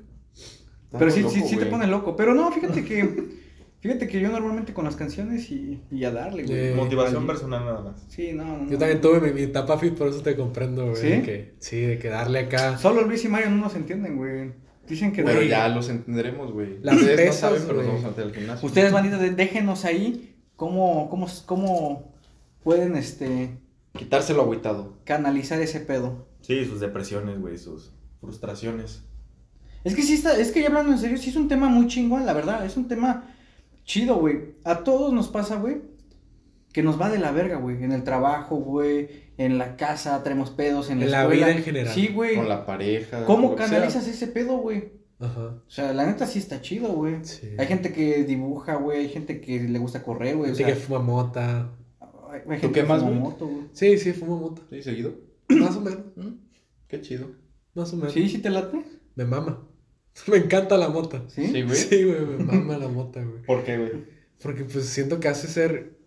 Pero 0.97 1.11
sí, 1.11 1.21
loco, 1.21 1.33
sí, 1.33 1.41
sí 1.47 1.57
te 1.57 1.65
pone 1.65 1.87
loco. 1.87 2.15
Pero 2.15 2.33
no, 2.33 2.51
fíjate 2.51 2.83
que. 2.85 3.44
Fíjate 3.85 4.07
que 4.07 4.19
yo 4.19 4.29
normalmente 4.31 4.73
con 4.73 4.83
las 4.85 4.95
canciones 4.95 5.51
y, 5.51 5.79
y 5.91 6.03
a 6.05 6.11
darle, 6.11 6.43
güey. 6.43 6.73
Motivación 6.73 7.27
personal 7.27 7.63
nada 7.65 7.81
más. 7.81 8.03
Sí, 8.07 8.31
no, 8.33 8.43
no. 8.43 8.67
Yo 8.71 8.79
también 8.79 8.99
tuve 8.99 9.19
mi, 9.21 9.31
mi 9.31 9.41
etapa 9.43 9.77
fit, 9.77 9.93
por 9.93 10.07
eso 10.07 10.21
te 10.21 10.35
comprendo, 10.35 10.85
güey. 10.89 10.95
¿Sí? 10.99 11.07
De 11.09 11.21
que, 11.21 11.53
sí, 11.59 11.81
de 11.81 11.99
que 11.99 12.09
darle 12.09 12.39
acá. 12.39 12.79
Solo 12.79 13.03
Luis 13.03 13.23
y 13.25 13.27
Mario 13.27 13.51
no 13.51 13.57
nos 13.57 13.75
entienden, 13.75 14.17
güey. 14.17 14.53
Dicen 14.89 15.13
que. 15.13 15.21
Pero 15.21 15.39
de- 15.41 15.49
ya 15.49 15.67
los 15.67 15.87
entenderemos, 15.89 16.51
güey. 16.51 16.79
Las 16.81 16.95
Ustedes 16.95 17.15
pesas, 17.15 17.51
no 17.51 17.57
saben, 17.59 17.63
pero 17.67 17.83
nos 17.93 18.03
vamos 18.03 18.17
al 18.17 18.33
gimnasio. 18.33 18.67
Ustedes, 18.67 18.91
bandita, 18.91 19.17
de- 19.19 19.29
déjenos 19.35 19.85
ahí 19.85 20.35
cómo, 20.55 21.07
cómo, 21.11 21.27
cómo 21.45 22.11
pueden 22.63 22.95
este, 22.95 23.51
Quitárselo 23.95 24.41
agüitado. 24.41 24.97
canalizar 25.03 25.61
ese 25.61 25.79
pedo. 25.79 26.27
Sí, 26.41 26.65
sus 26.65 26.79
depresiones, 26.79 27.39
güey, 27.39 27.59
sus 27.59 27.91
frustraciones. 28.19 29.03
Es 29.83 29.93
que 29.95 30.01
sí 30.01 30.15
está, 30.15 30.35
es 30.39 30.51
que 30.51 30.61
ya 30.61 30.67
hablando 30.69 30.91
en 30.91 30.97
serio, 30.97 31.17
sí 31.17 31.29
es 31.29 31.35
un 31.35 31.47
tema 31.47 31.67
muy 31.69 31.85
chingón, 31.85 32.25
la 32.25 32.33
verdad. 32.33 32.65
Es 32.65 32.75
un 32.77 32.87
tema 32.87 33.34
chido, 33.85 34.15
güey. 34.17 34.55
A 34.63 34.83
todos 34.83 35.13
nos 35.13 35.27
pasa, 35.29 35.55
güey, 35.57 35.81
que 36.73 36.83
nos 36.83 36.99
va 36.99 37.09
de 37.09 37.19
la 37.19 37.31
verga, 37.31 37.57
güey. 37.57 37.81
En 37.83 37.91
el 37.93 38.03
trabajo, 38.03 38.57
güey. 38.57 39.23
En 39.37 39.57
la 39.57 39.75
casa, 39.77 40.21
traemos 40.23 40.49
pedos, 40.49 40.89
en 40.89 40.99
la 40.99 41.05
En 41.05 41.11
la 41.11 41.21
escuela. 41.21 41.47
vida 41.47 41.57
en 41.57 41.63
general. 41.63 41.93
Sí, 41.93 42.07
güey. 42.07 42.35
Con 42.35 42.49
la 42.49 42.65
pareja. 42.65 43.25
¿Cómo 43.25 43.55
sea. 43.55 43.65
canalizas 43.67 44.07
ese 44.07 44.27
pedo, 44.27 44.57
güey? 44.57 44.91
Ajá. 45.19 45.61
O 45.65 45.69
sea, 45.69 45.93
la 45.93 46.05
neta 46.05 46.25
sí 46.25 46.39
está 46.39 46.61
chido, 46.61 46.89
güey. 46.89 47.23
Sí. 47.23 47.49
Hay 47.57 47.67
gente 47.67 47.93
que 47.93 48.23
dibuja, 48.25 48.75
güey. 48.75 48.99
Hay 48.99 49.09
gente 49.09 49.39
que 49.39 49.61
le 49.61 49.79
gusta 49.79 50.03
correr, 50.03 50.35
güey. 50.35 50.49
Gente 50.51 50.63
sea, 50.65 50.73
que 50.73 50.79
fuma 50.79 50.99
mota. 50.99 51.69
hay 52.29 52.39
hay 52.41 52.59
gente 52.59 52.67
qué 52.67 52.81
que 52.81 52.83
más, 52.83 52.99
fuma 52.99 53.11
güey? 53.11 53.21
moto, 53.23 53.47
güey. 53.47 53.63
Sí, 53.71 53.97
sí, 53.97 54.11
fuma 54.13 54.35
mota. 54.37 54.61
Sí, 54.69 54.81
seguido. 54.83 55.13
Más 55.49 55.75
o 55.75 55.81
menos. 55.81 55.99
Mm, 56.15 56.33
Qué 56.87 57.01
chido. 57.01 57.27
Más 57.73 57.91
o 57.93 57.97
menos. 57.97 58.13
¿Sí? 58.13 58.27
¿Sí 58.29 58.39
te 58.39 58.49
late? 58.49 58.81
Me 59.15 59.23
mama. 59.25 59.65
Me 60.27 60.37
encanta 60.37 60.77
la 60.77 60.89
mota. 60.89 61.23
¿Sí? 61.27 61.47
Sí, 61.47 61.61
güey. 61.63 61.75
Sí, 61.75 62.03
güey, 62.03 62.21
me 62.25 62.43
mama 62.43 62.77
la 62.77 62.87
mota, 62.87 63.23
güey. 63.23 63.41
¿Por 63.43 63.63
qué, 63.63 63.77
güey? 63.77 63.91
Porque 64.41 64.63
pues 64.63 64.85
siento 64.87 65.19
que 65.19 65.27
hace 65.27 65.47
ser 65.47 65.97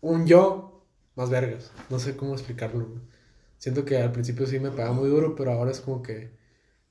un 0.00 0.26
yo 0.26 0.86
más 1.16 1.30
vergas. 1.30 1.72
No 1.88 1.98
sé 1.98 2.16
cómo 2.16 2.32
explicarlo, 2.34 2.86
güey. 2.86 3.00
Siento 3.58 3.84
que 3.84 3.98
al 3.98 4.12
principio 4.12 4.46
sí 4.46 4.58
me 4.60 4.70
pegaba 4.70 4.92
muy 4.92 5.08
duro, 5.08 5.34
pero 5.34 5.52
ahora 5.52 5.70
es 5.70 5.80
como 5.80 6.02
que. 6.02 6.38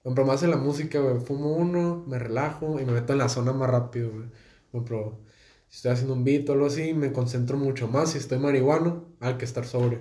Por 0.02 0.12
ejemplo, 0.12 0.26
más 0.26 0.44
en 0.44 0.52
la 0.52 0.58
música, 0.58 1.00
güey. 1.00 1.20
Fumo 1.20 1.54
uno, 1.56 2.04
me 2.08 2.20
relajo 2.20 2.80
y 2.80 2.86
me 2.86 2.94
meto 2.94 3.14
en 3.14 3.20
la 3.20 3.30
zona 3.30 3.54
más 3.54 3.70
rápido, 3.70 4.12
güey. 4.12 4.26
Por 4.72 4.82
ejemplo, 4.82 5.20
si 5.68 5.78
estoy 5.78 5.92
haciendo 5.92 6.14
un 6.14 6.24
beat 6.24 6.48
o 6.50 6.54
algo 6.54 6.66
así, 6.68 6.94
me 6.94 7.12
concentro 7.12 7.58
mucho 7.58 7.88
más 7.88 8.12
si 8.12 8.18
estoy 8.18 8.40
marihuano 8.40 9.06
al 9.20 9.38
que 9.38 9.46
estar 9.46 9.66
sobrio. 9.66 10.00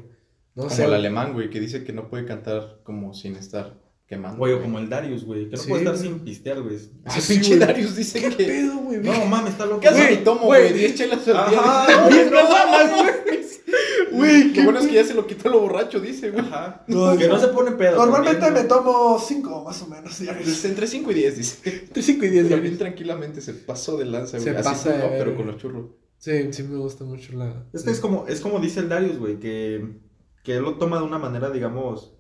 No 0.55 0.64
Como 0.64 0.75
sé. 0.75 0.85
el 0.85 0.94
alemán, 0.94 1.33
güey, 1.35 1.51
que 1.51 1.61
dice 1.61 1.85
que 1.85 1.92
no 1.92 2.09
puede 2.09 2.25
cantar 2.27 2.81
como 2.85 3.14
sin 3.14 3.37
estar 3.37 3.79
quemando. 4.09 4.38
Güey, 4.38 4.55
o 4.55 4.62
como 4.62 4.79
el 4.79 4.88
Darius, 4.88 5.25
güey, 5.25 5.49
que 5.51 5.57
no 5.57 5.62
Sí, 5.62 5.68
puede 5.68 5.83
estar 5.85 5.99
sin 5.99 6.21
pistear, 6.21 6.61
güey. 6.62 6.79
Ah, 7.05 7.21
Sí, 7.21 7.35
pinche. 7.35 7.59
Darius 7.59 7.94
dice 7.94 8.21
¿Qué 8.21 8.31
que. 8.31 8.44
pedo, 8.44 8.77
güey? 8.79 9.01
No, 9.01 9.25
mames, 9.27 9.53
está 9.53 9.66
loco. 9.66 9.81
Casi 9.83 10.16
tomo, 10.18 10.47
güey. 10.47 10.71
güey. 10.71 10.79
10 10.79 10.94
chelas 10.94 11.29
al 11.29 11.51
día. 11.51 11.61
Ajá, 11.61 12.05
güey, 12.09 12.25
no 12.25 12.42
no 12.42 12.49
mames, 12.49 12.94
güey. 12.94 13.38
Güey, 14.11 14.55
Lo 14.55 14.64
bueno 14.64 14.81
es 14.81 14.87
que 14.87 14.94
ya 14.94 15.05
se 15.05 15.14
lo 15.14 15.27
quitó 15.27 15.51
lo 15.51 15.61
borracho, 15.61 16.01
dice, 16.01 16.31
güey. 16.31 16.44
Ajá. 16.44 16.83
No, 16.88 17.16
que 17.16 17.29
no. 17.29 17.38
se 17.38 17.49
pone 17.49 17.73
pedo. 17.73 17.97
Normalmente 17.99 18.40
también, 18.40 18.64
me 18.64 18.68
tomo 18.68 19.18
5 19.18 19.64
más 19.64 19.83
o 19.83 19.87
menos 19.87 20.18
diarios. 20.18 20.64
Entre 20.64 20.87
5 20.87 21.11
y 21.11 21.14
10, 21.14 21.37
dice. 21.37 21.83
Entre 21.85 22.03
5 22.03 22.25
y 22.25 22.29
10 22.31 22.47
Pero 22.49 22.62
bien 22.62 22.79
tranquilamente 22.79 23.40
se 23.42 23.53
pasó 23.53 23.97
de 23.99 24.07
lanza, 24.07 24.40
Se 24.40 24.44
güey. 24.51 24.57
Así 24.57 24.64
pasa 24.68 24.90
¿no? 24.90 24.97
verga. 24.97 25.18
Pero 25.18 25.37
con 25.37 25.47
los 25.47 25.57
churros. 25.59 25.87
Sí, 26.16 26.53
sí 26.53 26.62
me 26.64 26.79
gusta 26.79 27.05
mucho 27.05 27.35
la... 27.35 27.66
Es 27.73 27.85
que 27.85 27.90
es 27.90 28.01
como, 28.01 28.27
es 28.27 28.40
como 28.40 28.59
dice 28.59 28.81
el 28.81 28.88
Darius, 28.88 29.18
güey, 29.18 29.38
que, 29.38 29.87
que 30.42 30.57
él 30.57 30.62
lo 30.62 30.75
toma 30.79 30.99
de 30.99 31.05
una 31.05 31.18
manera, 31.18 31.51
digamos, 31.51 32.14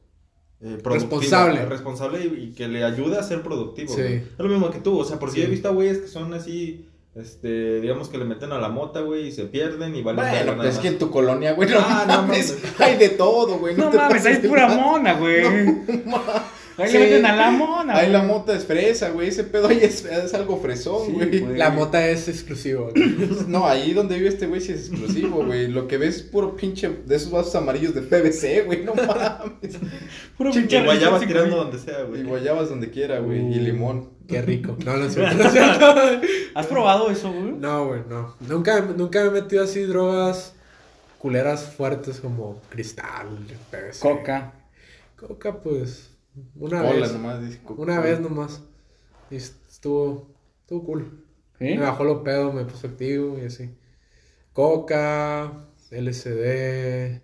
eh, 0.60 0.78
productiva, 0.82 1.18
Responsable. 1.20 1.60
eh, 1.60 1.66
responsable 1.66 2.20
y, 2.24 2.44
y 2.44 2.52
que 2.52 2.66
le 2.68 2.84
ayuda 2.84 3.20
a 3.20 3.22
ser 3.22 3.42
productivo. 3.42 3.94
Sí. 3.94 4.02
Es 4.02 4.38
lo 4.38 4.48
mismo 4.48 4.70
que 4.70 4.78
tú, 4.80 4.98
o 4.98 5.04
sea, 5.04 5.18
porque 5.18 5.34
Sí. 5.36 5.40
yo 5.42 5.46
he 5.46 5.50
visto 5.50 5.68
a 5.68 5.72
güeyes 5.72 5.98
que 5.98 6.08
son 6.08 6.34
así, 6.34 6.86
este, 7.14 7.80
digamos 7.80 8.08
que 8.08 8.18
le 8.18 8.24
meten 8.24 8.52
a 8.52 8.58
la 8.58 8.68
mota, 8.68 9.00
güey, 9.00 9.28
y 9.28 9.32
se 9.32 9.44
pierden 9.44 9.94
y 9.94 10.02
valen 10.02 10.24
Bueno, 10.24 10.44
nada 10.52 10.56
pues 10.62 10.74
es 10.74 10.78
que 10.80 10.88
en 10.88 10.98
tu 10.98 11.10
colonia, 11.10 11.52
güey, 11.52 11.68
no 11.70 11.78
Ah, 11.80 12.04
no 12.08 12.22
mames. 12.22 12.54
mames. 12.56 12.80
Hay 12.80 12.96
de 12.96 13.08
todo, 13.10 13.58
güey. 13.58 13.76
No 13.76 13.88
te 13.90 13.96
mames, 13.96 14.24
ahí 14.26 14.32
pases 14.32 14.36
es 14.36 14.42
de 14.42 14.48
pura 14.48 14.68
mona, 14.68 15.14
güey. 15.14 15.42
Ahí 16.78 16.88
Sí. 16.90 16.98
le 16.98 17.04
meten 17.06 17.26
a 17.26 17.34
la 17.36 17.50
mona, 17.50 17.94
Ahí 17.96 18.08
la 18.10 18.22
mota 18.22 18.54
es 18.54 18.64
fresa, 18.64 19.10
güey. 19.10 19.28
Ese 19.28 19.42
pedo 19.44 19.66
ahí 19.68 19.80
es, 19.82 20.04
es 20.04 20.32
algo 20.32 20.60
fresón, 20.60 21.06
Sí, 21.06 21.12
güey. 21.12 21.56
La 21.58 21.70
mota 21.70 22.06
es 22.08 22.28
exclusivo. 22.28 22.90
güey. 22.94 23.28
No, 23.48 23.66
ahí 23.66 23.92
donde 23.94 24.16
vive 24.16 24.28
este 24.28 24.46
güey 24.46 24.60
sí 24.60 24.72
es 24.72 24.88
exclusivo, 24.88 25.44
güey. 25.44 25.66
Lo 25.68 25.88
que 25.88 25.98
ves 25.98 26.16
es 26.16 26.22
puro 26.22 26.54
pinche 26.56 26.88
de 27.04 27.16
esos 27.16 27.30
vasos 27.32 27.54
amarillos 27.56 27.94
de 27.94 28.02
PVC, 28.02 28.62
güey. 28.64 28.84
No 28.84 28.94
mames. 28.94 29.76
Puro 30.38 30.50
Y 30.50 30.52
pinche 30.52 30.84
guayabas 30.84 31.20
reciclo, 31.20 31.42
tirando 31.42 31.56
güey. 31.64 31.70
donde 31.72 31.84
sea, 31.84 32.00
Y 32.04 32.06
güey. 32.06 32.22
guayabas 32.22 32.68
donde 32.68 32.90
quiera, 32.90 33.18
güey. 33.18 33.40
Y 33.52 33.58
Uh. 33.58 33.62
limón. 33.62 34.10
Qué 34.28 34.40
rico. 34.42 34.76
No, 34.84 34.96
no 34.96 35.06
es 35.06 35.14
cierto, 35.14 35.34
no 35.36 35.44
es 35.44 35.52
cierto. 35.52 35.94
¿Has 36.54 36.66
probado 36.66 37.10
eso, 37.10 37.32
güey? 37.32 37.52
No, 37.58 37.86
güey, 37.88 38.02
no. 38.08 38.34
Nunca, 38.40 38.80
nunca 38.82 39.22
me 39.22 39.28
he 39.38 39.42
metido 39.42 39.64
así 39.64 39.80
drogas 39.82 40.52
culeras 41.18 41.64
fuertes 41.76 42.20
como 42.20 42.60
cristal, 42.68 43.26
PVC. 43.72 43.98
Coca. 44.00 44.52
Coca, 45.16 45.60
pues, 45.60 46.07
una 46.56 46.82
vez. 46.82 47.12
nomás. 47.12 47.40
dice 47.42 47.60
Una 47.76 48.00
vez 48.00 48.20
nomás. 48.20 48.62
Y 49.30 49.36
estuvo, 49.36 50.34
estuvo 50.60 50.84
cool. 50.84 51.24
Me 51.60 51.78
bajó 51.78 52.04
lo 52.04 52.22
pedo, 52.22 52.52
me 52.52 52.64
puso 52.64 52.86
activo 52.86 53.38
y 53.38 53.46
así. 53.46 53.70
Coca, 54.52 55.66
LSD. 55.90 57.20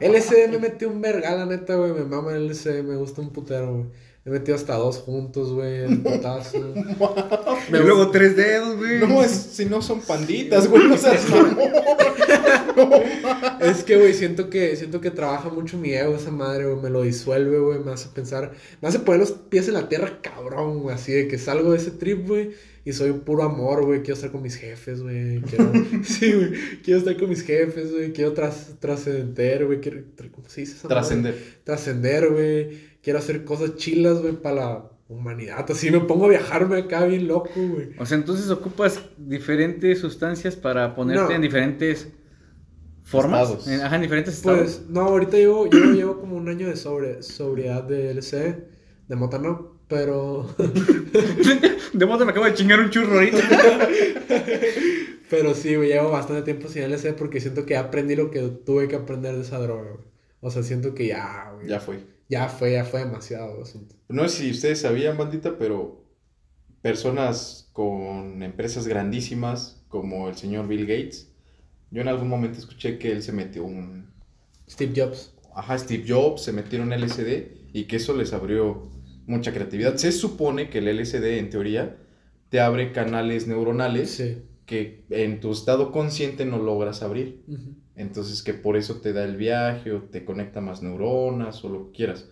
LSD 0.00 0.48
me 0.50 0.58
metí 0.58 0.84
un 0.84 1.00
verga, 1.00 1.34
la 1.34 1.46
neta, 1.46 1.76
güey. 1.76 1.92
Me 1.92 2.04
mama 2.04 2.32
el 2.32 2.48
LSD, 2.48 2.82
me 2.82 2.96
gusta 2.96 3.20
un 3.20 3.30
putero, 3.30 3.72
güey. 3.72 3.84
Me 4.24 4.32
he 4.32 4.38
metido 4.40 4.56
hasta 4.56 4.74
dos 4.74 4.98
juntos, 4.98 5.52
güey, 5.52 5.84
el 5.84 6.02
putazo. 6.02 6.74
Y 7.68 7.72
luego 7.72 8.10
tres 8.10 8.36
dedos, 8.36 8.76
güey. 8.76 8.98
No, 9.00 9.22
es, 9.22 9.30
si 9.30 9.66
no 9.66 9.80
son 9.80 10.00
panditas, 10.00 10.68
güey. 10.68 10.90
O 10.90 10.98
sea, 10.98 11.14
es 11.14 11.30
mamón. 11.30 11.56
Es 13.60 13.84
que, 13.84 13.96
güey, 13.96 14.14
siento 14.14 14.50
que, 14.50 14.76
siento 14.76 15.00
que 15.00 15.10
trabaja 15.10 15.48
mucho 15.48 15.78
mi 15.78 15.92
ego 15.92 16.14
esa 16.14 16.30
madre, 16.30 16.66
güey. 16.66 16.82
Me 16.82 16.90
lo 16.90 17.02
disuelve, 17.02 17.58
güey. 17.58 17.78
Me 17.80 17.92
hace 17.92 18.08
pensar, 18.08 18.52
me 18.80 18.88
hace 18.88 18.98
poner 19.00 19.20
los 19.20 19.32
pies 19.32 19.68
en 19.68 19.74
la 19.74 19.88
tierra, 19.88 20.20
cabrón, 20.22 20.80
güey. 20.80 20.94
Así 20.94 21.12
de 21.12 21.28
que 21.28 21.38
salgo 21.38 21.72
de 21.72 21.78
ese 21.78 21.90
trip, 21.92 22.26
güey. 22.26 22.50
Y 22.84 22.92
soy 22.92 23.12
puro 23.12 23.42
amor, 23.42 23.84
güey. 23.84 24.00
Quiero 24.00 24.14
estar 24.14 24.30
con 24.30 24.42
mis 24.42 24.56
jefes, 24.56 25.02
güey. 25.02 25.40
Quiero, 25.42 25.72
sí, 26.04 26.32
güey. 26.32 26.52
Quiero 26.82 27.00
estar 27.00 27.16
con 27.16 27.28
mis 27.28 27.42
jefes, 27.42 27.92
güey. 27.92 28.12
Quiero 28.12 28.32
tras, 28.32 28.78
trascender, 28.78 29.66
güey. 29.66 29.80
Quiero, 29.80 30.02
¿cómo 30.32 30.48
se 30.48 30.60
dice 30.60 30.74
esa 30.74 30.88
madre? 30.88 31.00
Trascender. 31.00 31.42
Trascender, 31.64 32.32
güey. 32.32 32.96
Quiero 33.02 33.18
hacer 33.18 33.44
cosas 33.44 33.76
chilas, 33.76 34.20
güey, 34.20 34.34
para 34.34 34.56
la 34.56 34.95
humanidad. 35.08 35.64
Así 35.70 35.90
me 35.90 36.00
pongo 36.00 36.26
a 36.26 36.28
viajarme 36.28 36.78
acá 36.78 37.04
bien 37.04 37.28
loco, 37.28 37.50
güey. 37.54 37.90
O 37.98 38.06
sea, 38.06 38.18
entonces 38.18 38.50
ocupas 38.50 39.00
diferentes 39.16 40.00
sustancias 40.00 40.56
para 40.56 40.94
ponerte 40.94 41.24
No. 41.24 41.30
en 41.30 41.42
diferentes 41.42 42.08
formas. 43.02 43.42
Estados. 43.50 43.68
En, 43.68 43.80
ajá, 43.82 43.96
en 43.96 44.02
diferentes 44.02 44.34
estados. 44.34 44.58
Pues, 44.60 44.82
no, 44.88 45.02
ahorita 45.02 45.36
llevo, 45.36 45.68
yo 45.70 45.78
llevo 45.92 46.20
como 46.20 46.36
un 46.36 46.48
año 46.48 46.66
de 46.66 46.76
sobre, 46.76 47.22
sobriedad 47.22 47.84
de 47.84 48.10
LC, 48.10 48.64
de 49.08 49.16
mota 49.16 49.38
no, 49.38 49.78
pero, 49.88 50.52
de 51.92 52.06
modo 52.06 52.24
me 52.24 52.32
acabo 52.32 52.46
de 52.46 52.54
chingar 52.54 52.80
un 52.80 52.90
churro 52.90 53.14
ahorita. 53.14 53.38
pero 55.30 55.54
sí, 55.54 55.76
güey, 55.76 55.90
llevo 55.90 56.10
bastante 56.10 56.42
tiempo 56.42 56.68
sin 56.68 56.82
LC 56.82 57.12
porque 57.14 57.40
siento 57.40 57.64
que 57.64 57.76
aprendí 57.76 58.16
lo 58.16 58.30
que 58.32 58.40
tuve 58.42 58.88
que 58.88 58.96
aprender 58.96 59.36
de 59.36 59.42
esa 59.42 59.58
droga, 59.60 59.92
güey. 59.92 60.04
O 60.40 60.50
sea, 60.50 60.64
siento 60.64 60.94
que 60.94 61.06
ya, 61.06 61.52
güey. 61.54 61.68
Ya 61.68 61.78
fue. 61.80 62.00
Ya 62.28 62.48
fue, 62.48 62.72
ya 62.72 62.84
fue 62.84 63.00
demasiado 63.04 63.62
asunto. 63.62 63.94
No 64.08 64.28
sé 64.28 64.42
si 64.44 64.50
ustedes 64.50 64.80
sabían, 64.80 65.16
bandita, 65.16 65.58
pero 65.58 66.04
personas 66.82 67.70
con 67.72 68.42
empresas 68.42 68.86
grandísimas 68.86 69.84
como 69.88 70.28
el 70.28 70.36
señor 70.36 70.66
Bill 70.68 70.86
Gates, 70.86 71.32
yo 71.90 72.02
en 72.02 72.08
algún 72.08 72.28
momento 72.28 72.58
escuché 72.58 72.98
que 72.98 73.12
él 73.12 73.22
se 73.22 73.32
metió 73.32 73.64
un... 73.64 74.10
Steve 74.68 74.92
Jobs. 74.96 75.34
Ajá, 75.54 75.78
Steve 75.78 76.04
Jobs 76.06 76.42
se 76.42 76.52
metieron 76.52 76.92
LSD 76.92 77.72
y 77.72 77.84
que 77.84 77.96
eso 77.96 78.14
les 78.16 78.32
abrió 78.32 78.90
mucha 79.26 79.52
creatividad. 79.52 79.96
Se 79.96 80.12
supone 80.12 80.68
que 80.68 80.78
el 80.78 80.88
LSD, 80.96 81.38
en 81.38 81.50
teoría, 81.50 81.96
te 82.50 82.60
abre 82.60 82.92
canales 82.92 83.46
neuronales 83.46 84.10
Sí. 84.10 84.42
que 84.66 85.04
en 85.10 85.40
tu 85.40 85.52
estado 85.52 85.92
consciente 85.92 86.44
no 86.44 86.58
logras 86.58 87.02
abrir. 87.02 87.44
Entonces 87.96 88.42
que 88.42 88.54
por 88.54 88.76
eso 88.76 88.96
te 89.00 89.12
da 89.12 89.24
el 89.24 89.36
viaje 89.36 89.90
o 89.92 90.02
te 90.02 90.24
conecta 90.24 90.60
más 90.60 90.82
neuronas 90.82 91.64
o 91.64 91.68
lo 91.68 91.86
que 91.86 91.92
quieras. 91.96 92.28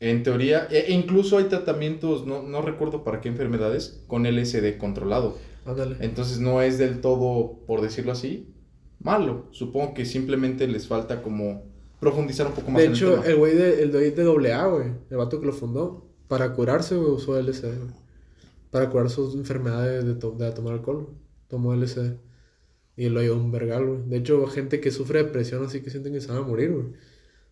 En 0.00 0.22
teoría, 0.22 0.66
e 0.70 0.86
e 0.88 0.92
incluso 0.92 1.38
hay 1.38 1.44
tratamientos, 1.44 2.26
no, 2.26 2.42
no 2.42 2.62
recuerdo 2.62 3.04
para 3.04 3.20
qué 3.20 3.28
enfermedades, 3.28 4.02
con 4.06 4.24
LSD 4.26 4.76
controlado. 4.78 5.36
Ándale. 5.64 5.96
Entonces 6.00 6.38
no 6.40 6.60
es 6.62 6.78
del 6.78 7.00
todo, 7.00 7.60
por 7.66 7.80
decirlo 7.80 8.12
así, 8.12 8.54
malo. 9.00 9.46
Supongo 9.52 9.94
que 9.94 10.04
simplemente 10.04 10.66
les 10.68 10.86
falta 10.86 11.22
como 11.22 11.64
profundizar 12.00 12.46
un 12.46 12.52
poco 12.52 12.70
más 12.70 12.78
De 12.80 12.84
en 12.86 12.90
el 12.92 12.96
hecho, 12.96 13.10
tema. 13.14 13.26
el 13.26 13.36
güey 13.36 13.54
de, 13.54 13.82
el 13.82 13.90
güey 13.90 14.10
de 14.10 14.52
AA, 14.52 14.66
güey, 14.66 14.88
el 15.10 15.16
vato 15.16 15.40
que 15.40 15.46
lo 15.46 15.52
fundó, 15.52 16.06
para 16.28 16.52
curarse, 16.52 16.94
usó 16.96 17.40
LSD. 17.40 17.66
Para 18.70 18.90
curar 18.90 19.08
sus 19.10 19.34
enfermedades 19.34 20.04
de, 20.04 20.14
to- 20.14 20.32
de 20.32 20.50
tomar 20.52 20.74
alcohol. 20.74 21.08
Tomó 21.48 21.74
LSD. 21.74 22.16
Y 22.96 23.08
lo 23.10 23.20
ayudó 23.20 23.36
un 23.36 23.52
vergal, 23.52 23.86
güey. 23.86 24.00
De 24.06 24.16
hecho, 24.16 24.46
gente 24.46 24.80
que 24.80 24.90
sufre 24.90 25.22
depresión 25.22 25.64
así 25.64 25.82
que 25.82 25.90
sienten 25.90 26.12
que 26.14 26.20
se 26.20 26.28
van 26.28 26.38
a 26.38 26.42
morir, 26.42 26.72
güey. 26.72 26.86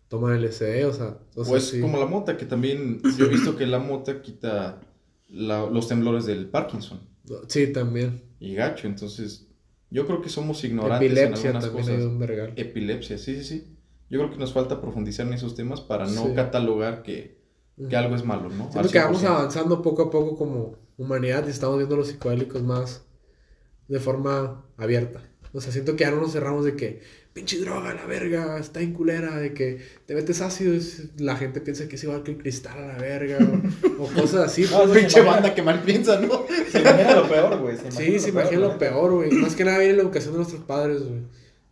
Toma 0.07 0.35
LSD, 0.35 0.85
o 0.85 0.93
sea, 0.93 1.17
o 1.35 1.43
sea, 1.43 1.51
Pues 1.51 1.63
sí. 1.69 1.79
como 1.81 1.97
la 1.99 2.05
mota, 2.05 2.37
que 2.37 2.45
también 2.45 3.01
yo 3.17 3.25
he 3.25 3.29
visto 3.29 3.55
que 3.55 3.65
la 3.65 3.79
mota 3.79 4.21
quita 4.21 4.81
la- 5.29 5.65
los 5.69 5.87
temblores 5.87 6.25
del 6.25 6.47
Parkinson. 6.47 6.99
Sí, 7.47 7.67
también. 7.73 8.21
Y 8.39 8.53
gacho, 8.55 8.87
entonces 8.87 9.47
yo 9.89 10.05
creo 10.05 10.21
que 10.21 10.29
somos 10.29 10.63
ignorantes 10.63 11.11
Epilepsia 11.11 11.49
en 11.51 11.55
algunas 11.57 11.63
también 11.85 11.97
cosas. 11.99 12.11
un 12.11 12.19
vergal. 12.19 12.53
Epilepsia, 12.55 13.17
sí, 13.17 13.35
sí, 13.37 13.43
sí. 13.43 13.77
Yo 14.09 14.19
creo 14.19 14.31
que 14.31 14.37
nos 14.37 14.53
falta 14.53 14.79
profundizar 14.79 15.25
en 15.25 15.33
esos 15.33 15.55
temas 15.55 15.81
para 15.81 16.05
no 16.05 16.27
Sí. 16.27 16.33
catalogar 16.35 17.01
que, 17.01 17.39
que 17.89 17.95
algo 17.95 18.15
es 18.15 18.23
malo, 18.23 18.49
¿no? 18.49 18.71
Siento 18.71 18.89
que 18.89 18.99
vamos 18.99 19.21
100%. 19.21 19.27
avanzando 19.27 19.81
poco 19.81 20.03
a 20.03 20.09
poco 20.11 20.37
como 20.37 20.77
humanidad 20.97 21.45
y 21.47 21.49
estamos 21.49 21.77
viendo 21.77 21.97
los 21.97 22.07
psicodélicos 22.09 22.61
más 22.61 23.03
de 23.87 23.99
forma 23.99 24.63
abierta. 24.77 25.21
O 25.55 25.61
sea, 25.61 25.71
siento 25.71 25.95
que 25.95 26.03
ya 26.03 26.11
no 26.11 26.19
nos 26.21 26.33
cerramos 26.33 26.65
de 26.65 26.75
que 26.75 26.99
pinche 27.33 27.57
droga, 27.59 27.93
la 27.93 28.05
verga, 28.05 28.59
está 28.59 28.81
en 28.81 28.93
culera, 28.93 29.37
de 29.37 29.53
que 29.53 29.79
te 30.05 30.13
metes 30.15 30.41
ácido, 30.41 30.73
es- 30.73 31.03
la 31.17 31.35
gente 31.37 31.61
piensa 31.61 31.87
que 31.87 31.95
es 31.95 32.03
igual 32.03 32.23
que 32.23 32.31
el 32.31 32.37
cristal 32.37 32.77
a 32.77 32.87
la 32.87 32.97
verga, 32.97 33.37
o, 33.97 34.03
o 34.03 34.07
cosas 34.13 34.47
así. 34.47 34.63
No, 34.69 34.83
pues. 34.85 34.99
Pinche 34.99 35.21
banda 35.21 35.55
que 35.55 35.61
mal 35.63 35.81
piensa, 35.83 36.19
¿no? 36.19 36.45
Se 36.71 36.79
imagina 36.81 37.15
lo 37.15 37.27
peor, 37.29 37.59
güey. 37.61 37.77
Sí, 37.89 38.19
se 38.19 38.29
imagina 38.29 38.59
lo 38.61 38.77
peor, 38.77 39.11
güey. 39.13 39.31
Más 39.31 39.55
que 39.55 39.63
nada 39.65 39.79
viene 39.79 39.93
la 39.95 40.01
educación 40.03 40.33
de 40.33 40.37
nuestros 40.39 40.61
padres, 40.63 41.01
güey. 41.03 41.21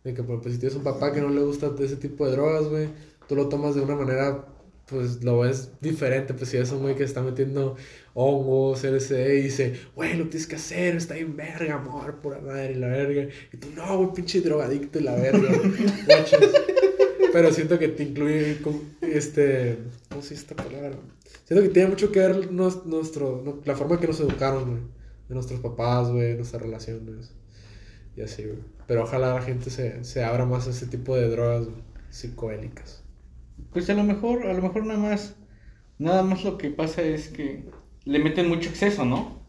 De 0.02 0.12
que, 0.14 0.22
pues, 0.22 0.54
si 0.54 0.58
tienes 0.60 0.76
un 0.76 0.82
papá 0.82 1.12
que 1.12 1.20
no 1.20 1.28
le 1.30 1.40
gusta 1.42 1.70
ese 1.80 1.96
tipo 1.96 2.26
de 2.26 2.32
drogas, 2.32 2.64
güey, 2.68 2.88
tú 3.28 3.36
lo 3.36 3.48
tomas 3.48 3.74
de 3.74 3.80
una 3.82 3.96
manera, 3.96 4.44
pues, 4.86 5.22
lo 5.24 5.40
ves 5.40 5.70
diferente. 5.80 6.34
Pues, 6.34 6.50
si 6.50 6.56
es 6.58 6.70
un 6.72 6.80
güey 6.80 6.94
que 6.94 7.04
está 7.04 7.22
metiendo 7.22 7.76
hongos, 8.14 8.84
LSD, 8.84 9.34
y 9.38 9.42
dice, 9.42 9.74
güey, 9.94 10.16
lo 10.16 10.24
tienes 10.28 10.46
que 10.46 10.56
hacer, 10.56 10.96
está 10.96 11.14
bien 11.14 11.36
verga, 11.36 11.74
amor, 11.74 12.20
pura 12.20 12.40
madre, 12.40 12.72
y 12.72 12.76
la 12.76 12.86
verga. 12.88 13.28
Y 13.52 13.56
tú, 13.56 13.68
no, 13.74 13.98
güey, 13.98 14.12
pinche 14.14 14.40
drogadicto 14.40 14.98
y 14.98 15.02
la 15.02 15.14
verga. 15.16 15.50
Pero 17.32 17.52
siento 17.52 17.78
que 17.78 17.88
te 17.88 18.04
incluye, 18.04 18.58
como, 18.62 18.80
este, 19.00 19.78
¿cómo 20.08 20.22
se 20.22 20.34
dice 20.34 20.46
esta 20.52 20.56
palabra? 20.56 20.92
Siento 21.44 21.62
que 21.64 21.70
tiene 21.70 21.88
mucho 21.90 22.12
que 22.12 22.20
ver 22.20 22.52
nos- 22.52 22.86
nuestro, 22.86 23.42
no- 23.44 23.60
la 23.64 23.74
forma 23.74 23.98
que 23.98 24.06
nos 24.06 24.20
educaron, 24.20 24.64
güey. 24.70 24.82
De 25.28 25.34
nuestros 25.34 25.58
papás, 25.60 26.10
güey, 26.10 26.36
nuestras 26.36 26.62
relaciones. 26.62 27.32
Y 28.16 28.20
así, 28.20 28.44
güey. 28.44 28.58
Pero 28.86 29.02
ojalá 29.02 29.34
la 29.34 29.42
gente 29.42 29.70
se, 29.70 30.04
se 30.04 30.22
abra 30.22 30.44
más 30.46 30.66
a 30.68 30.70
ese 30.70 30.86
tipo 30.86 31.16
de 31.16 31.28
drogas 31.28 31.64
güey, 31.64 31.82
psicodélicas. 32.10 33.02
Pues 33.72 33.88
a 33.90 33.94
lo 33.94 34.04
mejor, 34.04 34.46
a 34.46 34.52
lo 34.52 34.62
mejor 34.62 34.86
nada 34.86 35.00
más, 35.00 35.34
nada 35.98 36.22
más 36.22 36.44
lo 36.44 36.56
que 36.58 36.70
pasa 36.70 37.02
es 37.02 37.28
que 37.28 37.64
le 38.04 38.18
meten 38.18 38.48
mucho 38.48 38.68
exceso, 38.68 39.04
¿no? 39.04 39.42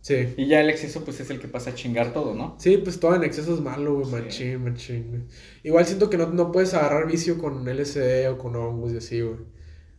Sí. 0.00 0.32
Y 0.36 0.46
ya 0.46 0.60
el 0.60 0.70
exceso 0.70 1.04
pues 1.04 1.20
es 1.20 1.28
el 1.30 1.40
que 1.40 1.48
pasa 1.48 1.70
a 1.70 1.74
chingar 1.74 2.12
todo, 2.12 2.34
¿no? 2.34 2.56
Sí, 2.58 2.78
pues 2.78 2.98
todo 2.98 3.14
en 3.14 3.24
exceso 3.24 3.54
es 3.54 3.60
malo, 3.60 3.94
güey. 3.96 4.06
Sí. 4.06 4.12
Machín, 4.12 4.64
machín, 4.64 5.08
güey. 5.10 5.22
Igual 5.62 5.84
siento 5.84 6.08
que 6.08 6.16
no, 6.16 6.26
no 6.28 6.52
puedes 6.52 6.72
agarrar 6.72 7.06
vicio 7.06 7.36
con 7.38 7.64
LSD 7.68 8.30
o 8.30 8.38
con 8.38 8.56
hongos 8.56 8.92
y 8.92 8.96
así, 8.96 9.20
güey. 9.20 9.36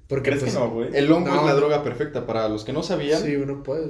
Porque, 0.08 0.32
¿Crees 0.32 0.44
pues. 0.44 0.54
que 0.54 0.60
no, 0.60 0.70
güey? 0.72 0.90
El 0.94 1.12
hongo 1.12 1.30
No. 1.30 1.40
es 1.42 1.46
la 1.46 1.54
droga 1.54 1.84
perfecta. 1.84 2.26
Para 2.26 2.50
los 2.50 2.66
que 2.66 2.74
no 2.74 2.84
sabían, 2.84 3.22
Sí, 3.22 3.34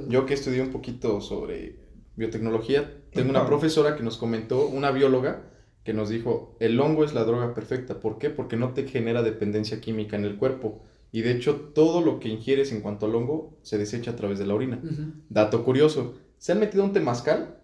yo 0.08 0.26
que 0.26 0.34
estudié 0.34 0.60
un 0.60 0.70
poquito 0.70 1.20
sobre 1.20 1.76
biotecnología, 2.14 2.94
tengo 3.12 3.30
una 3.30 3.46
profesora 3.46 3.96
que 3.96 4.02
nos 4.02 4.18
comentó, 4.18 4.66
una 4.66 4.90
bióloga, 4.90 5.50
que 5.82 5.94
nos 5.94 6.10
dijo, 6.10 6.56
el 6.60 6.78
hongo 6.78 7.04
es 7.04 7.14
la 7.14 7.24
droga 7.24 7.54
perfecta. 7.54 8.00
¿Por 8.00 8.18
qué? 8.18 8.30
Porque 8.30 8.56
no 8.56 8.72
te 8.74 8.86
genera 8.86 9.22
dependencia 9.22 9.80
química 9.80 10.16
en 10.16 10.24
el 10.24 10.36
cuerpo. 10.36 10.84
Y 11.12 11.20
de 11.20 11.32
hecho, 11.32 11.56
todo 11.74 12.00
lo 12.00 12.18
que 12.18 12.30
ingieres 12.30 12.72
en 12.72 12.80
cuanto 12.80 13.06
al 13.06 13.14
hongo 13.14 13.58
se 13.62 13.76
desecha 13.76 14.12
a 14.12 14.16
través 14.16 14.38
de 14.38 14.46
la 14.46 14.54
orina. 14.54 14.80
Dato 15.28 15.62
curioso, 15.62 16.14
¿se 16.38 16.52
han 16.52 16.58
metido 16.58 16.82
un 16.82 16.92
temazcal? 16.92 17.58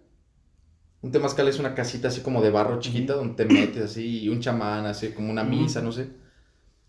Un 1.01 1.11
temazcal 1.11 1.47
es 1.47 1.59
una 1.59 1.73
casita 1.73 2.09
así 2.09 2.21
como 2.21 2.41
de 2.41 2.51
barro 2.51 2.79
chiquita 2.79 3.15
donde 3.15 3.33
te 3.33 3.51
metes 3.51 3.83
así 3.83 4.21
y 4.21 4.29
un 4.29 4.39
chamán 4.39 4.85
así 4.85 5.09
como 5.09 5.31
una 5.31 5.43
misa, 5.43 5.81
no 5.81 5.91
sé. 5.91 6.09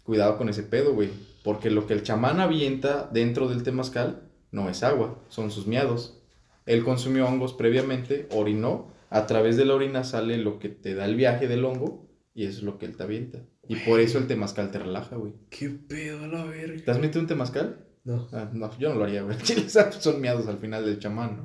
Cuidado 0.03 0.37
con 0.37 0.51
ese 0.51 0.63
pedo, 0.63 0.93
güey. 0.95 1.09
Porque 1.43 1.71
lo 1.71 1.87
que 1.87 1.95
el 1.95 2.03
chamán 2.03 2.41
avienta 2.41 3.09
dentro 3.11 3.49
del 3.49 3.63
temazcal 3.63 4.29
no 4.51 4.69
es 4.69 4.83
agua, 4.83 5.19
son 5.29 5.51
sus 5.51 5.67
miados. 5.67 6.21
Él 6.67 6.85
consumió 6.85 7.27
hongos 7.27 7.55
previamente, 7.55 8.29
orinó, 8.33 8.93
a 9.09 9.27
través 9.27 9.57
de 9.57 9.65
la 9.65 9.75
orina 9.75 10.05
sale 10.05 10.37
lo 10.37 10.59
que 10.59 10.69
te 10.69 10.95
da 10.95 11.07
el 11.07 11.17
viaje 11.17 11.49
del 11.49 11.65
hongo 11.65 12.07
y 12.35 12.45
eso 12.45 12.59
es 12.59 12.65
lo 12.65 12.79
que 12.79 12.87
él 12.87 12.97
te 12.97 13.03
avienta. 13.03 13.39
Y 13.71 13.77
por 13.77 14.01
eso 14.01 14.19
el 14.19 14.27
temazcal 14.27 14.71
te 14.71 14.79
relaja, 14.81 15.15
güey. 15.17 15.33
¿Qué 15.49 15.69
pedo 15.71 16.25
a 16.25 16.27
la 16.27 16.45
verga? 16.45 16.85
¿Te 16.85 16.91
has 16.91 16.99
metido 16.99 17.21
un 17.21 17.27
temazcal? 17.29 17.85
No, 18.05 18.29
Ah, 18.33 18.51
no, 18.53 18.77
yo 18.79 18.89
no 18.91 18.97
lo 18.97 19.05
haría, 19.05 19.23
güey. 19.23 19.37
Sea, 19.69 19.93
Son 19.93 20.21
miados 20.21 20.47
al 20.49 20.59
final 20.59 20.85
del 20.85 20.99
chamán, 20.99 21.37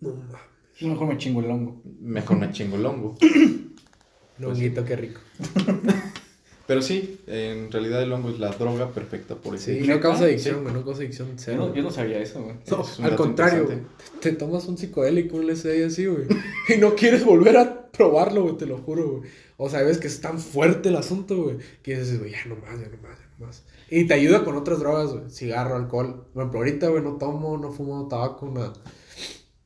¿no? 0.00 0.08
no 0.10 0.14
mames. 0.16 0.36
Mejor 0.80 1.08
me 1.08 1.18
chingo 1.18 1.40
el 1.40 1.50
hongo. 1.50 1.82
Mejor 2.00 2.38
me 2.38 2.50
chingo 2.52 2.76
el 2.76 2.86
hongo. 2.86 3.16
Longuito, 4.38 4.84
qué 4.84 4.96
rico. 4.96 5.20
Pero 6.66 6.80
sí, 6.80 7.20
en 7.26 7.70
realidad 7.72 8.02
el 8.02 8.12
hongo 8.12 8.30
es 8.30 8.38
la 8.38 8.50
droga 8.50 8.90
perfecta 8.92 9.34
por 9.34 9.54
eso. 9.56 9.66
Sí, 9.66 9.80
¿Neta? 9.80 9.94
no 9.94 10.00
causa 10.00 10.24
adicción, 10.24 10.54
Sí. 10.56 10.60
güey. 10.62 10.74
No 10.74 10.84
causa 10.84 11.00
adicción 11.02 11.28
Yo 11.28 11.34
cero. 11.36 11.66
no, 11.68 11.74
yo 11.74 11.82
no 11.82 11.90
sabía 11.90 12.18
eso, 12.20 12.42
güey. 12.42 12.54
No, 12.70 12.82
Es 12.82 13.00
al 13.00 13.16
contrario, 13.16 13.62
interesante. 13.62 13.90
Te 14.20 14.32
tomas 14.32 14.64
un 14.66 14.78
psicodélico, 14.78 15.36
un 15.36 15.46
LSD 15.48 15.78
y 15.80 15.82
así, 15.82 16.06
güey. 16.06 16.24
Y 16.74 16.76
no 16.78 16.94
quieres 16.94 17.24
volver 17.24 17.56
a 17.56 17.71
probarlo, 17.92 18.42
güey, 18.42 18.56
te 18.56 18.66
lo 18.66 18.78
juro, 18.78 19.18
güey. 19.18 19.30
O 19.56 19.68
sea, 19.68 19.82
ves 19.82 19.98
que 19.98 20.08
es 20.08 20.20
tan 20.20 20.38
fuerte 20.38 20.88
el 20.88 20.96
asunto, 20.96 21.44
güey, 21.44 21.58
que 21.82 21.98
dices, 21.98 22.18
güey, 22.18 22.32
ya 22.32 22.44
no 22.46 22.56
más, 22.56 22.80
ya 22.80 22.88
no 22.88 22.96
más, 23.02 23.18
ya 23.18 23.28
no 23.38 23.46
más. 23.46 23.64
Y 23.90 24.06
te 24.06 24.14
ayuda 24.14 24.44
con 24.44 24.56
otras 24.56 24.80
drogas, 24.80 25.12
güey. 25.12 25.30
Cigarro, 25.30 25.76
alcohol. 25.76 26.26
Por 26.32 26.42
ejemplo, 26.42 26.60
ahorita, 26.60 26.88
güey, 26.88 27.02
no 27.02 27.18
tomo, 27.18 27.58
no 27.58 27.70
fumo 27.70 28.08
tabaco, 28.08 28.50
nada. 28.50 28.72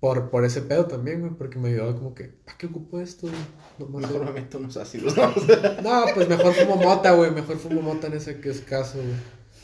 Por, 0.01 0.31
por 0.31 0.45
ese 0.45 0.63
pedo 0.63 0.87
también, 0.87 1.21
güey, 1.21 1.33
porque 1.33 1.59
me 1.59 1.69
ayudaba 1.69 1.95
como 1.95 2.15
que, 2.15 2.25
¿para 2.25 2.59
qué 2.59 2.67
ocupo 2.67 3.01
esto? 3.01 3.29
güey? 3.29 3.39
Nomás 3.79 4.11
Mejor 4.11 4.27
me 4.27 4.33
meto 4.33 4.59
unos 4.59 4.77
ácidos. 4.77 5.17
¿no? 5.17 5.29
No, 5.83 6.05
pues 6.15 6.29
mejor 6.29 6.53
fumo 6.53 6.77
mota, 6.77 7.13
güey. 7.13 7.31
Mejor 7.31 7.57
fumo 7.57 7.81
mota 7.81 8.09
en 8.09 8.15
ese 8.15 8.41
que 8.41 8.51
es 8.51 8.61
caso, 8.61 8.99
güey. 8.99 9.15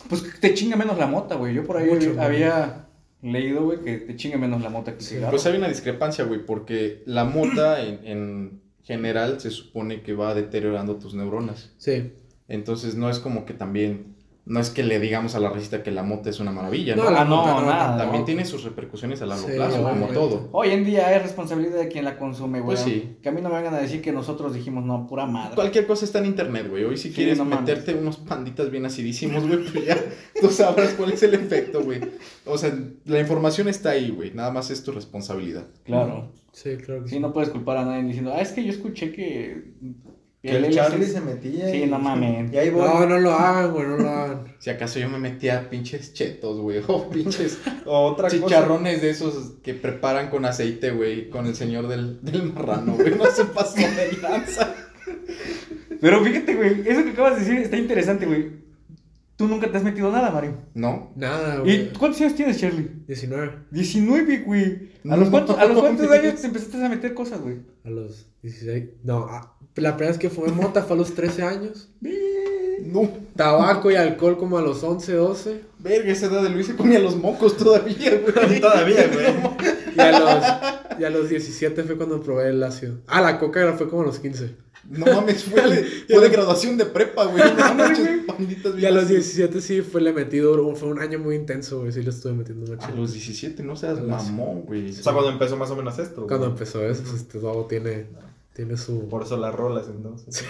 Pues 0.09 0.23
que 0.23 0.39
te 0.39 0.55
chinga 0.55 0.77
menos 0.77 0.97
la 0.97 1.07
mota, 1.07 1.35
güey. 1.35 1.55
Yo 1.55 1.65
por 1.65 1.77
ahí 1.77 1.89
Mucho, 1.89 2.21
había 2.21 2.89
leído, 3.23 3.65
güey, 3.65 3.81
que 3.81 3.99
te 3.99 4.17
chinga 4.17 4.37
menos 4.39 4.63
la 4.63 4.69
mota 4.69 4.93
que 4.93 4.99
el 4.99 5.05
Sí, 5.05 5.15
cigarro. 5.15 5.31
Pues 5.31 5.47
hay 5.47 5.57
una 5.57 5.69
discrepancia, 5.69 6.25
güey, 6.25 6.45
porque 6.45 7.03
la 7.07 7.25
mota 7.25 7.81
en, 7.87 8.01
en 8.07 8.61
general 8.83 9.41
se 9.41 9.51
supone 9.51 10.03
que 10.03 10.13
va 10.15 10.35
deteriorando 10.35 10.97
tus 10.97 11.15
neuronas. 11.15 11.73
Sí. 11.79 12.13
Entonces 12.49 12.97
no 12.97 13.09
es 13.09 13.19
como 13.19 13.47
que 13.47 13.55
también, 13.55 14.17
no 14.45 14.59
es 14.59 14.71
que 14.71 14.83
le 14.83 14.99
digamos 14.99 15.37
a 15.37 15.41
la 15.41 15.51
recita 15.51 15.85
que 15.85 15.93
la 15.93 16.03
mota 16.03 16.29
es 16.29 16.41
una 16.41 16.51
maravilla, 16.51 16.97
¿no? 16.97 17.05
No, 17.05 17.11
la 17.13 17.21
Ah, 17.21 17.25
no, 17.25 17.37
mota 17.37 17.61
nada. 17.65 17.97
También 17.97 18.23
no. 18.23 18.27
tiene 18.27 18.45
sus 18.45 18.65
repercusiones 18.65 19.23
a 19.23 19.27
largo 19.27 19.47
Sí, 19.47 19.55
plazo, 19.55 19.83
como 19.85 20.07
todo. 20.09 20.49
Hoy 20.51 20.71
en 20.71 20.85
día 20.85 21.15
es 21.15 21.23
responsabilidad 21.23 21.79
de 21.79 21.87
quien 21.89 22.05
la 22.05 22.19
consume, 22.19 22.61
güey. 22.61 22.77
Pues 22.77 22.81
sí. 22.81 23.19
Que 23.23 23.29
a 23.29 23.33
mí 23.33 23.41
no 23.41 23.49
me 23.51 23.55
vengan 23.57 23.75
a 23.75 23.79
decir 23.79 24.03
que 24.03 24.11
nosotros 24.11 24.53
dijimos, 24.53 24.85
no, 24.85 25.07
pura 25.07 25.27
madre. 25.27 25.55
Cualquier 25.55 25.87
cosa 25.87 26.05
está 26.05 26.19
en 26.19 26.27
internet, 26.27 26.67
güey. 26.69 26.83
Hoy 26.85 26.97
si 26.97 27.11
Sí, 27.11 27.15
quieres 27.15 27.39
no 27.39 27.45
mames. 27.45 27.61
meterte 27.61 27.95
unos 27.95 28.17
panditas 28.17 28.69
bien 28.71 28.85
acidísimos, 28.85 29.47
güey, 29.47 29.65
pues 29.65 29.87
ya 29.87 29.97
tú 30.41 30.49
sabrás 30.51 30.95
cuál 30.95 31.13
es 31.13 31.23
el 31.23 31.35
efecto, 31.35 31.83
güey. 31.85 32.01
O 32.45 32.59
sea, 32.59 32.77
la 33.05 33.21
información 33.21 33.69
está 33.69 33.91
ahí, 33.91 34.11
güey. 34.11 34.33
Nada 34.35 34.51
más 34.51 34.71
es 34.73 34.83
tu 34.83 34.91
responsabilidad. 34.91 35.67
Claro. 35.85 36.33
Sí, 36.51 36.77
claro 36.79 37.05
que 37.05 37.11
Sí, 37.11 37.21
no 37.21 37.33
puedes 37.33 37.49
culpar 37.51 37.77
a 37.79 37.85
nadie 37.85 38.03
diciendo, 38.03 38.33
ah, 38.35 38.41
es 38.41 38.51
que 38.51 38.65
yo 38.65 38.73
escuché 38.73 39.13
que. 39.13 39.73
Que 40.43 40.57
el 40.57 40.75
Charlie 40.75 41.07
se 41.07 41.21
metía. 41.21 41.71
Sí, 41.71 41.83
y- 41.85 41.87
no 41.87 41.99
mames. 42.01 42.53
Y 42.53 42.59
ahí 42.59 42.71
voy. 42.71 42.83
No, 42.83 43.07
no 43.07 43.19
lo 43.21 43.33
hagan, 43.33 43.73
güey, 43.73 43.87
no 43.87 43.97
lo 43.99 44.09
hagan. 44.11 44.45
Si 44.59 44.71
acaso 44.71 44.99
yo 44.99 45.09
me 45.09 45.19
metía 45.19 45.59
a 45.59 45.71
pinches 45.71 46.13
chetos, 46.15 46.59
güey. 46.61 46.83
O 46.89 47.09
pinches 47.11 47.59
O 47.85 48.07
otra 48.13 48.29
cosa. 48.29 48.43
chicharrones 48.43 49.03
de 49.03 49.11
esos 49.11 49.55
que 49.63 49.75
preparan 49.75 50.31
con 50.31 50.45
aceite, 50.45 50.91
güey. 50.91 51.31
Con 51.31 51.47
el 51.47 51.55
señor 51.55 51.87
del, 51.89 52.21
del 52.23 52.53
marrano, 52.53 52.95
güey. 52.95 53.15
No 53.17 53.27
se 53.27 53.45
pasó 53.45 53.77
de 53.77 54.19
lanza. 54.21 54.75
Pero 56.01 56.25
fíjate, 56.25 56.55
güey, 56.57 56.83
eso 56.87 57.05
que 57.05 57.11
acabas 57.11 57.35
de 57.37 57.41
decir 57.45 57.59
está 57.61 57.77
interesante, 57.77 58.27
güey. 58.27 58.63
Tú 59.37 59.49
nunca 59.49 59.71
te 59.71 59.77
has 59.79 59.83
metido 59.85 60.11
nada, 60.13 60.31
Mario. 60.31 60.57
No. 60.75 61.13
Nada, 61.17 61.57
¿Y 61.57 61.61
güey. 61.61 61.93
cuántos 61.93 62.21
años 62.21 62.35
tienes, 62.35 62.59
Charlie? 62.61 62.89
19. 63.07 63.53
19, 63.71 64.39
güey. 64.41 64.91
¿A, 65.05 65.09
No 65.09 65.17
los 65.17 65.31
cuántos, 65.31 65.59
¿A 65.59 65.65
los 65.65 65.79
cuántos 65.81 66.11
años 66.11 66.41
te 66.41 66.47
empezaste 66.47 66.85
a 66.85 66.89
meter 66.89 67.15
cosas, 67.15 67.41
güey? 67.41 67.57
A 67.85 67.91
los 67.91 68.27
16. 68.43 68.85
No, 69.05 69.27
ah, 69.29 69.52
la 69.77 69.97
primera 69.97 70.13
vez 70.13 70.19
que 70.19 70.31
fumé 70.31 70.53
mota 70.53 70.83
fue 70.83 70.97
a 70.97 70.99
los 70.99 71.15
13 71.15 71.43
años. 71.43 71.89
No, 72.85 73.11
Tabaco 73.37 73.91
y 73.91 73.95
alcohol 73.95 74.37
como 74.37 74.59
a 74.59 74.63
los 74.63 74.83
11, 74.83 75.15
12. 75.15 75.61
verga, 75.79 76.13
esa 76.13 76.27
edad 76.27 76.43
de 76.43 76.51
Luis 76.51 76.67
se 76.67 76.77
comía 76.77 76.99
los 76.99 77.17
mocos 77.17 77.57
todavía, 77.57 78.21
güey. 78.21 78.61
Todavía, 78.61 79.09
güey. 79.09 79.27
Y 79.97 80.01
a 80.01 80.19
los, 80.19 81.01
y 81.01 81.05
a 81.05 81.11
los 81.11 81.29
17 81.29 81.85
fue 81.85 81.97
cuando 81.97 82.21
probé 82.21 82.49
el 82.51 82.63
ácido. 82.63 82.97
Ah, 83.07 83.21
la 83.21 83.39
coca 83.39 83.73
fue 83.75 83.89
como 83.89 84.03
a 84.03 84.07
los 84.07 84.19
15. 84.19 84.57
No 84.91 85.07
mames, 85.07 85.45
fue 85.45 85.63
de, 85.63 85.85
fue 86.09 86.21
de 86.21 86.29
graduación 86.29 86.77
de 86.77 86.87
prepa, 86.87 87.27
güey. 87.27 87.43
No 87.57 88.27
panditas 88.27 88.77
Y 88.79 88.85
a 88.85 88.91
los 88.91 89.09
bien 89.09 89.21
17 89.21 89.61
sí 89.61 89.81
fue 89.83 90.01
le 90.01 90.13
metí 90.13 90.39
duro. 90.39 90.75
Fue 90.75 90.89
un 90.89 91.01
año 91.01 91.19
muy 91.19 91.37
intenso, 91.37 91.81
güey. 91.81 91.93
Sí 91.93 92.03
le 92.03 92.11
estuve 92.11 92.33
metiendo 92.33 92.71
mucho. 92.71 92.85
A 92.87 92.91
los 92.91 93.13
17 93.13 93.63
no 93.63 93.77
seas 93.77 94.03
mamón, 94.03 94.63
güey. 94.63 94.91
O 94.91 94.93
sea, 94.93 95.13
cuando 95.13 95.31
empezó 95.31 95.57
más 95.57 95.71
o 95.71 95.77
menos 95.77 95.99
esto. 95.99 96.17
güey. 96.17 96.29
Cuando 96.29 96.47
empezó 96.47 96.85
eso, 96.85 97.03
pues, 97.03 97.15
este 97.15 97.39
todo 97.39 97.65
tiene, 97.67 98.07
tiene 98.55 98.77
su. 98.77 99.09
Por 99.09 99.23
eso 99.23 99.37
las 99.37 99.55
rolas, 99.55 99.87
entonces. 99.89 100.45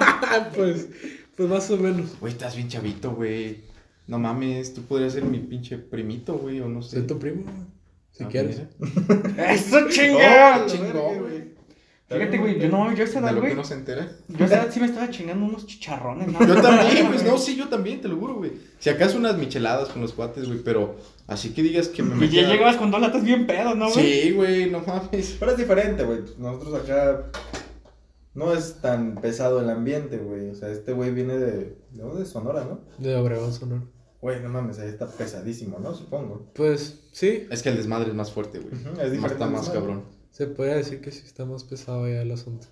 pues, 0.54 0.88
pues 1.36 1.48
más 1.48 1.70
o 1.70 1.76
menos. 1.76 2.18
Güey, 2.20 2.32
estás 2.32 2.56
bien 2.56 2.68
chavito, 2.68 3.12
güey. 3.12 3.64
No 4.06 4.18
mames, 4.18 4.72
tú 4.74 4.82
podrías 4.82 5.14
ser 5.14 5.24
mi 5.24 5.38
pinche 5.40 5.78
primito, 5.78 6.34
güey, 6.38 6.60
o 6.60 6.68
no 6.68 6.82
sé. 6.82 6.98
Soy 6.98 7.06
tu 7.06 7.18
primo, 7.18 7.42
güey. 7.42 7.66
Si 8.12 8.24
Ah, 8.24 8.28
quieres. 8.28 8.62
¡Eso 9.36 9.78
¡Oh, 9.84 9.88
chinga! 9.90 10.58
la 10.58 10.66
chingón, 10.66 11.18
güey. 11.20 11.55
Fíjate, 12.08 12.38
güey, 12.38 12.60
yo 12.60 12.68
no, 12.68 12.94
yo 12.94 13.02
a 13.02 13.06
esa 13.06 13.20
De 13.20 13.26
edad, 13.26 13.34
lo 13.34 13.40
que 13.40 13.46
güey. 13.48 13.56
no 13.56 13.64
se 13.64 13.74
entera. 13.74 14.08
Yo 14.28 14.44
a 14.44 14.46
esa 14.46 14.62
edad 14.62 14.70
sí 14.72 14.78
me 14.78 14.86
estaba 14.86 15.10
chingando 15.10 15.44
unos 15.44 15.66
chicharrones, 15.66 16.28
¿no? 16.28 16.38
Yo 16.46 16.54
también, 16.62 17.08
pues 17.08 17.24
no, 17.24 17.36
sí, 17.36 17.56
yo 17.56 17.68
también, 17.68 18.00
te 18.00 18.06
lo 18.06 18.16
juro, 18.16 18.34
güey. 18.36 18.52
Si 18.78 18.90
acaso 18.90 19.18
unas 19.18 19.36
micheladas 19.36 19.88
con 19.88 20.02
los 20.02 20.12
cuates, 20.12 20.46
güey, 20.46 20.60
pero 20.62 20.96
así 21.26 21.50
que 21.52 21.62
digas 21.64 21.88
que 21.88 22.04
me 22.04 22.24
Y 22.24 22.28
ya 22.30 22.42
llegabas 22.48 22.76
con 22.76 22.92
dos 22.92 23.00
latas 23.00 23.24
bien 23.24 23.46
pedo, 23.48 23.74
¿no, 23.74 23.90
güey? 23.92 24.22
Sí, 24.22 24.30
güey, 24.32 24.70
no 24.70 24.80
mames. 24.86 25.36
Pero 25.40 25.50
es 25.50 25.58
diferente, 25.58 26.04
güey. 26.04 26.20
Nosotros 26.38 26.74
acá 26.84 27.26
no 28.34 28.52
es 28.52 28.80
tan 28.80 29.16
pesado 29.16 29.60
el 29.60 29.68
ambiente, 29.68 30.18
güey. 30.18 30.50
O 30.50 30.54
sea, 30.54 30.68
este 30.70 30.92
güey 30.92 31.10
viene 31.12 31.36
de, 31.36 31.76
¿de 31.90 32.02
dónde? 32.02 32.24
Sonora, 32.24 32.64
¿no? 32.64 32.80
De 32.98 33.16
Obregón, 33.16 33.52
Sonora. 33.52 33.82
Güey, 34.20 34.40
no 34.42 34.48
mames, 34.48 34.78
ahí 34.78 34.88
está 34.88 35.06
pesadísimo, 35.08 35.78
¿no? 35.80 35.94
Supongo. 35.94 36.50
Pues 36.54 37.08
sí, 37.12 37.46
Es 37.50 37.62
que 37.62 37.68
el 37.70 37.76
desmadre 37.76 38.08
es 38.10 38.14
más 38.14 38.30
fuerte, 38.30 38.58
güey. 38.60 38.74
Es 38.74 38.84
Más- 38.84 39.10
diferente 39.10 39.26
Está 39.34 39.46
más 39.46 39.60
desmadre. 39.62 39.72
cabrón. 39.80 40.15
Se 40.36 40.46
podría 40.46 40.76
decir 40.76 41.00
que 41.00 41.10
sí 41.10 41.22
está 41.24 41.46
más 41.46 41.64
pesado 41.64 42.06
ya 42.06 42.20
el 42.20 42.30
asunto. 42.30 42.66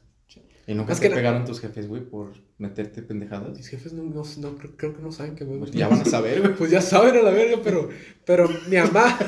¿Y 0.67 0.75
nunca 0.75 0.95
te 0.95 1.01
que 1.01 1.09
la- 1.11 1.15
pegaron 1.17 1.45
tus 1.47 1.61
jefes, 1.61 1.89
güey, 1.89 2.03
por 2.03 2.33
meterte 2.59 3.03
pendejadas? 3.03 3.57
Mis 3.57 3.69
jefes 3.69 3.93
no, 3.95 4.03
no, 4.03 4.23
no 4.39 4.57
creo, 4.59 4.77
creo 4.77 4.97
que 4.97 5.03
no 5.03 5.13
saben 5.13 5.35
que 5.35 5.45
me 5.45 5.59
Pues 5.59 5.71
ya 5.71 5.89
van 5.89 6.01
a 6.01 6.05
saber, 6.05 6.41
güey. 6.43 6.55
Pues 6.55 6.71
ya 6.71 6.81
saben 6.83 7.17
a 7.17 7.23
la 7.23 7.31
verga, 7.31 7.59
pero, 7.65 7.89
pero 8.27 8.49
mi 8.69 8.77
mamá. 8.77 9.19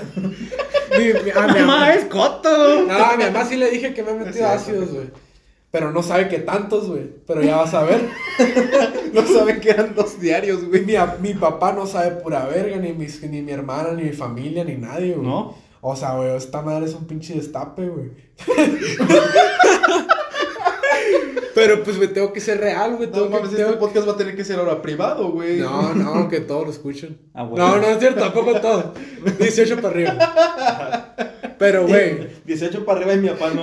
mi, 0.98 1.04
mi, 1.24 1.30
ah, 1.34 1.46
mi 1.48 1.60
¡Mamá, 1.60 1.94
es 1.94 2.04
coto! 2.06 2.84
No, 2.86 2.94
a 2.94 3.16
mi 3.16 3.24
mamá 3.24 3.44
sí 3.46 3.56
le 3.56 3.70
dije 3.70 3.92
que 3.94 4.02
me 4.02 4.10
he 4.10 4.14
metido 4.14 4.46
ácidos, 4.48 4.90
güey. 4.92 5.06
Pero 5.70 5.92
no 5.92 6.02
sabe 6.02 6.28
que 6.28 6.38
tantos, 6.38 6.88
güey. 6.88 7.06
Pero 7.26 7.42
ya 7.42 7.56
vas 7.56 7.72
a 7.74 7.84
ver. 7.84 8.00
No 9.12 9.26
saben 9.26 9.60
que 9.60 9.70
eran 9.70 9.94
dos 9.94 10.20
diarios, 10.20 10.62
güey. 10.66 10.84
mi, 10.84 10.92
mi 11.22 11.32
papá 11.34 11.72
no 11.72 11.86
sabe 11.86 12.20
pura 12.22 12.44
verga, 12.46 12.76
ni, 12.76 12.92
mis, 12.92 13.22
ni 13.22 13.40
mi 13.40 13.50
hermana, 13.52 13.92
ni 13.92 14.02
mi 14.02 14.12
familia, 14.12 14.62
ni 14.62 14.76
nadie, 14.76 15.14
güey. 15.14 15.26
¿No? 15.26 15.56
O 15.80 15.94
sea, 15.96 16.14
güey, 16.16 16.34
esta 16.36 16.62
madre 16.62 16.86
es 16.86 16.94
un 16.94 17.06
pinche 17.06 17.34
destape, 17.34 17.88
güey. 17.88 18.10
Pero 21.54 21.82
pues, 21.82 21.96
güey, 21.96 22.12
tengo 22.12 22.32
que 22.34 22.40
ser 22.40 22.60
real, 22.60 22.96
güey. 22.96 23.08
No 23.10 23.24
que, 23.24 23.28
mames, 23.30 23.50
este 23.50 23.64
tengo- 23.64 23.78
podcast 23.78 24.06
va 24.06 24.12
a 24.12 24.16
tener 24.16 24.36
que 24.36 24.44
ser 24.44 24.58
ahora 24.58 24.82
privado, 24.82 25.30
güey. 25.30 25.56
No, 25.58 25.94
no, 25.94 26.28
que 26.28 26.40
todos 26.40 26.64
lo 26.66 26.70
escuchen. 26.70 27.18
Ah. 27.32 27.48
No, 27.50 27.76
no 27.78 27.86
es 27.86 27.98
cierto, 27.98 28.20
tampoco 28.20 28.60
todos. 28.60 28.84
18 29.38 29.76
para 29.76 29.88
arriba. 29.88 31.14
Pero, 31.58 31.86
güey, 31.86 32.28
18 32.44 32.84
para 32.84 32.98
arriba 33.00 33.14
y 33.14 33.18
mi 33.20 33.28
papá 33.30 33.50
no. 33.54 33.62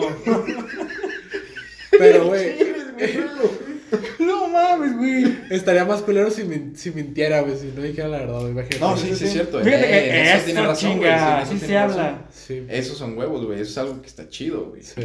pero, 1.91 2.25
güey, 2.25 2.57
No 4.17 4.32
mames, 4.53 4.95
güey. 4.97 5.37
estaría 5.49 5.83
más 5.83 6.01
culero 6.03 6.29
si, 6.31 6.43
min- 6.45 6.75
si 6.77 6.91
mintiera, 6.91 7.41
güey, 7.41 7.57
si 7.57 7.67
no 7.75 7.81
dijera 7.81 8.07
la 8.07 8.19
verdad, 8.19 8.39
güey. 8.39 8.51
imagínate. 8.51 8.79
No, 8.79 8.95
sí, 8.95 9.13
sí, 9.15 9.25
es 9.25 9.31
cierto. 9.33 9.59
Fíjate 9.61 9.85
eh, 9.85 9.89
que 10.11 10.19
en 10.21 10.25
eso 10.27 10.45
tiene 10.45 10.61
razón, 10.61 10.97
güey, 10.97 11.09
chinga, 11.09 11.37
en 11.37 11.43
eso 11.43 11.51
así 11.51 11.59
se 11.59 11.73
razón. 11.73 11.99
habla. 11.99 12.25
Sí, 12.31 12.65
Esos 12.69 12.97
son 12.97 13.17
huevos, 13.17 13.45
güey. 13.45 13.59
Eso 13.59 13.71
es 13.71 13.77
algo 13.79 14.01
que 14.01 14.07
está 14.07 14.29
chido, 14.29 14.69
güey. 14.69 14.81
sí. 14.83 15.01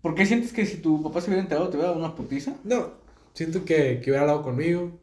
¿Por 0.00 0.14
qué 0.16 0.26
sientes 0.26 0.52
que 0.52 0.66
si 0.66 0.78
tu 0.78 1.00
papá 1.02 1.20
se 1.20 1.28
hubiera 1.28 1.42
enterado 1.42 1.68
te 1.68 1.76
hubiera 1.76 1.90
dado 1.92 2.00
una 2.04 2.16
putiza? 2.16 2.54
No, 2.64 2.92
siento 3.34 3.64
que, 3.64 4.00
que 4.02 4.10
hubiera 4.10 4.22
hablado 4.22 4.42
conmigo. 4.42 4.98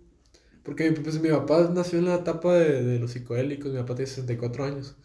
Porque 0.63 0.91
pues, 0.91 1.21
mi 1.21 1.29
papá 1.29 1.69
nació 1.73 1.99
en 1.99 2.05
la 2.05 2.15
etapa 2.15 2.53
de, 2.55 2.83
de 2.83 2.99
los 2.99 3.11
psicoélicos, 3.11 3.71
mi 3.71 3.77
papá 3.79 3.95
tiene 3.95 4.07
64 4.09 4.65
años. 4.65 4.95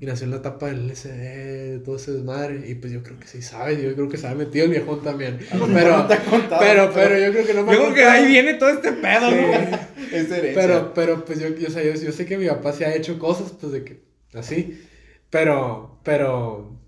Y 0.00 0.06
nació 0.06 0.24
en 0.24 0.30
la 0.32 0.36
etapa 0.38 0.66
del 0.66 0.88
de 0.88 1.80
todo 1.84 1.96
ese 1.96 2.12
desmadre. 2.12 2.68
Y 2.68 2.74
pues 2.74 2.92
yo 2.92 3.02
creo 3.02 3.18
que 3.18 3.26
sí 3.26 3.42
sabe, 3.42 3.80
yo 3.80 3.94
creo 3.94 4.08
que 4.08 4.16
se 4.16 4.26
ha 4.26 4.34
metido 4.34 4.64
el 4.64 4.72
viejón 4.72 5.02
también. 5.02 5.38
Pero, 5.50 6.06
te 6.06 6.14
ha 6.14 6.24
contado, 6.24 6.60
pero, 6.60 6.90
pero 6.92 7.18
yo 7.18 7.30
creo 7.32 7.46
que 7.46 7.54
no 7.54 7.64
me 7.64 7.72
Yo 7.72 7.78
creo 7.82 7.94
que 7.94 8.04
ahí 8.04 8.26
viene 8.26 8.54
todo 8.54 8.70
este 8.70 8.92
pedo, 8.92 9.30
Sí. 9.30 9.36
¿no? 9.36 9.78
Es. 10.12 10.26
Pero, 10.28 10.94
pero, 10.94 11.22
pues 11.24 11.38
yo, 11.38 11.48
yo, 11.48 11.68
yo, 11.68 11.94
yo 11.94 12.12
sé 12.12 12.24
que 12.24 12.38
mi 12.38 12.48
papá 12.48 12.72
sí 12.72 12.82
ha 12.82 12.94
hecho 12.94 13.18
cosas, 13.18 13.52
pues 13.60 13.72
de 13.72 13.84
que, 13.84 14.02
así. 14.32 14.80
Pero, 15.28 16.00
pero, 16.02 16.80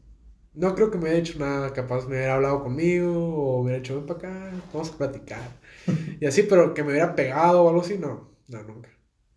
no 0.55 0.75
creo 0.75 0.91
que 0.91 0.97
me 0.97 1.11
haya 1.11 1.19
hecho 1.19 1.39
nada. 1.39 1.73
Capaz 1.75 2.07
me 2.07 2.17
hubiera 2.17 2.37
hablado 2.37 2.63
conmigo 2.63 3.13
o 3.13 3.61
hubiera 3.61 3.79
hecho, 3.79 3.97
ven 3.97 4.07
para 4.07 4.19
acá, 4.19 4.51
vamos 4.73 4.91
a 4.91 4.97
platicar. 4.99 5.61
Y 6.21 6.27
así, 6.27 6.43
pero 6.45 6.75
que 6.75 6.83
me 6.83 6.91
hubiera 6.93 7.15
pegado 7.15 7.63
o 7.65 7.69
algo 7.69 7.81
así, 7.83 7.99
no, 7.99 8.31
no, 8.49 8.63
nunca. 8.63 8.91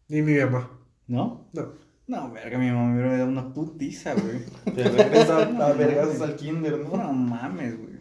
Ni 0.07 0.21
mi 0.21 0.35
mamá, 0.37 0.79
¿No? 1.07 1.49
no. 1.53 1.82
No, 2.05 2.31
verga, 2.31 2.57
mi 2.57 2.69
mamá 2.69 2.87
me 2.89 2.93
hubiera 3.01 3.17
dado 3.17 3.29
una 3.29 3.53
putiza, 3.53 4.13
güey. 4.13 4.39
Te 4.75 4.83
regresa 4.83 5.37
a 5.37 5.73
vergazos 5.73 6.21
al 6.21 6.35
kinder, 6.35 6.79
¿no? 6.79 6.97
No 6.97 7.13
mames, 7.13 7.77
güey. 7.77 7.93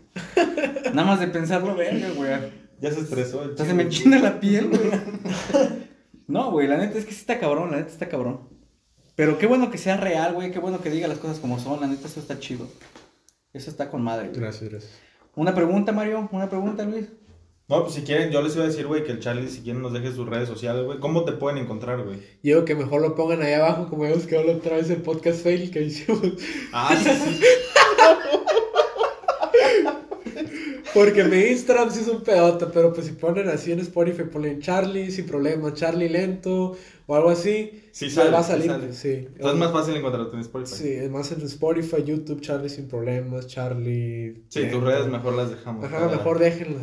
Nada 0.93 1.07
más 1.07 1.21
de 1.21 1.29
pensarlo, 1.29 1.75
verga, 1.77 2.09
güey. 2.17 2.31
Ya 2.81 2.91
se 2.91 3.01
estresó. 3.01 3.45
el 3.45 3.51
Entonces 3.51 3.67
chico. 3.69 3.77
me 3.77 3.83
enchina 3.85 4.19
la 4.19 4.41
piel, 4.41 4.69
güey. 4.69 5.81
No, 6.27 6.51
güey, 6.51 6.67
la 6.67 6.79
neta 6.79 6.99
es 6.99 7.05
que 7.05 7.13
sí 7.13 7.21
está 7.21 7.39
cabrón, 7.39 7.71
la 7.71 7.77
neta 7.77 7.91
está 7.91 8.09
cabrón. 8.09 8.49
Pero 9.15 9.39
qué 9.39 9.47
bueno 9.47 9.71
que 9.71 9.79
sea 9.79 9.97
real, 9.97 10.33
güey, 10.35 10.51
qué 10.51 10.59
bueno 10.59 10.81
que 10.81 10.91
diga 10.91 11.07
las 11.07 11.19
cosas 11.19 11.39
como 11.39 11.59
son, 11.61 11.81
la 11.81 11.87
neta 11.87 12.09
eso 12.09 12.21
está 12.21 12.39
chido. 12.39 12.67
Eso 13.53 13.71
está 13.71 13.91
con 13.91 14.03
madre, 14.03 14.29
güey. 14.29 14.41
Gracias, 14.41 14.71
gracias. 14.71 14.93
Una 15.35 15.55
pregunta, 15.55 15.93
Mario, 15.93 16.29
una 16.33 16.49
pregunta, 16.49 16.85
Luis. 16.85 17.07
No, 17.73 17.85
pues 17.85 17.95
si 17.95 18.03
quieren, 18.03 18.31
yo 18.31 18.43
les 18.43 18.55
iba 18.55 18.65
a 18.65 18.69
decir, 18.69 18.87
güey, 18.87 19.03
que 19.03 19.13
el 19.13 19.19
Charlie, 19.19 19.49
si 19.49 19.63
quieren, 19.63 19.81
nos 19.81 19.95
deje 19.95 20.13
sus 20.13 20.29
redes 20.29 20.47
sociales, 20.47 20.85
güey. 20.85 21.01
¿Cómo 21.01 21.25
te 21.25 21.33
pueden 21.33 21.57
encontrar, 21.57 22.05
güey? 22.05 22.19
Yo 22.43 22.57
digo 22.57 22.65
que 22.67 22.75
mejor 22.75 23.01
lo 23.01 23.15
pongan 23.15 23.41
ahí 23.41 23.55
abajo, 23.55 23.89
como 23.89 24.05
hemos 24.05 24.27
quedado 24.27 24.49
la 24.49 24.57
otra 24.57 24.77
vez 24.77 24.91
el 24.91 25.01
podcast 25.01 25.43
fail 25.43 25.71
que 25.71 25.85
hicimos. 25.85 26.21
Ah, 26.75 26.95
sí, 26.95 27.09
sí. 27.09 27.41
Porque 30.93 31.25
mi 31.25 31.39
Instagram 31.39 31.91
sí 31.91 32.01
es 32.01 32.09
un 32.09 32.21
pedota, 32.21 32.71
pero 32.71 32.93
pues 32.93 33.07
si 33.07 33.13
ponen 33.13 33.49
así 33.49 33.73
en 33.73 33.81
Spotify, 33.81 34.25
ponen 34.25 34.61
Charlie 34.61 35.11
sin 35.11 35.25
problema, 35.25 35.73
Charlie 35.73 36.11
lento 36.11 36.77
o 37.07 37.17
algo 37.17 37.31
así, 37.31 37.85
Sí 37.91 38.11
sale, 38.11 38.31
va 38.31 38.41
a 38.41 38.43
sí 38.43 38.51
salir, 38.51 38.67
sale. 38.67 38.93
sí. 38.93 39.13
Entonces 39.13 39.53
es 39.55 39.59
más 39.59 39.73
fácil 39.73 39.97
encontrarte 39.97 40.37
en 40.37 40.43
Spotify. 40.43 40.77
Sí, 40.77 40.89
es 40.91 41.11
más 41.11 41.33
en 41.33 41.41
Spotify, 41.41 42.05
YouTube, 42.05 42.43
Charlie 42.43 42.69
sin 42.69 42.89
problemas, 42.89 43.47
Charlie. 43.47 44.43
Sí, 44.51 44.61
lento. 44.61 44.77
tus 44.77 44.87
redes 44.87 45.07
mejor 45.07 45.33
las 45.33 45.49
dejamos. 45.49 45.87
Ajá, 45.87 46.09
mejor 46.09 46.39
déjenla. 46.39 46.83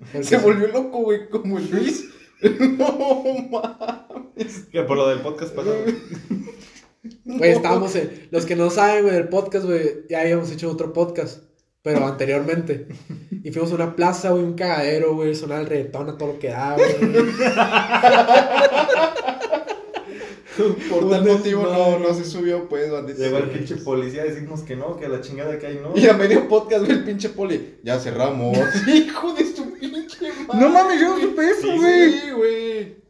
Porque 0.00 0.24
Se 0.24 0.38
volvió 0.38 0.68
loco, 0.68 0.98
güey, 1.02 1.28
como 1.28 1.58
el 1.58 1.70
Luis. 1.70 2.08
no 2.78 3.24
mames. 3.50 4.66
Que 4.72 4.82
por 4.82 4.96
lo 4.96 5.08
del 5.08 5.20
podcast 5.20 5.54
pasado. 5.54 5.76
Güey, 7.24 7.52
estábamos 7.52 7.94
en. 7.96 8.28
Los 8.30 8.44
que 8.44 8.56
no 8.56 8.68
saben, 8.70 9.02
güey, 9.04 9.14
del 9.14 9.28
podcast, 9.28 9.64
güey, 9.64 10.06
ya 10.08 10.20
habíamos 10.20 10.50
hecho 10.50 10.70
otro 10.70 10.92
podcast, 10.92 11.44
pero 11.82 12.06
anteriormente. 12.06 12.88
Y 13.42 13.50
fuimos 13.52 13.72
a 13.72 13.76
una 13.76 13.96
plaza, 13.96 14.30
güey, 14.30 14.44
un 14.44 14.54
cagadero, 14.54 15.14
güey, 15.14 15.34
sonaba 15.34 15.62
el 15.62 15.66
reggaetón 15.66 16.10
a 16.10 16.18
todo 16.18 16.34
lo 16.34 16.38
que 16.38 16.48
da, 16.48 16.74
güey. 16.76 16.94
Por 20.90 21.10
tal 21.10 21.24
motivo 21.24 21.62
no, 21.62 21.98
no 21.98 22.14
se 22.14 22.24
subió, 22.24 22.68
pues, 22.68 22.90
bandita. 22.90 23.18
Llegó 23.18 23.38
el 23.38 23.50
pinche 23.50 23.76
policía 23.76 24.22
a 24.22 24.26
decirnos 24.26 24.60
que 24.60 24.76
no, 24.76 24.98
que 24.98 25.08
la 25.08 25.22
chingada 25.22 25.58
que 25.58 25.68
hay 25.68 25.80
no. 25.82 25.96
Y 25.96 26.06
a 26.06 26.12
medio 26.12 26.48
podcast, 26.48 26.84
güey, 26.84 26.98
el 26.98 27.04
pinche 27.04 27.30
poli. 27.30 27.78
Ya 27.82 27.98
cerramos. 27.98 28.58
Hijo 28.86 29.32
de 29.32 29.46
su 29.46 29.59
pinche 29.88 30.32
madre. 30.46 30.60
No 30.60 30.68
mames, 30.68 31.00
yo 31.00 31.16
no 31.16 31.20
supe 31.20 31.50
eso, 31.50 31.76
güey. 31.76 32.12
Sí, 32.12 32.30
güey. 32.30 33.00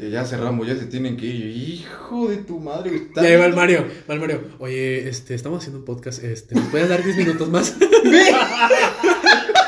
Y 0.00 0.10
ya 0.10 0.24
cerramos, 0.24 0.66
ya 0.66 0.76
se 0.76 0.86
tienen 0.86 1.16
que 1.16 1.26
ir. 1.26 1.46
Hijo 1.46 2.28
de 2.28 2.38
tu 2.38 2.60
madre, 2.60 2.90
güey. 2.90 3.08
Ya 3.16 3.34
iba 3.34 3.46
el 3.46 3.54
Mario, 3.54 3.86
va 4.08 4.14
el 4.14 4.20
Mario. 4.20 4.42
Oye, 4.58 5.08
este, 5.08 5.34
estamos 5.34 5.58
haciendo 5.60 5.78
un 5.80 5.84
podcast, 5.84 6.22
este, 6.22 6.54
¿nos 6.54 6.68
puedes 6.68 6.88
dar 6.88 7.02
10 7.02 7.16
minutos 7.16 7.48
más? 7.48 7.74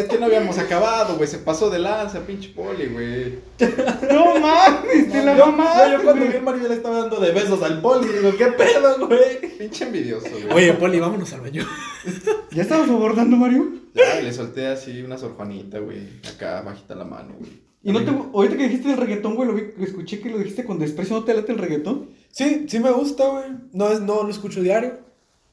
Es 0.00 0.08
que 0.08 0.18
no 0.18 0.26
habíamos 0.26 0.56
acabado, 0.58 1.16
güey. 1.16 1.28
Se 1.28 1.38
pasó 1.38 1.68
de 1.68 1.78
lanza, 1.78 2.20
pinche 2.20 2.48
poli, 2.50 2.86
güey. 2.86 3.38
No 4.12 4.40
mames, 4.40 5.12
te 5.12 5.22
la 5.22 5.36
yo, 5.36 5.46
mamaste, 5.46 5.92
yo, 5.92 6.02
cuando 6.02 6.26
vi 6.26 6.36
a 6.36 6.40
Mario 6.40 6.68
le 6.68 6.74
estaba 6.74 7.00
dando 7.00 7.20
de 7.20 7.32
besos 7.32 7.62
al 7.62 7.80
poli, 7.80 8.08
digo, 8.08 8.32
¿qué 8.36 8.46
pedo, 8.46 9.06
güey? 9.06 9.58
Pinche 9.58 9.84
envidioso, 9.84 10.28
güey. 10.30 10.52
Oye, 10.52 10.72
Poli, 10.74 10.98
vámonos 10.98 11.32
al 11.34 11.42
baño. 11.42 11.66
¿Ya 12.50 12.62
estabas 12.62 12.88
abordando, 12.88 13.36
Mario? 13.36 13.72
Ya, 13.94 14.20
le 14.22 14.32
solté 14.32 14.66
así 14.66 15.02
una 15.02 15.18
sorjuanita, 15.18 15.78
güey. 15.78 16.20
Acá, 16.34 16.62
bajita 16.62 16.94
la 16.94 17.04
mano, 17.04 17.34
güey. 17.38 17.70
Y 17.82 17.92
no 17.92 18.04
te, 18.04 18.10
ahorita 18.10 18.56
que 18.56 18.64
dijiste 18.64 18.90
el 18.90 18.98
reggaetón, 18.98 19.34
güey, 19.36 19.48
lo 19.48 19.54
vi, 19.54 19.70
escuché 19.82 20.20
que 20.20 20.30
lo 20.30 20.38
dijiste 20.38 20.64
con 20.64 20.78
desprecio, 20.78 21.16
¿no 21.16 21.24
te 21.24 21.34
late 21.34 21.52
el 21.52 21.58
reggaetón? 21.58 22.10
Sí, 22.30 22.66
sí 22.68 22.78
me 22.78 22.90
gusta, 22.90 23.26
güey. 23.28 23.44
No, 23.72 23.88
es, 23.88 24.00
no 24.00 24.22
lo 24.22 24.30
escucho 24.30 24.62
diario, 24.62 24.98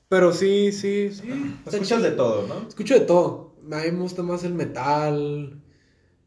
pero 0.10 0.34
sí, 0.34 0.72
sí, 0.72 1.10
sí. 1.12 1.30
Escuchas 1.66 2.02
de 2.02 2.12
todo, 2.12 2.48
¿no? 2.48 2.68
Escucho 2.68 2.94
de 2.96 3.02
todo. 3.02 3.47
A 3.72 3.84
mí 3.84 3.92
me 3.92 4.00
gusta 4.02 4.24
más 4.24 4.44
el 4.44 4.54
metal, 4.54 5.62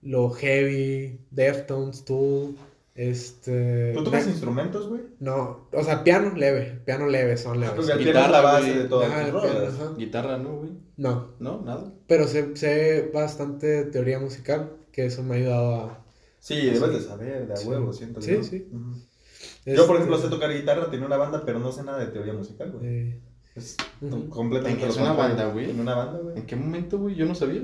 lo 0.02 0.30
heavy, 0.30 1.20
Deftones, 1.30 2.04
Tool, 2.04 2.56
este... 2.94 3.92
¿Tú 3.94 4.04
tocas 4.04 4.26
instrumentos, 4.26 4.88
güey? 4.88 5.02
No, 5.20 5.68
o 5.72 5.82
sea, 5.84 6.04
piano 6.04 6.34
leve, 6.36 6.80
piano 6.84 7.06
leve, 7.06 7.36
son 7.36 7.60
leves. 7.60 7.74
Porque 7.76 7.92
tienes 7.92 8.06
Guitarra, 8.08 8.30
la 8.30 8.40
base 8.40 8.74
de 8.88 8.88
Ajá, 9.06 9.24
piano, 9.24 9.40
rolas. 9.40 9.74
ajá. 9.74 9.94
Guitarra, 9.96 10.38
¿no, 10.38 10.56
güey? 10.58 10.70
No, 10.96 11.28
No, 11.38 11.62
nada. 11.62 11.92
pero 12.06 12.26
sé, 12.26 12.56
sé 12.56 13.10
bastante 13.14 13.84
teoría 13.84 14.18
musical, 14.18 14.72
que 14.92 15.06
eso 15.06 15.22
me 15.22 15.36
ha 15.36 15.38
ayudado 15.38 15.74
a... 15.76 16.04
Sí, 16.40 16.56
debes 16.66 16.92
de 16.92 17.00
saber, 17.00 17.46
de 17.46 17.52
a 17.52 17.56
Sí. 17.56 17.68
huevo, 17.68 17.92
siento 17.92 18.20
Sí, 18.20 18.32
yo. 18.32 18.42
sí. 18.42 18.68
Yo, 19.66 19.86
por 19.86 19.96
este, 19.96 19.96
ejemplo, 19.96 20.18
sé 20.18 20.28
tocar 20.28 20.52
guitarra, 20.52 20.90
tenía 20.90 21.06
una 21.06 21.16
banda, 21.16 21.42
pero 21.44 21.58
no 21.58 21.72
sé 21.72 21.82
nada 21.84 21.98
de 21.98 22.06
teoría 22.08 22.32
musical, 22.32 22.72
güey. 22.72 22.86
eh, 22.86 23.20
Es 23.60 23.76
Ujú. 24.00 24.28
completamente 24.30 24.80
¿Tenías 24.80 24.96
lo 24.96 25.02
una 25.04 25.12
banda, 25.12 25.44
güey? 25.46 25.70
En 25.70 25.80
una 25.80 25.94
banda, 25.94 26.18
güey. 26.22 26.36
¿En 26.38 26.46
qué 26.46 26.56
momento, 26.56 26.98
güey? 26.98 27.14
Yo 27.14 27.26
no 27.26 27.34
sabía. 27.34 27.62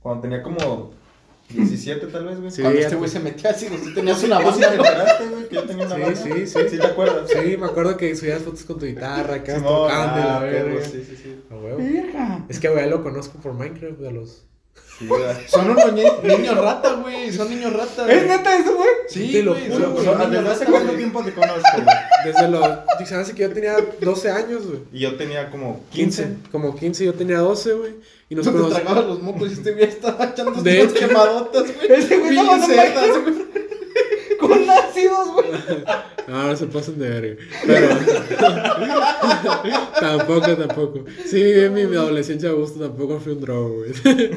Cuando 0.00 0.22
tenía 0.22 0.42
como 0.42 0.92
17 1.48 2.06
tal 2.08 2.26
vez, 2.26 2.38
güey. 2.38 2.50
Sí, 2.50 2.62
Cuando 2.62 2.78
este 2.78 2.90
te- 2.90 2.96
güey 2.96 3.10
se 3.10 3.20
metía 3.20 3.50
así, 3.50 3.66
tú 3.66 3.94
tenías 3.94 4.22
una 4.24 4.36
¿Tú 4.40 4.42
sí 4.52 4.60
banda, 4.60 4.68
te 4.70 4.76
enteraste, 4.76 5.28
güey, 5.28 5.48
que 5.48 5.54
yo 5.56 5.64
tenía 5.64 5.86
una 5.86 5.94
Sí, 5.96 6.02
banda? 6.02 6.20
sí, 6.22 6.46
sí. 6.46 6.58
¿Sí 6.68 6.78
te 6.78 6.86
acuerdas? 6.86 7.30
Sí, 7.30 7.56
me 7.56 7.66
acuerdo 7.66 7.96
que 7.96 8.14
subías 8.14 8.42
fotos 8.42 8.62
con 8.64 8.78
tu 8.78 8.86
guitarra, 8.86 9.34
acá 9.36 9.54
Simón, 9.56 9.72
tocando 9.72 10.16
la 10.18 10.36
ah, 10.38 10.40
verga. 10.42 10.84
sí, 10.84 11.04
sí, 11.08 11.16
sí. 11.16 11.42
A. 11.50 11.54
Verga. 11.76 12.44
Es 12.48 12.60
que, 12.60 12.68
güey, 12.68 12.88
lo 12.88 13.02
conozco 13.02 13.38
por 13.40 13.54
Minecraft, 13.54 13.98
de 13.98 14.12
los... 14.12 14.46
Sí, 14.98 15.06
güey. 15.06 15.22
Son 15.46 15.70
unos 15.70 15.92
ni- 15.94 16.02
niños 16.36 16.58
rata, 16.58 16.92
güey. 16.94 17.32
Son 17.32 17.48
niños 17.48 17.72
rata. 17.72 18.10
¿Es 18.12 18.26
neta 18.26 18.58
eso, 18.58 18.74
güey? 18.76 18.88
Sí, 19.08 19.32
Te 19.32 19.42
lo 19.42 19.52
güey, 19.54 19.70
juro, 19.70 19.84
son- 19.84 19.92
güey. 19.94 20.04
son 20.04 20.18
¿Desde 20.18 20.30
niños 20.42 20.52
hace 20.52 20.64
cuánto 20.66 20.86
güey. 20.88 20.96
tiempo 20.98 21.24
te 21.24 21.32
conozco, 21.32 21.62
güey? 21.82 21.96
Desde 22.26 22.48
los... 22.48 23.08
Se 23.08 23.14
hace 23.14 23.34
que 23.34 23.42
yo 23.42 23.50
tenía 23.52 23.76
12 24.00 24.30
años, 24.30 24.66
güey. 24.66 24.80
Y 24.92 25.00
yo 25.00 25.16
tenía 25.16 25.50
como 25.50 25.82
15. 25.90 26.22
15. 26.24 26.50
Como 26.52 26.76
15, 26.76 27.04
yo 27.06 27.14
tenía 27.14 27.38
12, 27.38 27.72
güey. 27.72 27.92
Y 28.28 28.34
nos 28.34 28.44
No 28.46 28.52
te 28.52 28.58
conocimos... 28.58 28.82
tragabas 28.84 29.08
los 29.08 29.22
mocos 29.22 29.48
y 29.50 29.52
este 29.54 29.72
güey 29.72 29.84
estaba 29.84 30.24
echando 30.26 30.62
hecho. 30.70 30.94
quemadotas, 30.94 31.62
güey. 31.74 31.92
Ese 32.00 32.18
güey 32.18 32.30
Bien 32.30 32.46
estaba 32.46 32.66
Con 34.50 34.70
ácidos, 34.70 35.28
güey. 35.32 35.46
No, 36.28 36.42
no 36.48 36.56
se 36.56 36.66
pasen 36.66 36.98
de 36.98 37.08
verga. 37.08 37.36
Pero. 37.66 37.88
tampoco, 40.00 40.56
tampoco. 40.56 41.04
Sí, 41.26 41.42
en 41.42 41.74
mi, 41.74 41.82
adolescencia 41.82 42.50
a 42.50 42.52
gusto 42.52 42.80
tampoco 42.80 43.18
fui 43.20 43.32
un 43.32 43.40
drogo, 43.40 43.76
güey. 43.78 43.92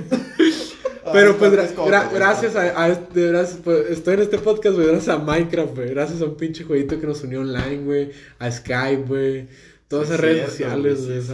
Pero 1.11 1.31
Ay, 1.31 1.35
pues 1.37 1.51
gra- 1.51 1.75
gra- 1.75 2.09
gracias 2.13 2.55
a, 2.55 2.81
a 2.81 2.89
este, 2.89 3.27
gracias, 3.27 3.59
pues, 3.61 3.89
estoy 3.89 4.13
en 4.13 4.21
este 4.21 4.37
podcast, 4.37 4.75
güey, 4.75 4.87
gracias 4.87 5.13
a 5.13 5.19
Minecraft, 5.19 5.75
güey, 5.75 5.89
gracias 5.89 6.21
a 6.21 6.25
un 6.25 6.35
pinche 6.35 6.63
jueguito 6.63 6.97
que 6.99 7.05
nos 7.05 7.21
unió 7.23 7.41
online, 7.41 7.83
güey, 7.83 8.11
a 8.39 8.49
Skype, 8.49 9.03
güey, 9.05 9.47
todas 9.93 10.07
esas 10.09 10.19
es 10.19 10.21
redes 10.21 10.49
sociales, 10.49 11.07
güey, 11.07 11.21
sí. 11.21 11.27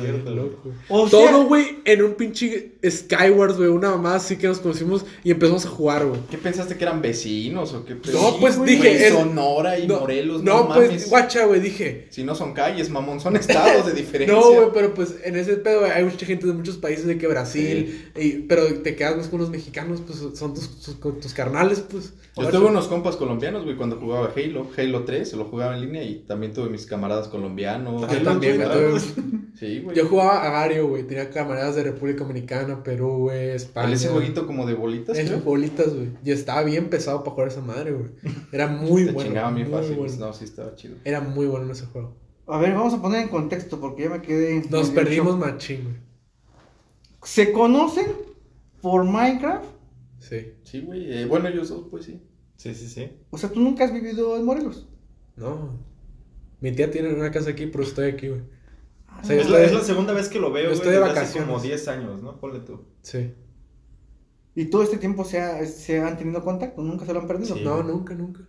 O 0.90 1.08
sea- 1.10 1.20
Todo, 1.32 1.46
güey, 1.46 1.80
en 1.86 2.04
un 2.04 2.14
pinche 2.16 2.72
Skywars, 2.88 3.58
güey, 3.58 3.70
una 3.70 3.90
mamá 3.92 4.16
así 4.16 4.38
que 4.38 4.48
nos 4.48 4.60
conocimos 4.60 5.06
y 5.24 5.32
empezamos 5.32 5.66
a 5.66 5.70
jugar, 5.70 6.06
güey. 6.06 6.20
¿Qué 6.30 6.38
pensaste 6.38 6.76
que 6.78 6.84
eran 6.84 7.02
vecinos 7.02 7.74
o 7.74 7.86
qué? 7.86 7.96
No, 8.14 8.38
pues, 8.40 8.62
dije, 8.64 9.12
Sonora 9.12 9.78
y 9.80 9.88
No, 9.88 10.00
Morelos, 10.02 10.44
no, 10.44 10.60
no, 10.68 10.68
pues, 10.74 10.88
mames. 10.90 11.10
guacha, 11.10 11.46
güey, 11.46 11.60
dije, 11.60 12.08
Si 12.10 12.24
no 12.24 12.36
son 12.36 12.54
calles, 12.54 12.90
mamón, 12.90 13.20
son 13.20 13.36
estados 13.36 13.86
de 13.86 13.94
diferencia. 14.02 14.36
No, 14.36 14.52
güey, 14.54 14.68
pero 14.74 14.94
pues 14.94 15.16
en 15.24 15.36
ese 15.36 15.56
pedo 15.58 15.80
güey, 15.82 15.92
hay 15.92 16.04
mucha 16.04 16.26
gente 16.26 16.46
de 16.48 16.54
muchos 16.54 16.78
países 16.78 17.06
de 17.06 17.18
que 17.18 17.28
Brasil, 17.28 18.10
y- 18.16 18.32
pero 18.48 18.66
te 18.82 18.96
quedas 18.96 19.16
pues, 19.16 19.28
con 19.28 19.40
los 19.40 19.50
mexicanos, 19.50 20.02
pues 20.06 20.20
son 20.38 20.54
tus, 20.54 20.82
tus, 20.82 20.96
con 20.96 21.20
tus 21.20 21.34
carnales, 21.34 21.80
pues. 21.90 22.14
Yo 22.38 22.48
tuve 22.50 22.68
unos 22.68 22.88
compas 22.88 23.18
colombianos, 23.18 23.66
güey, 23.66 23.76
cuando 23.76 23.98
jugaba 23.98 24.32
Halo, 24.34 24.68
Halo 24.78 25.04
3, 25.04 25.34
lo 25.34 25.46
jugaba 25.46 25.76
en 25.76 25.82
línea 25.82 26.04
y 26.04 26.24
también 26.26 26.54
tuve 26.54 26.70
mis 26.70 26.86
camaradas 26.86 27.28
colombianos. 27.28 28.00
Yo 28.02 28.08
Halo, 28.08 28.24
Yo 29.94 30.08
jugaba 30.08 30.46
a 30.48 30.52
Gario, 30.52 30.88
güey, 30.88 31.04
tenía 31.04 31.30
camaradas 31.30 31.76
de 31.76 31.84
República 31.84 32.24
Dominicana, 32.24 32.82
Perú, 32.84 33.18
güey, 33.18 33.50
España. 33.50 33.94
Ese 33.94 34.08
jueguito 34.10 34.48
como 34.48 34.66
de 34.66 34.74
bolitas, 34.74 35.18
creo. 35.18 35.40
bolitas, 35.42 35.94
güey. 35.94 36.10
Y 36.24 36.32
estaba 36.32 36.64
bien 36.64 36.90
pesado 36.90 37.24
para 37.24 37.32
jugar 37.32 37.48
esa 37.50 37.62
madre, 37.62 37.92
güey. 37.92 38.10
Era 38.52 38.68
muy 38.68 39.06
Te 39.08 39.12
bueno. 39.12 39.30
chingaba 39.30 39.52
bien 39.52 39.70
muy 39.70 39.80
fácil. 39.80 39.96
bueno. 39.98 40.16
No, 40.18 40.34
sí 40.34 40.46
estaba 40.46 40.76
chido. 40.76 40.96
Era 41.04 41.20
muy 41.22 41.46
bueno 41.48 41.66
en 41.66 41.72
ese 41.72 41.86
juego. 41.88 42.16
A 42.48 42.58
ver, 42.58 42.74
vamos 42.74 42.94
a 42.94 43.02
poner 43.02 43.22
en 43.24 43.28
contexto 43.30 43.80
porque 43.80 44.04
ya 44.04 44.10
me 44.10 44.22
quedé. 44.22 44.64
Nos 44.70 44.90
perdimos 44.92 45.34
shock. 45.36 45.40
machín, 45.46 45.84
güey. 45.84 45.96
¿Se 47.24 47.52
conocen 47.52 48.08
por 48.82 49.04
Minecraft? 49.04 49.66
Sí. 50.20 50.54
Sí, 50.64 50.82
güey. 50.82 51.12
eh, 51.12 51.26
bueno, 51.26 51.48
ellos 51.50 51.70
dos, 51.70 51.86
pues 51.92 52.06
sí. 52.06 52.22
Sí, 52.56 52.74
sí, 52.74 52.88
sí. 52.88 53.12
O 53.30 53.38
sea, 53.38 53.50
tú 53.50 53.60
nunca 53.60 53.84
has 53.86 53.94
vivido 53.94 54.36
en 54.38 54.46
Morelos. 54.46 54.88
No. 55.36 55.78
Mi 56.62 56.72
tía 56.74 56.92
tiene 56.92 57.14
una 57.14 57.32
casa 57.32 57.52
aquí, 57.52 57.68
pero 57.68 57.84
estoy 57.84 58.12
aquí, 58.12 58.28
güey. 58.30 58.42
Ah, 59.08 59.22
O 59.24 59.26
sea, 59.26 59.36
Es 59.40 59.50
la, 59.50 59.62
es 59.64 59.74
la 59.74 59.82
segunda 59.82 60.14
vez 60.14 60.30
que 60.30 60.40
lo 60.40 60.52
veo, 60.52 60.66
güey. 60.66 60.76
estoy 60.76 60.92
de 60.92 60.98
hace 60.98 61.08
vacaciones. 61.08 61.50
como 61.50 61.62
10 61.62 61.88
años, 61.88 62.22
¿no? 62.22 62.40
Ponle 62.40 62.60
tú. 62.60 62.86
Sí. 63.02 63.34
¿Y 64.56 64.66
todo 64.66 64.84
este 64.84 64.98
tiempo 64.98 65.24
se, 65.24 65.40
ha- 65.40 65.66
se 65.66 66.00
han 66.02 66.18
tenido 66.18 66.44
contacto? 66.44 66.82
¿Nunca 66.82 67.06
se 67.06 67.14
lo 67.14 67.22
han 67.22 67.28
perdido? 67.28 67.56
Sí. 67.56 67.64
No, 67.64 67.82
nunca, 67.84 68.14
nunca. 68.14 68.42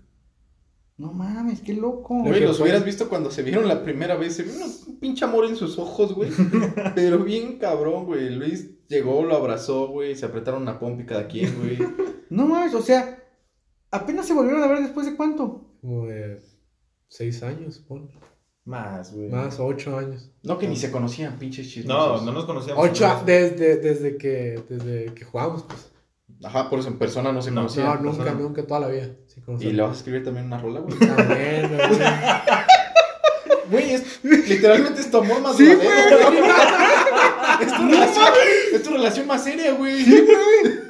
No 0.96 1.12
mames, 1.12 1.60
qué 1.62 1.72
loco. 1.72 2.16
Lo 2.18 2.24
Güey, 2.30 2.40
los 2.40 2.58
fue- 2.58 2.64
hubieras 2.64 2.84
visto 2.84 3.08
cuando 3.08 3.30
se 3.30 3.42
vieron 3.42 3.66
la 3.68 3.82
primera 3.84 4.16
vez. 4.16 4.34
Se 4.36 4.42
vio 4.42 4.52
un 4.54 4.98
pinche 5.00 5.24
amor 5.24 5.46
en 5.46 5.56
sus 5.56 5.78
ojos, 5.78 6.14
güey. 6.14 6.30
Pero 6.94 7.20
bien 7.24 7.58
cabrón, 7.58 8.04
güey. 8.06 8.28
Luis 8.30 8.86
llegó, 8.88 9.24
lo 9.24 9.34
abrazó, 9.36 9.88
güey. 9.88 10.14
Se 10.16 10.26
apretaron 10.26 10.62
una 10.62 10.78
pompi 10.78 11.04
cada 11.06 11.26
quien, 11.26 11.54
güey. 11.58 11.78
No 12.30 12.46
mames, 12.46 12.74
o 12.74 12.82
sea, 12.82 13.24
apenas 13.90 14.24
se 14.24 14.34
volvieron 14.34 14.62
a 14.62 14.68
ver 14.68 14.78
después 14.80 15.04
de 15.06 15.16
cuánto. 15.16 15.74
Como 15.80 16.06
de 16.06 16.40
seis 17.10 17.42
años, 17.42 17.78
pon. 17.86 18.08
Más, 18.64 19.12
güey. 19.12 19.28
Más, 19.28 19.58
ocho 19.58 19.98
años. 19.98 20.30
No, 20.42 20.56
que 20.58 20.68
ni 20.68 20.76
se 20.76 20.90
conocían, 20.90 21.38
pinches 21.38 21.66
No, 21.66 21.72
chismosos. 21.72 22.22
no 22.22 22.32
nos 22.32 22.44
conocíamos. 22.44 22.88
Ocho 22.88 23.06
¿no? 23.06 23.12
a- 23.14 23.22
desde, 23.24 23.76
desde 23.76 24.16
que 24.16 24.62
desde 24.68 25.12
que 25.14 25.24
jugamos, 25.24 25.64
pues. 25.64 25.90
Ajá, 26.44 26.70
por 26.70 26.78
eso 26.78 26.88
en 26.88 26.96
persona 26.98 27.32
no 27.32 27.42
se 27.42 27.50
No, 27.50 27.62
conocían. 27.62 27.86
no, 27.86 27.94
nunca, 28.12 28.24
persona. 28.24 28.40
nunca, 28.40 28.66
toda 28.66 28.80
la 28.80 28.88
vida. 28.88 29.08
Sí, 29.26 29.42
Y 29.60 29.72
le 29.72 29.82
vas 29.82 29.92
a 29.92 29.94
escribir 29.96 30.24
también 30.24 30.46
una 30.46 30.58
rola, 30.58 30.80
güey. 30.80 30.98
También, 30.98 31.68
güey. 31.68 31.80
Güey, 33.70 33.92
es, 33.94 34.24
literalmente 34.24 35.00
es 35.00 35.10
tu 35.12 35.18
amor 35.18 35.40
más 35.42 35.56
Sí, 35.56 35.64
duradero, 35.64 36.26
güey. 36.32 36.40
Es 37.60 37.76
tu, 37.76 37.82
relación, 37.88 38.24
es 38.74 38.82
tu 38.82 38.90
relación 38.90 39.26
más 39.28 39.44
seria, 39.44 39.72
güey. 39.74 40.02
Sí, 40.04 40.10
güey. 40.26 40.89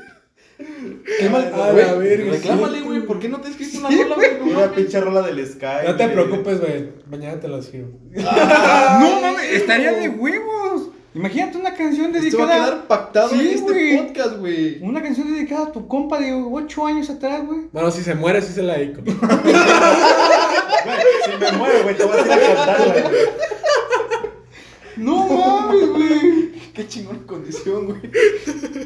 Qué 1.18 1.28
mal, 1.28 1.52
A 1.54 1.72
güey. 1.72 1.86
la 1.86 1.92
verga, 1.94 2.32
Reclámale, 2.32 2.80
güey. 2.82 3.00
¿Por 3.06 3.18
qué 3.18 3.28
no 3.28 3.40
te 3.40 3.48
escribiste 3.48 3.78
una 3.78 3.90
rola, 3.90 4.14
güey? 4.14 4.30
No 4.38 4.58
Una 4.58 4.72
pinche 4.72 5.00
rola 5.00 5.22
del 5.22 5.46
Sky. 5.46 5.86
No 5.86 5.96
te 5.96 6.08
preocupes, 6.08 6.60
güey. 6.60 6.88
Mañana 7.10 7.40
te 7.40 7.48
lo 7.48 7.58
escribo. 7.58 7.88
no 8.14 9.20
mames, 9.20 9.52
estaría 9.52 9.92
de 9.92 10.08
huevos. 10.08 10.88
Imagínate 11.12 11.58
una 11.58 11.74
canción 11.74 12.14
Esto 12.14 12.38
va 12.38 12.44
a 12.44 12.46
dedicada. 12.46 12.64
quedar 12.70 12.86
pactado 12.86 13.32
en 13.32 13.40
Sí, 13.40 13.48
este 13.54 13.72
güey. 13.72 13.96
podcast, 14.06 14.36
güey. 14.38 14.78
Una 14.82 15.02
canción 15.02 15.32
dedicada 15.32 15.66
a 15.66 15.72
tu 15.72 15.88
compa 15.88 16.20
de 16.20 16.32
8 16.32 16.86
años 16.86 17.10
atrás, 17.10 17.44
güey. 17.44 17.62
Bueno, 17.72 17.90
si 17.90 18.02
se 18.02 18.14
muere, 18.14 18.40
sí 18.42 18.52
se 18.52 18.62
la 18.62 18.74
dedico. 18.78 19.00
Güey, 20.82 20.96
si 21.24 21.30
me 21.38 21.52
muero, 21.58 21.82
güey, 21.82 21.94
te 21.96 22.04
vas 22.04 22.16
a 22.16 22.26
ir 22.26 22.32
a 22.32 22.54
cantarla, 22.54 23.00
güey. 23.02 23.14
No. 24.96 25.26
Qué 26.80 26.88
chingón 26.88 27.18
condición, 27.24 27.86
güey. 27.86 28.00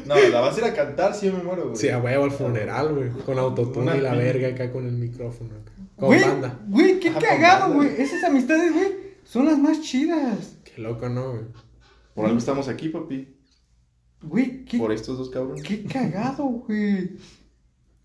No, 0.05 0.15
la 0.29 0.41
vas 0.41 0.55
a 0.55 0.59
ir 0.59 0.65
a 0.65 0.73
cantar 0.73 1.13
si 1.15 1.27
yo 1.27 1.33
me 1.33 1.43
muero, 1.43 1.63
güey. 1.65 1.75
Sí, 1.77 1.89
a 1.89 1.99
huevo 1.99 2.25
al 2.25 2.31
funeral, 2.31 2.93
güey. 2.93 3.09
Con 3.25 3.39
autotune 3.39 3.97
y 3.97 4.01
la 4.01 4.13
pin- 4.13 4.17
verga 4.17 4.47
acá 4.49 4.71
con 4.71 4.85
el 4.85 4.93
micrófono. 4.93 5.51
acá. 5.55 5.71
Con 5.95 6.07
Güey, 6.07 6.21
banda. 6.21 6.59
güey, 6.67 6.99
qué 6.99 7.09
Ajá, 7.09 7.19
cagado, 7.19 7.69
banda. 7.69 7.75
güey. 7.75 8.01
Esas 8.01 8.23
amistades, 8.25 8.73
güey, 8.73 8.87
son 9.23 9.45
las 9.45 9.57
más 9.57 9.81
chidas. 9.81 10.57
Qué 10.65 10.81
loco, 10.81 11.07
¿no, 11.07 11.31
güey? 11.31 11.43
Por 12.13 12.25
algo 12.25 12.37
estamos 12.37 12.67
aquí, 12.67 12.89
papi. 12.89 13.29
Güey, 14.21 14.65
qué, 14.65 14.77
Por 14.77 14.91
estos 14.91 15.17
dos 15.17 15.29
cabrones. 15.29 15.63
qué 15.63 15.83
cagado, 15.85 16.43
güey. 16.43 17.11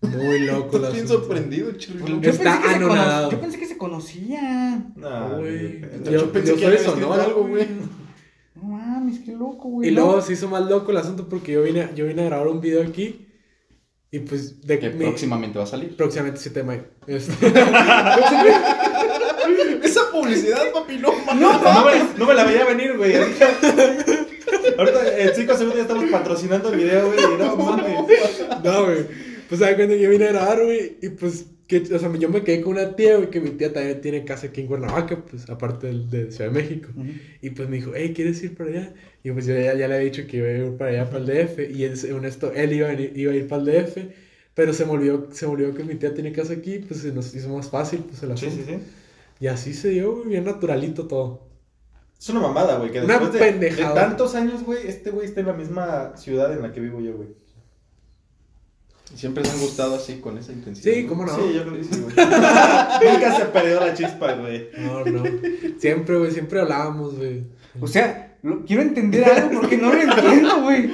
Muy 0.01 0.39
loco. 0.39 0.77
Estás 0.77 0.93
bien 0.93 1.07
sorprendido, 1.07 1.71
chirri. 1.73 1.99
Yo 2.21 2.31
Está 2.31 2.53
pensé 2.53 2.61
que 2.63 2.69
se 2.69 2.75
anonadado. 2.75 3.31
Yo 3.31 3.39
pensé 3.41 3.59
que 3.59 3.65
se 3.67 3.77
conocían. 3.77 4.93
No, 4.95 5.37
Güey. 5.39 5.81
Yo- 6.05 6.11
Yo 6.11 6.31
pensé 6.31 6.51
yo 6.51 6.57
que 6.57 6.65
escrito 6.75 6.91
Sonora, 6.93 7.23
algo, 7.25 7.47
güey. 7.47 7.67
Mames, 9.11 9.25
qué 9.25 9.31
loco, 9.33 9.69
güey. 9.69 9.89
Y 9.89 9.91
¿no? 9.91 10.05
luego 10.05 10.21
se 10.21 10.33
hizo 10.33 10.47
más 10.47 10.67
loco 10.69 10.91
el 10.91 10.97
asunto 10.97 11.27
porque 11.29 11.51
yo 11.53 11.63
vine, 11.63 11.89
yo 11.95 12.05
vine 12.07 12.21
a 12.23 12.25
grabar 12.25 12.47
un 12.47 12.61
video 12.61 12.81
aquí. 12.83 13.27
Y 14.13 14.19
pues, 14.19 14.59
de 14.61 14.77
Que 14.79 14.89
mi- 14.89 15.05
próximamente 15.05 15.57
va 15.57 15.63
a 15.63 15.67
salir. 15.67 15.95
próximamente 15.95 16.39
7 16.41 16.59
de 16.59 16.65
mayo. 16.65 16.83
Este, 17.07 17.31
Esa 19.83 20.01
publicidad, 20.11 20.71
papi, 20.73 20.97
no 20.97 21.13
mames. 21.25 21.41
No, 21.41 21.53
no, 21.61 21.85
me, 21.85 21.91
no 22.19 22.25
me 22.25 22.33
la 22.33 22.43
veía 22.43 22.65
venir, 22.65 22.97
güey. 22.97 23.15
Ahorita, 23.15 25.17
en 25.17 25.35
5 25.35 25.53
segundos 25.53 25.75
ya 25.75 25.81
estamos 25.83 26.05
patrocinando 26.11 26.71
el 26.73 26.79
video, 26.79 27.07
güey. 27.07 27.19
No 27.39 27.55
mames. 27.55 27.93
no, 28.63 28.85
güey. 28.85 29.05
Pues 29.47 29.59
se 29.59 29.65
da 29.65 29.75
cuenta 29.75 29.95
que 29.95 30.01
yo 30.01 30.09
vine 30.09 30.25
a 30.27 30.31
grabar, 30.33 30.63
güey. 30.63 30.97
Y 31.01 31.09
pues, 31.09 31.45
que, 31.79 31.95
o 31.95 31.99
sea, 31.99 32.13
yo 32.17 32.29
me 32.29 32.43
quedé 32.43 32.61
con 32.61 32.73
una 32.73 32.95
tía, 32.95 33.15
güey, 33.17 33.29
que 33.29 33.39
mi 33.39 33.51
tía 33.51 33.71
también 33.71 34.01
tiene 34.01 34.25
casa 34.25 34.47
aquí 34.47 34.61
en 34.61 34.67
Cuernavaca, 34.67 35.23
pues, 35.29 35.49
aparte 35.49 35.87
del- 35.87 36.09
de, 36.09 36.31
Ciudad 36.31 36.51
de 36.51 36.61
México. 36.61 36.89
Y 37.41 37.49
pues 37.51 37.69
me 37.69 37.77
dijo, 37.77 37.91
hey, 37.95 38.11
¿quieres 38.15 38.43
ir 38.43 38.55
para 38.55 38.69
allá? 38.69 38.93
Y 39.23 39.31
pues 39.31 39.45
yo 39.45 39.53
ya, 39.55 39.73
ya 39.73 39.87
le 39.87 39.95
había 39.95 39.99
dicho 39.99 40.27
que 40.27 40.37
iba 40.37 40.47
a 40.47 40.51
ir 40.51 40.77
para 40.77 40.91
allá, 40.91 41.05
para 41.09 41.19
el 41.19 41.25
DF. 41.27 41.59
Y 41.71 41.83
él, 41.85 41.95
según 41.97 42.25
esto, 42.25 42.51
él 42.53 42.73
iba 42.73 42.89
a, 42.89 42.91
venir- 42.91 43.13
iba 43.15 43.31
a 43.31 43.35
ir 43.35 43.47
para 43.47 43.61
el 43.61 43.67
DF. 43.85 43.97
Pero 44.53 44.73
se 44.73 44.85
me, 44.85 44.91
olvidó, 44.91 45.29
se 45.31 45.47
me 45.47 45.53
olvidó 45.53 45.73
que 45.73 45.83
mi 45.85 45.95
tía 45.95 46.13
tiene 46.13 46.33
casa 46.33 46.53
aquí, 46.53 46.79
pues 46.79 46.99
se 47.01 47.11
nos 47.13 47.33
hizo 47.33 47.49
más 47.55 47.69
fácil, 47.69 47.99
pues, 48.07 48.21
el 48.23 48.37
Sí, 48.37 48.45
asunto. 48.47 48.65
sí, 48.67 48.73
sí. 48.77 48.79
Y 49.39 49.47
así 49.47 49.73
se 49.73 49.89
dio, 49.89 50.13
güey, 50.17 50.27
bien 50.27 50.43
naturalito 50.43 51.07
todo. 51.07 51.47
Es 52.19 52.29
una 52.29 52.41
mamada, 52.41 52.77
güey. 52.77 52.91
Que 52.91 53.01
Una 53.01 53.17
después 53.17 53.59
de, 53.59 53.69
de 53.71 53.75
tantos 53.77 54.35
años, 54.35 54.63
güey, 54.63 54.85
este 54.87 55.09
güey 55.09 55.25
está 55.25 55.39
en 55.39 55.47
la 55.47 55.53
misma 55.53 56.15
ciudad 56.17 56.53
en 56.53 56.61
la 56.61 56.71
que 56.71 56.79
vivo 56.79 56.99
yo, 57.01 57.13
güey. 57.15 57.29
Siempre 59.15 59.43
les 59.43 59.53
han 59.53 59.59
gustado 59.59 59.95
así, 59.95 60.15
con 60.19 60.37
esa 60.37 60.51
intensidad. 60.51 60.93
Sí, 60.93 61.05
cómo 61.05 61.25
no. 61.25 61.35
Sí, 61.35 61.53
yo 61.53 61.63
sí, 61.63 62.01
güey. 62.01 62.15
Nunca 62.15 63.37
se 63.37 63.45
perdió 63.45 63.79
la 63.79 63.93
chispa, 63.93 64.33
güey. 64.33 64.69
No, 64.77 65.05
no. 65.05 65.23
Siempre, 65.79 66.17
güey, 66.17 66.31
siempre 66.31 66.61
hablábamos, 66.61 67.17
güey. 67.17 67.43
O 67.79 67.87
sea, 67.87 68.37
lo- 68.41 68.65
quiero 68.65 68.81
entender 68.81 69.23
algo 69.25 69.61
porque 69.61 69.77
no 69.77 69.93
lo 69.93 70.01
entiendo, 70.01 70.61
güey. 70.63 70.89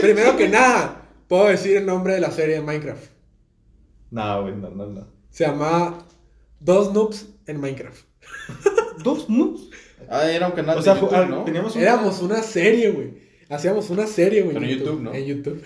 Primero 0.00 0.36
que 0.36 0.48
nada, 0.48 1.02
puedo 1.28 1.46
decir 1.46 1.76
el 1.76 1.86
nombre 1.86 2.14
de 2.14 2.20
la 2.20 2.30
serie 2.30 2.56
de 2.56 2.60
Minecraft. 2.60 3.04
No, 4.10 4.42
güey, 4.42 4.56
no, 4.56 4.70
no, 4.70 4.86
no. 4.86 5.08
Se 5.30 5.46
llama 5.46 6.06
Dos 6.58 6.92
Noobs 6.92 7.28
en 7.46 7.60
Minecraft. 7.60 8.04
Dos 9.02 9.28
noobs. 9.30 9.70
Ah, 10.08 10.30
era 10.30 10.48
un 10.48 10.52
canal 10.52 10.78
O 10.78 10.82
sea, 10.82 10.94
de 10.94 11.00
YouTube, 11.00 11.14
ah, 11.16 11.24
¿no? 11.24 11.44
teníamos 11.44 11.74
un, 11.74 11.82
Éramos 11.82 12.20
una 12.20 12.42
serie, 12.42 12.90
güey. 12.90 13.14
Hacíamos 13.48 13.90
una 13.90 14.06
serie, 14.06 14.42
güey. 14.42 14.54
Pero 14.54 14.66
en 14.66 14.78
YouTube, 14.78 15.00
¿no? 15.00 15.14
En 15.14 15.24
YouTube. 15.24 15.62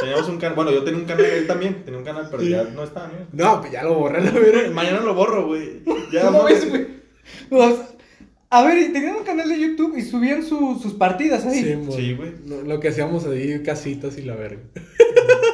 Teníamos 0.00 0.28
un 0.28 0.38
canal. 0.38 0.56
Bueno, 0.56 0.70
yo 0.72 0.82
tenía 0.84 1.00
un 1.00 1.06
canal, 1.06 1.24
él 1.24 1.46
también 1.46 1.84
tenía 1.84 1.98
un 1.98 2.04
canal, 2.04 2.28
pero 2.30 2.42
ya 2.42 2.64
no 2.64 2.84
está, 2.84 3.08
¿no? 3.08 3.26
No, 3.32 3.60
pues 3.60 3.72
ya 3.72 3.82
lo 3.84 3.94
borré, 3.94 4.22
la 4.22 4.30
verdad. 4.32 4.70
Mañana 4.72 5.00
lo 5.00 5.14
borro, 5.14 5.46
güey. 5.46 5.82
Ya 6.12 6.22
¿Cómo 6.26 6.44
ves, 6.44 6.68
güey? 6.68 6.86
O 7.50 7.58
sea, 7.70 7.86
a 8.50 8.64
ver, 8.64 8.78
y 8.78 8.92
tenían 8.92 9.14
un 9.16 9.24
canal 9.24 9.48
de 9.48 9.60
YouTube 9.60 9.96
y 9.96 10.02
subían 10.02 10.42
su- 10.44 10.78
sus 10.82 10.94
partidas 10.94 11.46
ahí. 11.46 11.62
Sí, 11.62 11.76
mo- 11.76 11.92
Sí, 11.92 12.14
güey. 12.14 12.32
no, 12.44 12.62
Lo 12.62 12.80
que 12.80 12.88
hacíamos 12.88 13.24
ahí, 13.26 13.62
casitas 13.62 14.18
y 14.18 14.22
la 14.22 14.34
verga. 14.34 14.60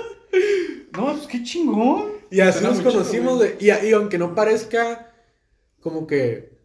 No, 0.93 1.13
pues 1.15 1.27
qué 1.27 1.43
chingón. 1.43 2.13
Y 2.31 2.41
así 2.41 2.61
Suena 2.61 2.69
nos 2.71 2.79
chido, 2.79 2.93
conocimos, 2.93 3.37
güey. 3.37 3.51
de, 3.59 3.83
y, 3.85 3.89
y 3.89 3.93
aunque 3.93 4.17
no 4.19 4.35
parezca 4.35 5.13
como 5.81 6.07
que 6.07 6.57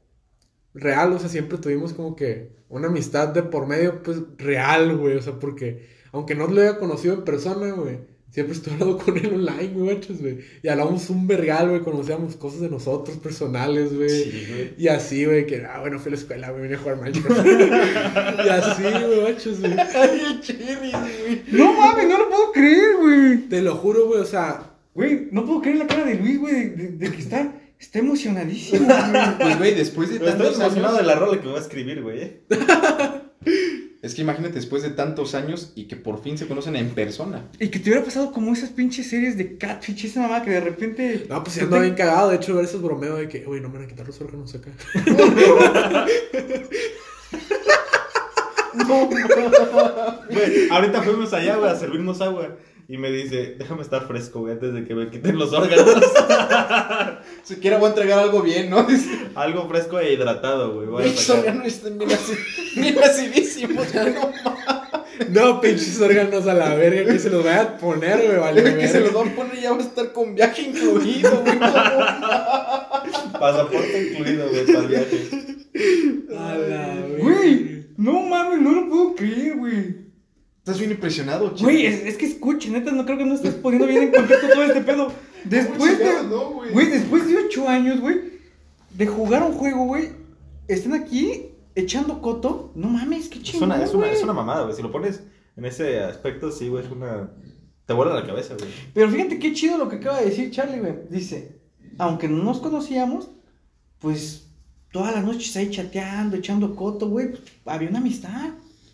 real, 0.73 1.11
o 1.13 1.19
sea, 1.19 1.27
siempre 1.29 1.57
tuvimos 1.57 1.91
como 1.93 2.15
que 2.15 2.53
una 2.69 2.87
amistad 2.87 3.27
de 3.27 3.43
por 3.43 3.67
medio, 3.67 4.01
pues 4.03 4.19
real, 4.37 4.95
güey, 4.95 5.17
o 5.17 5.21
sea, 5.21 5.33
porque 5.37 5.85
aunque 6.11 6.35
no 6.35 6.47
lo 6.47 6.61
haya 6.61 6.77
conocido 6.77 7.13
en 7.15 7.23
persona, 7.23 7.71
güey, 7.71 7.99
siempre 8.29 8.55
estoy 8.55 8.73
hablando 8.73 8.97
con 8.97 9.17
él 9.17 9.33
online, 9.33 9.73
güey, 9.73 9.99
güey, 10.19 10.37
y 10.63 10.67
hablamos 10.69 11.09
un 11.09 11.27
vergal, 11.27 11.69
güey, 11.69 11.81
conocíamos 11.81 12.35
cosas 12.37 12.61
de 12.61 12.69
nosotros 12.69 13.17
personales, 13.17 13.93
güey. 13.95 14.09
Sí, 14.09 14.45
güey. 14.49 14.73
Y 14.77 14.87
así, 14.87 15.25
güey, 15.25 15.45
que, 15.45 15.65
ah, 15.65 15.79
bueno, 15.81 15.99
fui 15.99 16.09
a 16.09 16.15
la 16.15 16.21
escuela, 16.21 16.49
güey, 16.51 16.63
vine 16.63 16.75
a 16.75 16.79
jugar 16.79 16.97
Minecraft. 17.01 17.45
y 18.45 18.49
así, 18.49 18.81
güey, 18.83 19.21
machos, 19.21 19.59
güey. 19.59 19.75
No 21.51 21.73
mames, 21.73 22.07
no 22.07 22.17
lo 22.17 22.29
puedo 22.29 22.51
creer, 22.51 22.95
güey. 22.99 23.37
Te 23.49 23.61
lo 23.61 23.75
juro, 23.75 24.05
güey, 24.07 24.21
o 24.21 24.25
sea, 24.25 24.67
Güey, 24.93 25.29
no 25.31 25.45
puedo 25.45 25.61
creer 25.61 25.77
la 25.77 25.87
cara 25.87 26.03
de 26.03 26.15
Luis, 26.15 26.37
güey, 26.37 26.53
de, 26.53 26.69
de- 26.71 26.87
de 26.97 27.11
que 27.13 27.21
está, 27.21 27.53
está 27.79 27.99
emocionadísimo, 27.99 28.85
güey. 28.85 29.37
Pues, 29.39 29.57
güey, 29.57 29.73
después 29.73 30.09
de 30.09 30.19
tantos 30.19 30.59
emocionado 30.59 30.95
de 30.95 30.99
años... 30.99 31.07
la 31.07 31.15
rola 31.15 31.39
que 31.41 31.47
voy 31.47 31.55
a 31.57 31.61
escribir, 31.61 32.01
güey. 32.01 32.41
Es 34.11 34.15
que 34.15 34.23
imagínate 34.23 34.55
después 34.55 34.83
de 34.83 34.89
tantos 34.89 35.35
años 35.35 35.71
y 35.73 35.85
que 35.85 35.95
por 35.95 36.21
fin 36.21 36.37
se 36.37 36.45
conocen 36.45 36.75
en 36.75 36.89
persona. 36.89 37.45
Y 37.61 37.69
que 37.69 37.79
te 37.79 37.89
hubiera 37.89 38.03
pasado 38.03 38.33
como 38.33 38.51
esas 38.51 38.71
pinches 38.71 39.09
series 39.09 39.37
de 39.37 39.57
Catfish, 39.57 40.03
esa 40.05 40.19
mamá 40.19 40.43
que 40.43 40.49
de 40.49 40.59
repente. 40.59 41.25
no, 41.29 41.41
pues 41.41 41.55
ya 41.55 41.69
te- 41.69 41.79
bien 41.79 41.95
cagado, 41.95 42.29
de 42.29 42.35
hecho, 42.35 42.53
ver 42.53 42.65
esos 42.65 42.81
bromeos 42.81 43.17
de 43.19 43.29
que, 43.29 43.45
güey, 43.45 43.61
no 43.61 43.69
me 43.69 43.75
van 43.77 43.85
a 43.85 43.87
quitar 43.87 44.05
los 44.05 44.19
órganos 44.19 44.53
acá. 44.53 44.69
Güey, 50.29 50.69
ahorita 50.69 51.01
fuimos 51.03 51.33
allá, 51.33 51.55
güey, 51.55 51.69
a 51.71 51.75
servirnos 51.75 52.21
agua. 52.21 52.55
Y 52.91 52.97
me 52.97 53.09
dice, 53.09 53.55
déjame 53.57 53.83
estar 53.83 54.05
fresco, 54.05 54.41
güey, 54.41 54.51
antes 54.53 54.73
de 54.73 54.83
que 54.83 54.93
me 54.93 55.09
quiten 55.09 55.37
los 55.39 55.53
órganos. 55.53 55.85
Siquiera 57.43 57.77
voy 57.77 57.85
a 57.85 57.89
entregar 57.91 58.19
algo 58.19 58.41
bien, 58.41 58.69
¿no? 58.69 58.83
Dice, 58.83 59.09
Algo 59.33 59.65
fresco 59.69 59.97
e 59.97 60.11
hidratado, 60.11 60.73
güey. 60.73 60.87
voy 60.87 61.03
pinches 61.03 61.21
sacar". 61.23 61.39
órganos 61.45 61.67
están 61.67 61.97
bien, 61.97 62.09
aci- 62.09 62.81
bien 62.81 62.99
acidísimos. 63.01 63.93
ya 63.93 64.13
no 65.29 65.61
pinches 65.61 66.01
órganos 66.01 66.45
a 66.47 66.53
la 66.53 66.75
verga, 66.75 67.09
que 67.13 67.17
se 67.19 67.29
los 67.29 67.45
vaya 67.45 67.61
a 67.61 67.77
poner, 67.77 68.25
güey, 68.27 68.37
vale. 68.39 68.61
que 68.77 68.87
se 68.89 68.99
los 68.99 69.13
van 69.13 69.29
a 69.29 69.35
poner 69.35 69.57
y 69.57 69.61
ya 69.61 69.71
va 69.71 69.77
a 69.77 69.81
estar 69.81 70.11
con 70.11 70.35
viaje 70.35 70.61
incluido, 70.63 71.31
güey. 71.45 71.59
No, 71.59 73.39
Pasaporte 73.39 74.09
incluido, 74.11 74.49
güey, 74.49 74.65
para 74.65 74.79
el 74.79 74.87
viaje. 74.87 75.29
A 76.37 76.55
la 76.57 76.57
verga. 76.57 76.97
Güey, 77.19 77.85
no 77.95 78.21
mames, 78.23 78.59
no 78.59 78.71
lo 78.73 78.89
puedo 78.89 79.15
creer, 79.15 79.55
güey. 79.55 80.10
Estás 80.61 80.77
bien 80.77 80.91
impresionado, 80.91 81.49
chico. 81.55 81.63
Güey, 81.63 81.87
es, 81.87 82.05
es 82.05 82.17
que 82.17 82.27
escuche, 82.27 82.69
neta, 82.69 82.91
no 82.91 83.03
creo 83.03 83.17
que 83.17 83.25
no 83.25 83.33
estés 83.33 83.55
poniendo 83.55 83.87
bien 83.87 84.03
en 84.03 84.11
contexto 84.11 84.47
todo 84.47 84.63
este 84.63 84.81
pedo. 84.81 85.11
Después 85.45 85.97
de. 85.97 86.23
No, 86.29 86.51
güey. 86.51 86.71
Güey, 86.71 86.87
después 86.89 87.27
de 87.27 87.35
ocho 87.35 87.67
años, 87.67 87.99
güey, 87.99 88.21
de 88.91 89.07
jugar 89.07 89.41
un 89.41 89.53
juego, 89.53 89.85
güey, 89.85 90.09
están 90.67 90.93
aquí 90.93 91.47
echando 91.73 92.21
coto. 92.21 92.71
No 92.75 92.89
mames, 92.89 93.27
qué 93.27 93.39
Es 93.39 93.43
chingón. 93.45 93.71
una, 93.71 93.83
es, 93.83 93.89
una, 93.95 94.05
güey. 94.05 94.17
es 94.17 94.23
una 94.23 94.33
mamada, 94.33 94.63
güey. 94.65 94.75
Si 94.75 94.83
lo 94.83 94.91
pones 94.91 95.23
en 95.57 95.65
ese 95.65 95.99
aspecto, 96.01 96.51
sí, 96.51 96.67
güey, 96.67 96.85
es 96.85 96.91
una... 96.91 97.31
Te 97.87 97.93
vuela 97.93 98.13
la 98.13 98.25
cabeza, 98.25 98.53
güey. 98.53 98.69
Pero 98.93 99.09
fíjate 99.09 99.39
qué 99.39 99.51
chido 99.53 99.79
lo 99.79 99.89
que 99.89 99.95
acaba 99.95 100.19
de 100.19 100.27
decir 100.27 100.51
Charlie, 100.51 100.79
güey. 100.79 100.93
Dice, 101.09 101.59
aunque 101.97 102.27
no 102.27 102.43
nos 102.43 102.59
conocíamos, 102.59 103.31
pues 103.97 104.47
todas 104.91 105.15
las 105.15 105.25
noches 105.25 105.55
ahí 105.57 105.71
chateando, 105.71 106.37
echando 106.37 106.75
coto, 106.75 107.09
güey, 107.09 107.31
pues, 107.31 107.41
había 107.65 107.89
una 107.89 107.97
amistad. 107.99 108.51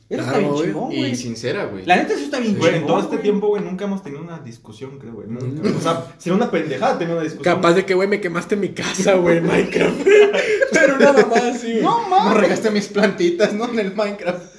Eso 0.10 0.22
está 0.22 0.34
Claro, 0.39 0.39
bien 0.39 0.53
güey. 0.53 0.68
chingón, 0.68 0.91
Y 1.12 1.16
sincera, 1.16 1.66
güey. 1.66 1.86
La 1.86 1.97
neta 1.97 2.14
eso 2.14 2.24
está 2.24 2.39
bien 2.39 2.58
Güey, 2.58 2.76
en 2.76 2.86
todo 2.86 2.99
este 2.99 3.12
güey. 3.18 3.22
tiempo, 3.24 3.47
güey, 3.49 3.62
nunca 3.64 3.86
hemos 3.86 4.01
tenido 4.03 4.22
una 4.24 4.39
discusión, 4.39 4.97
creo, 4.99 5.14
güey. 5.14 5.28
Nunca. 5.28 5.70
O 5.78 5.82
sea, 5.82 6.16
sería 6.18 6.36
una 6.38 6.49
pendejada 6.49 6.97
tener 6.97 7.14
una 7.14 7.24
discusión. 7.24 7.55
Capaz 7.55 7.74
de 7.74 7.86
que, 7.86 7.93
güey, 7.93 8.08
me 8.08 8.22
quemaste 8.22 8.55
mi 8.55 8.70
casa, 8.70 9.16
güey, 9.16 9.38
en 9.39 9.47
Minecraft. 9.47 10.01
Pero 10.72 10.95
una 10.95 11.12
mamada 11.14 11.51
así, 11.51 11.72
güey. 11.72 11.82
No 11.84 12.01
No 12.03 12.10
mames. 12.10 12.38
regaste 12.41 12.72
mis 12.72 12.88
plantitas, 12.88 13.53
¿no? 13.53 13.70
En 13.70 13.80
el 13.80 13.93
Minecraft. 13.95 14.55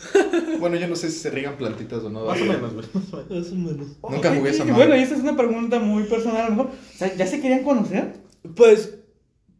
Bueno, 0.61 0.76
yo 0.76 0.86
no 0.88 0.96
sé 0.96 1.11
si 1.11 1.18
se 1.18 1.30
riegan 1.30 1.57
plantitas 1.57 2.03
o 2.03 2.11
no. 2.11 2.26
Más 2.26 2.36
o 2.40 2.44
güey. 2.44 2.49
menos, 2.57 2.74
güey. 2.74 2.86
más 2.94 3.12
o 3.51 3.55
menos. 3.55 3.86
Más. 4.03 4.12
Nunca 4.12 4.34
jugué 4.34 4.51
esa 4.51 4.64
Y 4.64 4.66
madre. 4.66 4.84
bueno, 4.86 4.96
y 4.96 5.03
esta 5.03 5.14
es 5.14 5.20
una 5.22 5.36
pregunta 5.36 5.78
muy 5.78 6.03
personal, 6.05 6.42
a 6.42 6.44
lo 6.51 6.57
mejor. 6.57 6.66
O 6.72 6.96
sea, 6.99 7.14
¿ya 7.16 7.26
se 7.26 7.40
querían 7.40 7.62
conocer? 7.64 8.14
Pues, 8.55 8.96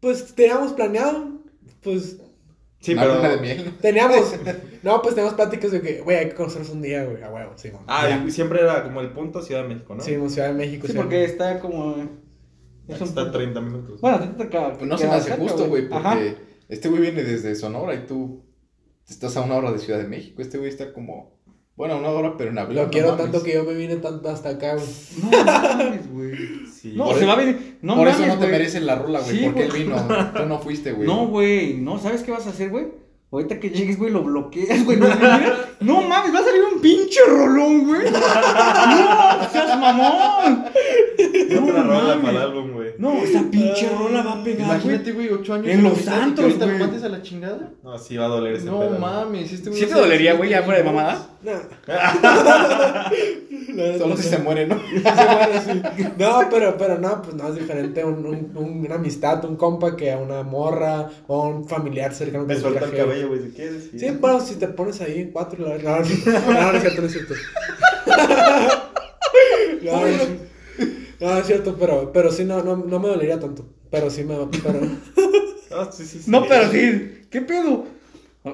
pues 0.01 0.35
teníamos 0.35 0.73
planeado, 0.75 1.31
pues 1.83 2.19
Sí, 2.81 2.93
Una 2.93 3.03
pero... 3.03 3.15
luna 3.17 3.29
de 3.31 3.37
miel. 3.39 3.73
teníamos, 3.81 4.35
no, 4.83 5.03
pues 5.03 5.15
teníamos 5.15 5.35
pláticas 5.35 5.73
de 5.73 5.81
que, 5.81 6.01
güey, 6.01 6.17
hay 6.17 6.29
que 6.29 6.35
conocernos 6.35 6.71
un 6.71 6.81
día, 6.83 7.05
güey, 7.05 7.23
a 7.23 7.29
huevo, 7.31 7.53
sí, 7.57 7.71
mamá. 7.73 7.85
Ah, 7.89 8.23
y 8.27 8.31
siempre 8.31 8.61
era 8.61 8.85
como 8.85 9.01
el 9.01 9.11
punto 9.11 9.43
Ciudad 9.43 9.63
de 9.63 9.69
México, 9.69 9.95
¿no? 9.95 10.01
Sí, 10.03 10.17
Ciudad 10.29 10.49
de 10.49 10.55
México. 10.55 10.87
Sí, 10.87 10.93
Ciudad 10.93 11.05
porque 11.05 11.19
México. 11.23 11.33
está 11.45 11.61
como... 11.61 11.97
es 12.87 13.01
un- 13.01 13.09
Está 13.09 13.23
a 13.23 13.33
30 13.33 13.61
minutos. 13.61 14.01
Bueno, 14.01 14.21
te 14.37 14.43
acaba- 14.45 14.75
Pues 14.75 14.89
no 14.89 14.97
se 14.97 15.07
me 15.09 15.15
hace 15.15 15.31
cerca, 15.31 15.43
justo, 15.43 15.67
güey, 15.69 15.89
porque 15.89 16.07
Ajá. 16.09 16.19
este 16.69 16.89
güey 16.89 17.03
viene 17.03 17.25
desde 17.25 17.55
Sonora 17.57 17.95
y 17.95 18.07
tú 18.07 18.45
estás 19.09 19.37
a 19.37 19.41
una 19.43 19.57
hora 19.57 19.73
de 19.73 19.79
Ciudad 19.79 19.99
de 19.99 20.07
México. 20.07 20.41
Este 20.41 20.57
güey 20.59 20.71
está 20.71 20.93
como, 20.93 21.37
bueno, 21.75 21.95
a 21.95 21.99
una 21.99 22.11
hora, 22.11 22.37
pero 22.39 22.51
en 22.51 22.59
avión. 22.59 22.77
Lo 22.77 22.85
no 22.85 22.91
quiero 22.91 23.09
mames. 23.09 23.25
tanto 23.25 23.43
que 23.43 23.55
yo 23.55 23.65
me 23.65 23.75
vine 23.75 23.97
tanto 23.97 24.29
hasta 24.29 24.51
acá, 24.51 24.75
güey. 24.77 24.87
No 25.33 25.45
mames, 25.45 26.13
güey. 26.13 26.37
Sí. 26.73 26.93
No, 26.97 27.13
se 27.15 27.27
va 27.27 27.33
a 27.33 27.37
venir. 27.37 27.68
No 27.83 27.95
Por 27.95 28.07
mames, 28.07 28.19
eso 28.21 28.27
no 28.27 28.33
te 28.35 28.39
güey. 28.41 28.51
mereces 28.51 28.83
la 28.83 28.97
rola, 28.97 29.21
güey, 29.21 29.39
Sí, 29.39 29.45
porque 29.45 29.63
él 29.65 29.71
güey. 29.71 29.83
vino. 29.85 29.97
Tú 30.37 30.47
no 30.47 30.59
fuiste, 30.59 30.93
güey. 30.93 31.07
No, 31.07 31.29
güey, 31.29 31.75
no, 31.75 31.99
¿sabes 31.99 32.23
qué 32.23 32.31
vas 32.33 32.47
a 32.47 32.51
hacer, 32.51 32.71
güey? 32.71 32.87
Ahorita 33.31 33.61
que 33.61 33.69
llegues, 33.69 33.99
güey, 33.99 34.11
lo 34.11 34.23
bloqueas, 34.23 34.87
güey. 34.87 34.99
No, 34.99 36.01
mames, 36.01 36.35
va 36.35 36.39
a 36.39 36.45
salir 36.45 36.63
un 36.75 36.81
pinche 36.81 37.21
rolón, 37.29 37.87
güey. 37.87 38.11
No, 38.11 39.51
seas 39.53 39.79
mamón. 39.79 40.65
No 40.65 41.67
te 41.67 41.73
la 41.73 41.83
rola 41.83 42.03
mames. 42.03 42.17
para 42.25 42.31
el 42.31 42.37
álbum, 42.39 42.73
güey. 42.73 42.89
No, 42.99 43.13
esa 43.19 43.43
pinche 43.51 43.91
rola 43.91 44.23
va 44.23 44.33
a 44.41 44.45
pegar, 44.45 44.67
güey. 44.67 44.71
Imagínate, 44.71 45.13
güey, 45.13 45.29
ocho 45.29 45.53
años. 45.55 45.67
En 45.69 45.83
Los 45.83 45.93
ahorita, 45.93 46.11
Santos, 46.11 46.45
ahorita 46.45 46.65
güey. 46.65 46.79
lo 46.79 46.87
mates 46.87 47.03
a 47.05 47.09
la 47.11 47.21
chingada. 47.23 47.71
No, 47.83 47.99
sí 47.99 48.17
va 48.17 48.25
a 48.25 48.29
doler 48.29 48.55
ese 48.55 48.65
No 48.65 48.81
pedo. 48.81 48.99
mames, 48.99 49.53
este 49.53 49.69
güey. 49.69 49.83
¿Sí 49.83 49.87
te 49.89 49.95
dolería, 49.95 50.33
güey, 50.33 50.49
ya 50.51 50.63
fuera 50.63 50.79
de 50.79 50.85
mamada? 50.85 51.27
No. 51.43 51.53
Solo 53.99 54.17
si 54.17 54.23
se 54.25 54.39
muere, 54.39 54.67
¿no? 54.67 54.77
No, 56.19 56.41
pero, 56.51 56.77
pero 56.79 56.99
no, 56.99 57.23
pues 57.23 57.35
no 57.37 57.49
es 57.49 57.55
diferente 57.57 58.05
un, 58.05 58.25
un- 58.27 58.53
un- 58.57 58.85
una 58.87 58.95
amistad, 58.97 59.45
un 59.45 59.57
compa 59.57 59.97
que 59.97 60.11
a 60.13 60.19
una 60.19 60.43
morra 60.43 61.09
o 61.27 61.43
a 61.45 61.49
un 61.49 61.67
familiar 61.69 62.13
cercano 62.15 62.47
que 62.47 62.57
suelta 62.57 62.85
el. 62.87 62.91
Güey, 63.25 63.43
si 63.43 63.49
quieres. 63.51 63.91
Sí, 63.97 64.07
pero 64.21 64.41
si 64.41 64.55
te 64.57 64.69
pones 64.69 65.01
ahí 65.01 65.21
en 65.21 65.31
cuatro, 65.31 65.65
la 65.65 65.71
verdad. 65.75 66.05
No, 66.27 66.53
no, 66.53 66.73
no 66.73 66.79
es 66.79 66.83
cierto, 66.83 67.01
no 67.03 67.07
es 67.07 67.13
cierto. 67.13 67.35
No, 69.83 69.93
no, 70.01 70.09
no, 71.21 71.39
es 71.39 71.47
cierto, 71.47 71.77
pero, 71.79 72.13
pero 72.13 72.33
sí, 72.33 72.45
no, 72.45 72.63
no, 72.63 72.77
no 72.77 73.01
me 73.01 73.09
dolería 73.09 73.39
tanto. 73.39 73.67
Pero 73.91 74.11
sí 74.11 74.25
me. 74.25 74.35
Pero, 74.63 74.81
Ah, 75.71 75.89
sí, 75.93 76.05
sí, 76.05 76.19
sí. 76.21 76.31
No, 76.31 76.47
pero 76.47 76.71
sí, 76.71 77.23
¿qué 77.31 77.43
pedo? 77.43 77.87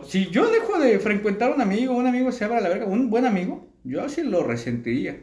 Si 0.07 0.29
yo 0.31 0.51
dejo 0.51 0.79
de 0.79 0.99
frecuentar 0.99 1.53
a 1.53 1.55
un 1.55 1.61
amigo, 1.61 1.95
un 1.95 2.07
amigo 2.07 2.33
se 2.33 2.45
abra 2.45 2.61
la 2.61 2.69
verga, 2.69 2.87
un 2.87 3.09
buen 3.11 3.25
amigo, 3.25 3.67
yo 3.85 4.09
sí 4.09 4.23
lo 4.23 4.43
resentiría. 4.43 5.21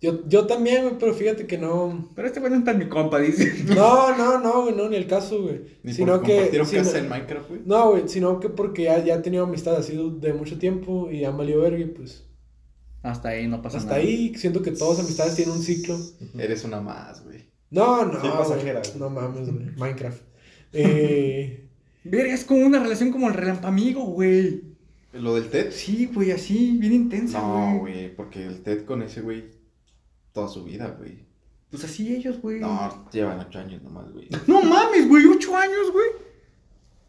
Yo, 0.00 0.28
yo 0.28 0.46
también, 0.46 0.82
güey, 0.84 0.94
pero 0.98 1.12
fíjate 1.14 1.46
que 1.46 1.58
no. 1.58 2.10
Pero 2.14 2.28
este 2.28 2.38
güey 2.40 2.52
no 2.52 2.58
está 2.58 2.70
en 2.70 2.78
mi 2.78 2.88
compa, 2.88 3.18
dice. 3.18 3.64
No, 3.74 4.16
no, 4.16 4.38
no, 4.38 4.62
güey, 4.62 4.74
no, 4.76 4.88
ni 4.88 4.96
el 4.96 5.06
caso, 5.06 5.42
güey. 5.42 5.60
Ni 5.82 5.92
Sino 5.92 6.22
que. 6.22 6.34
compartieron 6.34 6.66
sino- 6.68 6.82
casa 6.84 6.98
en 6.98 7.08
Minecraft, 7.08 7.48
güey. 7.48 7.60
No, 7.64 7.90
güey, 7.90 8.08
sino 8.08 8.38
que 8.40 8.48
porque 8.48 8.84
ya, 8.84 9.04
ya 9.04 9.14
he 9.16 9.18
tenido 9.18 9.44
amistad 9.44 9.76
así 9.76 9.96
de 10.20 10.32
mucho 10.34 10.58
tiempo 10.58 11.10
y 11.10 11.24
han 11.24 11.36
valido 11.36 11.62
verga 11.62 11.78
y 11.80 11.86
pues. 11.86 12.24
Hasta 13.02 13.28
ahí 13.30 13.46
no 13.48 13.62
pasa 13.62 13.78
Hasta 13.78 13.90
nada. 13.92 14.02
ahí 14.02 14.34
siento 14.36 14.60
que 14.62 14.72
todas 14.72 14.98
las 14.98 15.06
amistades 15.06 15.34
tienen 15.36 15.54
un 15.56 15.62
ciclo. 15.62 15.96
Eres 16.38 16.64
una 16.64 16.80
más, 16.80 17.24
güey. 17.24 17.44
No, 17.70 18.04
no, 18.04 18.18
güey, 18.20 18.32
pasajera, 18.32 18.80
güey. 18.80 18.98
no 18.98 19.10
mames, 19.10 19.52
güey. 19.52 19.66
Minecraft. 19.76 20.22
Eh, 20.72 21.64
Verga, 22.04 22.32
es 22.34 22.44
como 22.44 22.64
una 22.64 22.80
relación 22.82 23.10
como 23.10 23.28
el 23.28 23.34
relampamigo, 23.34 24.04
güey. 24.04 24.62
¿Lo 25.12 25.34
del 25.34 25.48
TED? 25.48 25.70
Sí, 25.72 26.10
güey, 26.12 26.30
así, 26.32 26.76
bien 26.78 26.92
intensa, 26.92 27.40
No, 27.40 27.78
güey. 27.80 27.94
güey, 27.94 28.16
porque 28.16 28.44
el 28.44 28.62
TED 28.62 28.84
con 28.84 29.02
ese 29.02 29.20
güey 29.22 29.44
toda 30.32 30.48
su 30.48 30.64
vida, 30.64 30.94
güey. 30.98 31.26
Pues 31.70 31.84
así 31.84 32.14
ellos, 32.14 32.40
güey. 32.40 32.60
No, 32.60 32.68
No, 32.68 33.10
llevan 33.12 33.40
ocho 33.40 33.58
años 33.58 33.82
nomás, 33.82 34.10
güey. 34.12 34.28
mames, 34.46 35.08
güey, 35.08 35.26
ocho 35.26 35.54
años, 35.56 35.92
güey. 35.92 36.06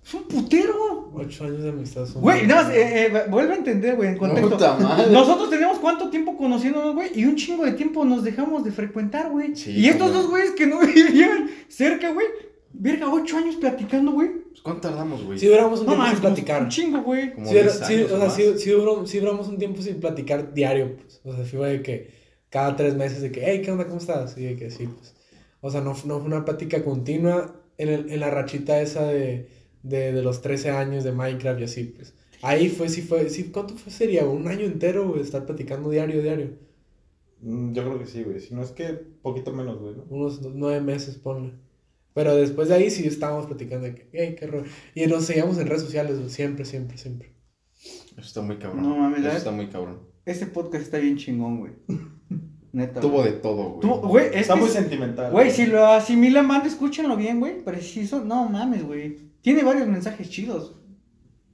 Es 0.06 0.14
un 0.14 0.24
putero. 0.24 1.12
Ocho 1.14 1.44
años 1.46 1.62
de 1.64 1.70
amistad 1.70 2.06
son. 2.06 2.22
Güey, 2.22 2.48
nada 2.48 2.64
más, 2.64 2.74
eh, 2.74 3.06
eh, 3.08 3.24
vuelve 3.30 3.54
a 3.54 3.58
entender, 3.58 3.96
güey, 3.96 4.10
en 4.10 4.18
contexto. 4.18 4.50
Puta 4.50 4.78
madre. 4.78 5.12
Nosotros 5.12 5.50
tenemos 5.50 5.78
cuánto 5.80 6.10
tiempo 6.10 6.36
conociéndonos, 6.38 6.96
güey, 6.96 7.12
y 7.20 7.26
un 7.26 7.36
chingo 7.36 7.64
de 7.66 7.74
tiempo 7.74 8.04
nos 8.06 8.24
dejamos 8.24 8.64
de 8.64 8.72
frecuentar, 8.72 9.30
güey. 9.30 9.56
Sí, 9.56 9.72
y 9.72 9.88
estos 9.88 10.08
como- 10.10 10.22
dos 10.22 10.30
güeyes 10.30 10.52
que 10.52 10.66
no 10.68 10.80
vivían 10.86 11.50
cerca, 11.68 12.12
güey, 12.14 12.26
verga, 12.74 13.12
ocho 13.14 13.38
años 13.38 13.56
platicando, 13.58 14.12
güey. 14.14 14.30
Pues, 14.50 14.62
¿Cuánto 14.62 14.88
tardamos, 14.90 15.24
güey? 15.24 15.38
Sí 15.38 15.48
duramos 15.48 15.82
un 15.82 15.86
No 15.86 15.94
tiempo 15.94 16.12
sin 16.12 16.20
platicar. 16.22 16.64
Un 16.64 16.70
chingo, 16.70 17.02
güey. 17.02 17.34
Como 17.34 17.48
Sí, 17.48 17.58
era- 17.58 17.72
10 17.72 17.88
sí, 17.88 17.94
años 17.94 18.12
o 18.12 18.16
o 18.16 18.20
sea, 18.20 18.30
sí, 18.30 18.44
sí 18.58 18.70
duró- 18.72 19.06
sí 19.06 19.20
duramos 19.20 19.48
un 19.48 19.58
tiempo 19.58 19.82
sin 19.82 20.00
platicar 20.00 20.54
diario, 20.54 20.96
pues. 20.98 21.22
O 21.24 21.36
sea, 21.36 21.46
fue 21.46 21.70
de 21.70 21.82
que 21.84 22.19
cada 22.50 22.76
tres 22.76 22.96
meses 22.96 23.22
de 23.22 23.32
que, 23.32 23.42
hey, 23.46 23.62
¿qué 23.64 23.72
onda? 23.72 23.86
¿Cómo 23.86 23.98
estás? 24.00 24.38
Y 24.38 24.44
de 24.46 24.56
que 24.56 24.70
sí, 24.72 24.88
pues. 24.88 25.16
O 25.62 25.70
sea, 25.72 25.82
no, 25.82 25.92
no 26.06 26.20
fue 26.20 26.28
una 26.28 26.46
plática 26.46 26.84
continua 26.84 27.56
en, 27.78 27.90
el- 27.90 28.12
en 28.12 28.20
la 28.20 28.30
rachita 28.32 28.82
esa 28.82 29.06
de, 29.08 29.50
de, 29.84 30.14
de 30.14 30.22
los 30.24 30.42
13 30.42 30.72
años 30.72 31.04
de 31.04 31.12
Minecraft 31.12 31.62
y 31.62 31.64
así, 31.66 31.84
pues. 31.86 32.14
Ahí 32.42 32.70
fue, 32.70 32.90
sí 32.90 33.02
fue, 33.02 33.30
sí, 33.30 33.46
¿cuánto 33.52 33.76
fue? 33.78 33.92
Sería 33.92 34.26
un 34.26 34.48
año 34.48 34.66
entero, 34.66 35.10
güey, 35.10 35.22
estar 35.22 35.46
platicando 35.46 35.90
diario, 35.90 36.22
diario. 36.22 36.58
Mm, 37.42 37.74
Yo 37.74 37.84
creo 37.84 38.00
que 38.00 38.06
sí, 38.06 38.24
güey. 38.24 38.40
Si 38.40 38.54
no 38.54 38.64
es 38.64 38.72
que 38.72 38.94
poquito 39.22 39.54
menos, 39.54 39.80
güey, 39.80 39.96
¿no? 39.96 40.04
Unos 40.10 40.42
nueve 40.42 40.82
meses, 40.82 41.18
ponle. 41.18 41.54
Pero 42.14 42.36
después 42.36 42.68
de 42.70 42.76
ahí 42.76 42.90
sí 42.90 43.08
estábamos 43.08 43.46
platicando 43.46 43.86
de 43.88 43.96
que, 43.96 44.10
hey, 44.14 44.36
qué 44.38 44.48
rollo. 44.48 44.66
Y 44.96 45.06
nos 45.08 45.26
seguíamos 45.26 45.58
en 45.58 45.68
redes 45.68 45.84
sociales, 45.84 46.18
güey, 46.18 46.30
siempre, 46.30 46.66
siempre, 46.66 46.98
siempre. 46.98 47.34
Eso 48.18 48.22
está 48.28 48.42
muy 48.42 48.58
cabrón. 48.58 48.82
No 48.84 48.96
mames, 48.98 49.20
Eso 49.26 49.38
está 49.38 49.52
muy 49.52 49.68
cabrón. 49.70 50.00
Este 50.26 50.46
podcast 50.48 50.84
está 50.84 50.98
bien 50.98 51.18
chingón, 51.18 51.60
güey. 51.60 51.74
Neta. 52.72 53.00
Tuvo 53.00 53.20
güey. 53.20 53.32
de 53.32 53.38
todo, 53.40 53.64
güey. 53.64 53.80
Tuvo- 53.82 54.08
Güey, 54.08 54.26
es 54.28 54.36
Está 54.42 54.54
que 54.54 54.60
muy 54.60 54.68
es- 54.70 54.74
sentimental. 54.76 55.32
Güey, 55.32 55.52
si 55.52 55.66
lo 55.66 55.86
asimilan 55.88 56.46
mal, 56.46 56.66
escúchenlo 56.66 57.16
bien, 57.16 57.40
güey. 57.40 57.64
Preciso. 57.64 58.24
No 58.24 58.48
mames, 58.48 58.84
güey. 58.86 59.18
Tiene 59.42 59.64
varios 59.64 59.88
mensajes 59.88 60.30
chidos. 60.30 60.76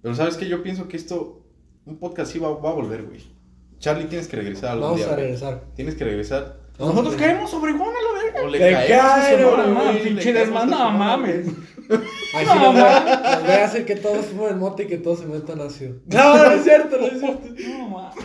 Pero 0.01 0.13
¿sabes 0.15 0.35
qué? 0.37 0.47
Yo 0.47 0.61
pienso 0.61 0.87
que 0.87 0.97
esto, 0.97 1.41
un 1.85 1.97
podcast 1.97 2.31
sí 2.31 2.39
va, 2.39 2.49
va 2.57 2.69
a 2.71 2.73
volver, 2.73 3.03
güey. 3.03 3.21
Charlie, 3.79 4.05
tienes 4.05 4.27
que 4.27 4.37
regresar 4.37 4.71
algún 4.71 4.83
Vamos 4.83 4.97
día, 4.99 5.05
a 5.07 5.09
güey. 5.13 5.21
regresar. 5.23 5.63
Tienes 5.75 5.95
que 5.95 6.03
regresar. 6.03 6.59
Nosotros 6.77 7.15
caemos 7.15 7.49
sobre 7.49 7.71
a 7.71 7.75
la 7.75 8.23
verga. 8.23 8.41
O 8.43 8.47
le 8.49 8.59
Le 8.59 8.71
caemos 8.71 9.05
a 9.05 9.15
cae, 9.15 9.35
Sonora, 9.37 9.67
no, 9.67 9.73
No, 9.73 9.83
güey, 9.85 10.03
pinche 10.03 10.29
a 10.29 10.33
desmán, 10.33 10.69
no 10.69 10.91
mames. 10.91 11.45
Los 11.87 11.99
voy, 11.99 12.45
a, 12.81 13.41
voy 13.45 13.51
a 13.51 13.65
hacer 13.65 13.85
que 13.85 13.95
todos 13.95 14.25
fumen 14.25 14.57
mote 14.59 14.83
y 14.83 14.87
que 14.87 14.97
todos 14.97 15.19
se 15.19 15.25
metan 15.27 15.61
ácido. 15.61 15.95
No, 16.07 16.35
no 16.37 16.51
es 16.51 16.63
cierto, 16.63 16.97
no 16.97 17.05
es 17.05 17.19
cierto. 17.19 17.47
No 17.69 17.89
mames. 17.89 18.15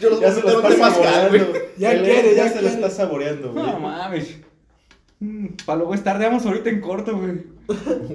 Yo 0.00 0.10
los 0.10 0.20
Ya 0.20 0.32
voy 0.32 0.40
se 0.42 0.48
a 0.48 0.52
lo 0.52 0.62
meter 0.62 0.72
está 0.72 0.88
más 0.90 0.98
caro, 0.98 1.28
güey. 1.28 1.40
saboreando. 1.40 1.58
Ya 1.78 2.02
quiere, 2.02 2.34
ya 2.34 2.48
se 2.48 2.54
lo 2.56 2.60
quiere. 2.60 2.74
está 2.74 2.90
saboreando, 2.90 3.52
güey. 3.52 3.66
No 3.66 3.78
mames. 3.80 4.36
Mm, 5.20 5.46
Para 5.66 5.78
luego 5.78 5.94
estar, 5.94 6.14
tardeamos 6.14 6.46
ahorita 6.46 6.70
en 6.70 6.80
corto, 6.80 7.16
güey. 7.18 7.44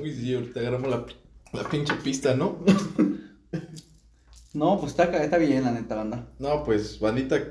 Uy, 0.01 0.13
sí, 0.13 0.33
ahorita 0.33 0.59
agarramos 0.61 0.89
la, 0.89 1.05
la 1.53 1.69
pinche 1.69 1.93
pista, 1.95 2.33
¿no? 2.35 2.63
No, 4.53 4.79
pues 4.79 4.91
está, 4.91 5.05
está 5.23 5.37
bien, 5.37 5.63
la 5.63 5.71
neta, 5.71 5.95
banda. 5.95 6.27
No, 6.39 6.63
pues, 6.63 6.99
bandita, 6.99 7.41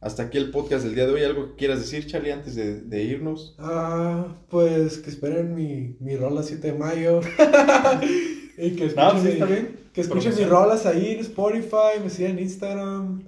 hasta 0.00 0.22
aquí 0.24 0.38
el 0.38 0.50
podcast 0.50 0.84
del 0.84 0.94
día 0.94 1.06
de 1.06 1.12
hoy. 1.12 1.24
¿Algo 1.24 1.48
que 1.50 1.56
quieras 1.56 1.80
decir, 1.80 2.06
Charlie, 2.06 2.30
antes 2.32 2.54
de, 2.54 2.80
de 2.82 3.02
irnos? 3.02 3.56
Ah, 3.58 4.28
pues 4.48 4.98
que 4.98 5.10
esperen 5.10 5.54
mi, 5.54 5.96
mi 6.00 6.16
rola 6.16 6.42
7 6.42 6.72
de 6.72 6.78
mayo. 6.78 7.20
y 8.58 8.76
que 8.76 8.88
No, 8.96 9.12
escuchen, 9.12 9.20
pues 9.20 9.22
sí, 9.22 9.28
está 9.30 9.46
bien. 9.46 9.78
que 9.92 10.00
escuchen 10.00 10.34
mis 10.36 10.48
rolas 10.48 10.86
ahí 10.86 11.12
en 11.14 11.20
Spotify, 11.20 12.00
me 12.02 12.10
sigan 12.10 12.32
en 12.32 12.38
Instagram. 12.40 13.24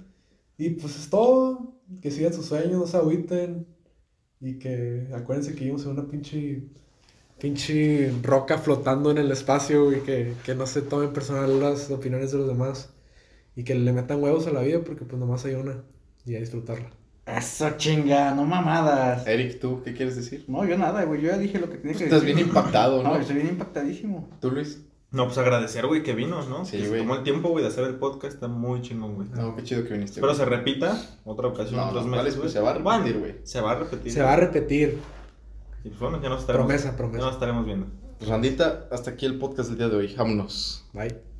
Y 0.57 0.69
pues 0.71 0.97
es 0.99 1.09
todo. 1.09 1.73
Que 2.01 2.11
sigan 2.11 2.33
sus 2.33 2.45
sueños, 2.47 2.73
no 2.79 2.87
se 2.87 2.97
agüiten. 2.97 3.67
Y 4.41 4.59
que 4.59 5.07
acuérdense 5.13 5.53
que 5.53 5.61
vivimos 5.61 5.85
en 5.85 5.91
una 5.91 6.07
pinche. 6.07 6.63
Pinche 7.39 8.11
roca 8.21 8.57
flotando 8.57 9.11
en 9.11 9.17
el 9.17 9.31
espacio 9.31 9.91
y 9.91 10.01
que, 10.01 10.33
que 10.45 10.55
no 10.55 10.65
se 10.67 10.81
tomen 10.81 11.13
personal 11.13 11.59
las 11.59 11.91
opiniones 11.91 12.31
de 12.31 12.37
los 12.39 12.47
demás. 12.47 12.93
Y 13.55 13.63
que 13.63 13.75
le 13.75 13.93
metan 13.93 14.21
huevos 14.23 14.47
a 14.47 14.51
la 14.51 14.61
vida 14.61 14.83
porque 14.83 15.05
pues 15.05 15.19
nomás 15.19 15.45
hay 15.45 15.55
una. 15.55 15.83
Y 16.25 16.35
a 16.35 16.39
disfrutarla. 16.39 16.89
Eso 17.25 17.69
chinga, 17.77 18.33
no 18.35 18.45
mamadas. 18.45 19.25
Eric, 19.27 19.59
¿tú 19.59 19.81
qué 19.83 19.93
quieres 19.93 20.15
decir? 20.15 20.45
No, 20.47 20.65
yo 20.65 20.77
nada, 20.77 21.03
güey. 21.05 21.21
Yo 21.21 21.29
ya 21.29 21.37
dije 21.37 21.57
lo 21.59 21.69
que 21.69 21.77
tenía 21.77 21.97
que 21.97 22.03
Estás 22.05 22.21
decir. 22.21 22.35
bien 22.35 22.47
impactado, 22.47 23.01
No, 23.03 23.09
¿no? 23.13 23.19
estoy 23.19 23.35
bien 23.37 23.47
impactadísimo. 23.49 24.29
¿Tú, 24.39 24.51
Luis? 24.51 24.81
No, 25.13 25.25
pues 25.27 25.37
agradecer, 25.37 25.85
güey, 25.87 26.03
que 26.03 26.13
vino, 26.13 26.43
¿no? 26.49 26.65
Sí, 26.65 26.77
que 26.77 26.83
se 26.83 26.89
güey. 26.89 27.01
tomó 27.01 27.15
el 27.15 27.23
tiempo, 27.23 27.49
güey, 27.49 27.63
de 27.63 27.69
hacer 27.69 27.85
el 27.85 27.95
podcast. 27.95 28.33
Está 28.33 28.47
muy 28.49 28.81
chingón, 28.81 29.15
güey. 29.15 29.27
No, 29.29 29.55
qué 29.55 29.63
chido 29.63 29.85
que 29.85 29.93
viniste. 29.93 30.19
Güey. 30.19 30.35
se 30.35 30.43
repita 30.43 30.99
otra 31.23 31.47
ocasión, 31.47 31.77
No, 31.79 31.87
otros 31.89 32.05
no, 32.05 32.11
meses. 32.11 32.33
pues, 32.35 32.37
güey. 32.39 32.49
se 32.51 32.59
va 32.59 32.71
a 32.71 32.73
repetir, 32.73 33.19
güey. 33.19 33.35
Se 33.43 33.61
va 33.61 33.71
a 33.71 33.75
repetir. 33.75 34.11
Se 34.11 34.21
va 34.21 34.33
a 34.33 34.35
repetir. 34.35 34.99
Y 35.83 35.89
pues 35.89 35.99
bueno, 36.01 36.19
ya 36.21 36.29
nos 36.29 36.41
estaremos, 36.41 36.65
Promesa, 36.67 36.91
ya 36.91 36.97
promesa. 36.97 37.25
nos 37.25 37.33
estaremos 37.33 37.65
viendo. 37.65 37.87
Pues, 38.17 38.29
bandita, 38.29 38.87
hasta 38.91 39.11
aquí 39.11 39.25
el 39.25 39.37
podcast 39.37 39.69
del 39.69 39.77
día 39.77 39.87
de 39.89 39.95
hoy. 39.97 40.15
Vámonos. 40.17 40.83
Bye. 40.93 41.32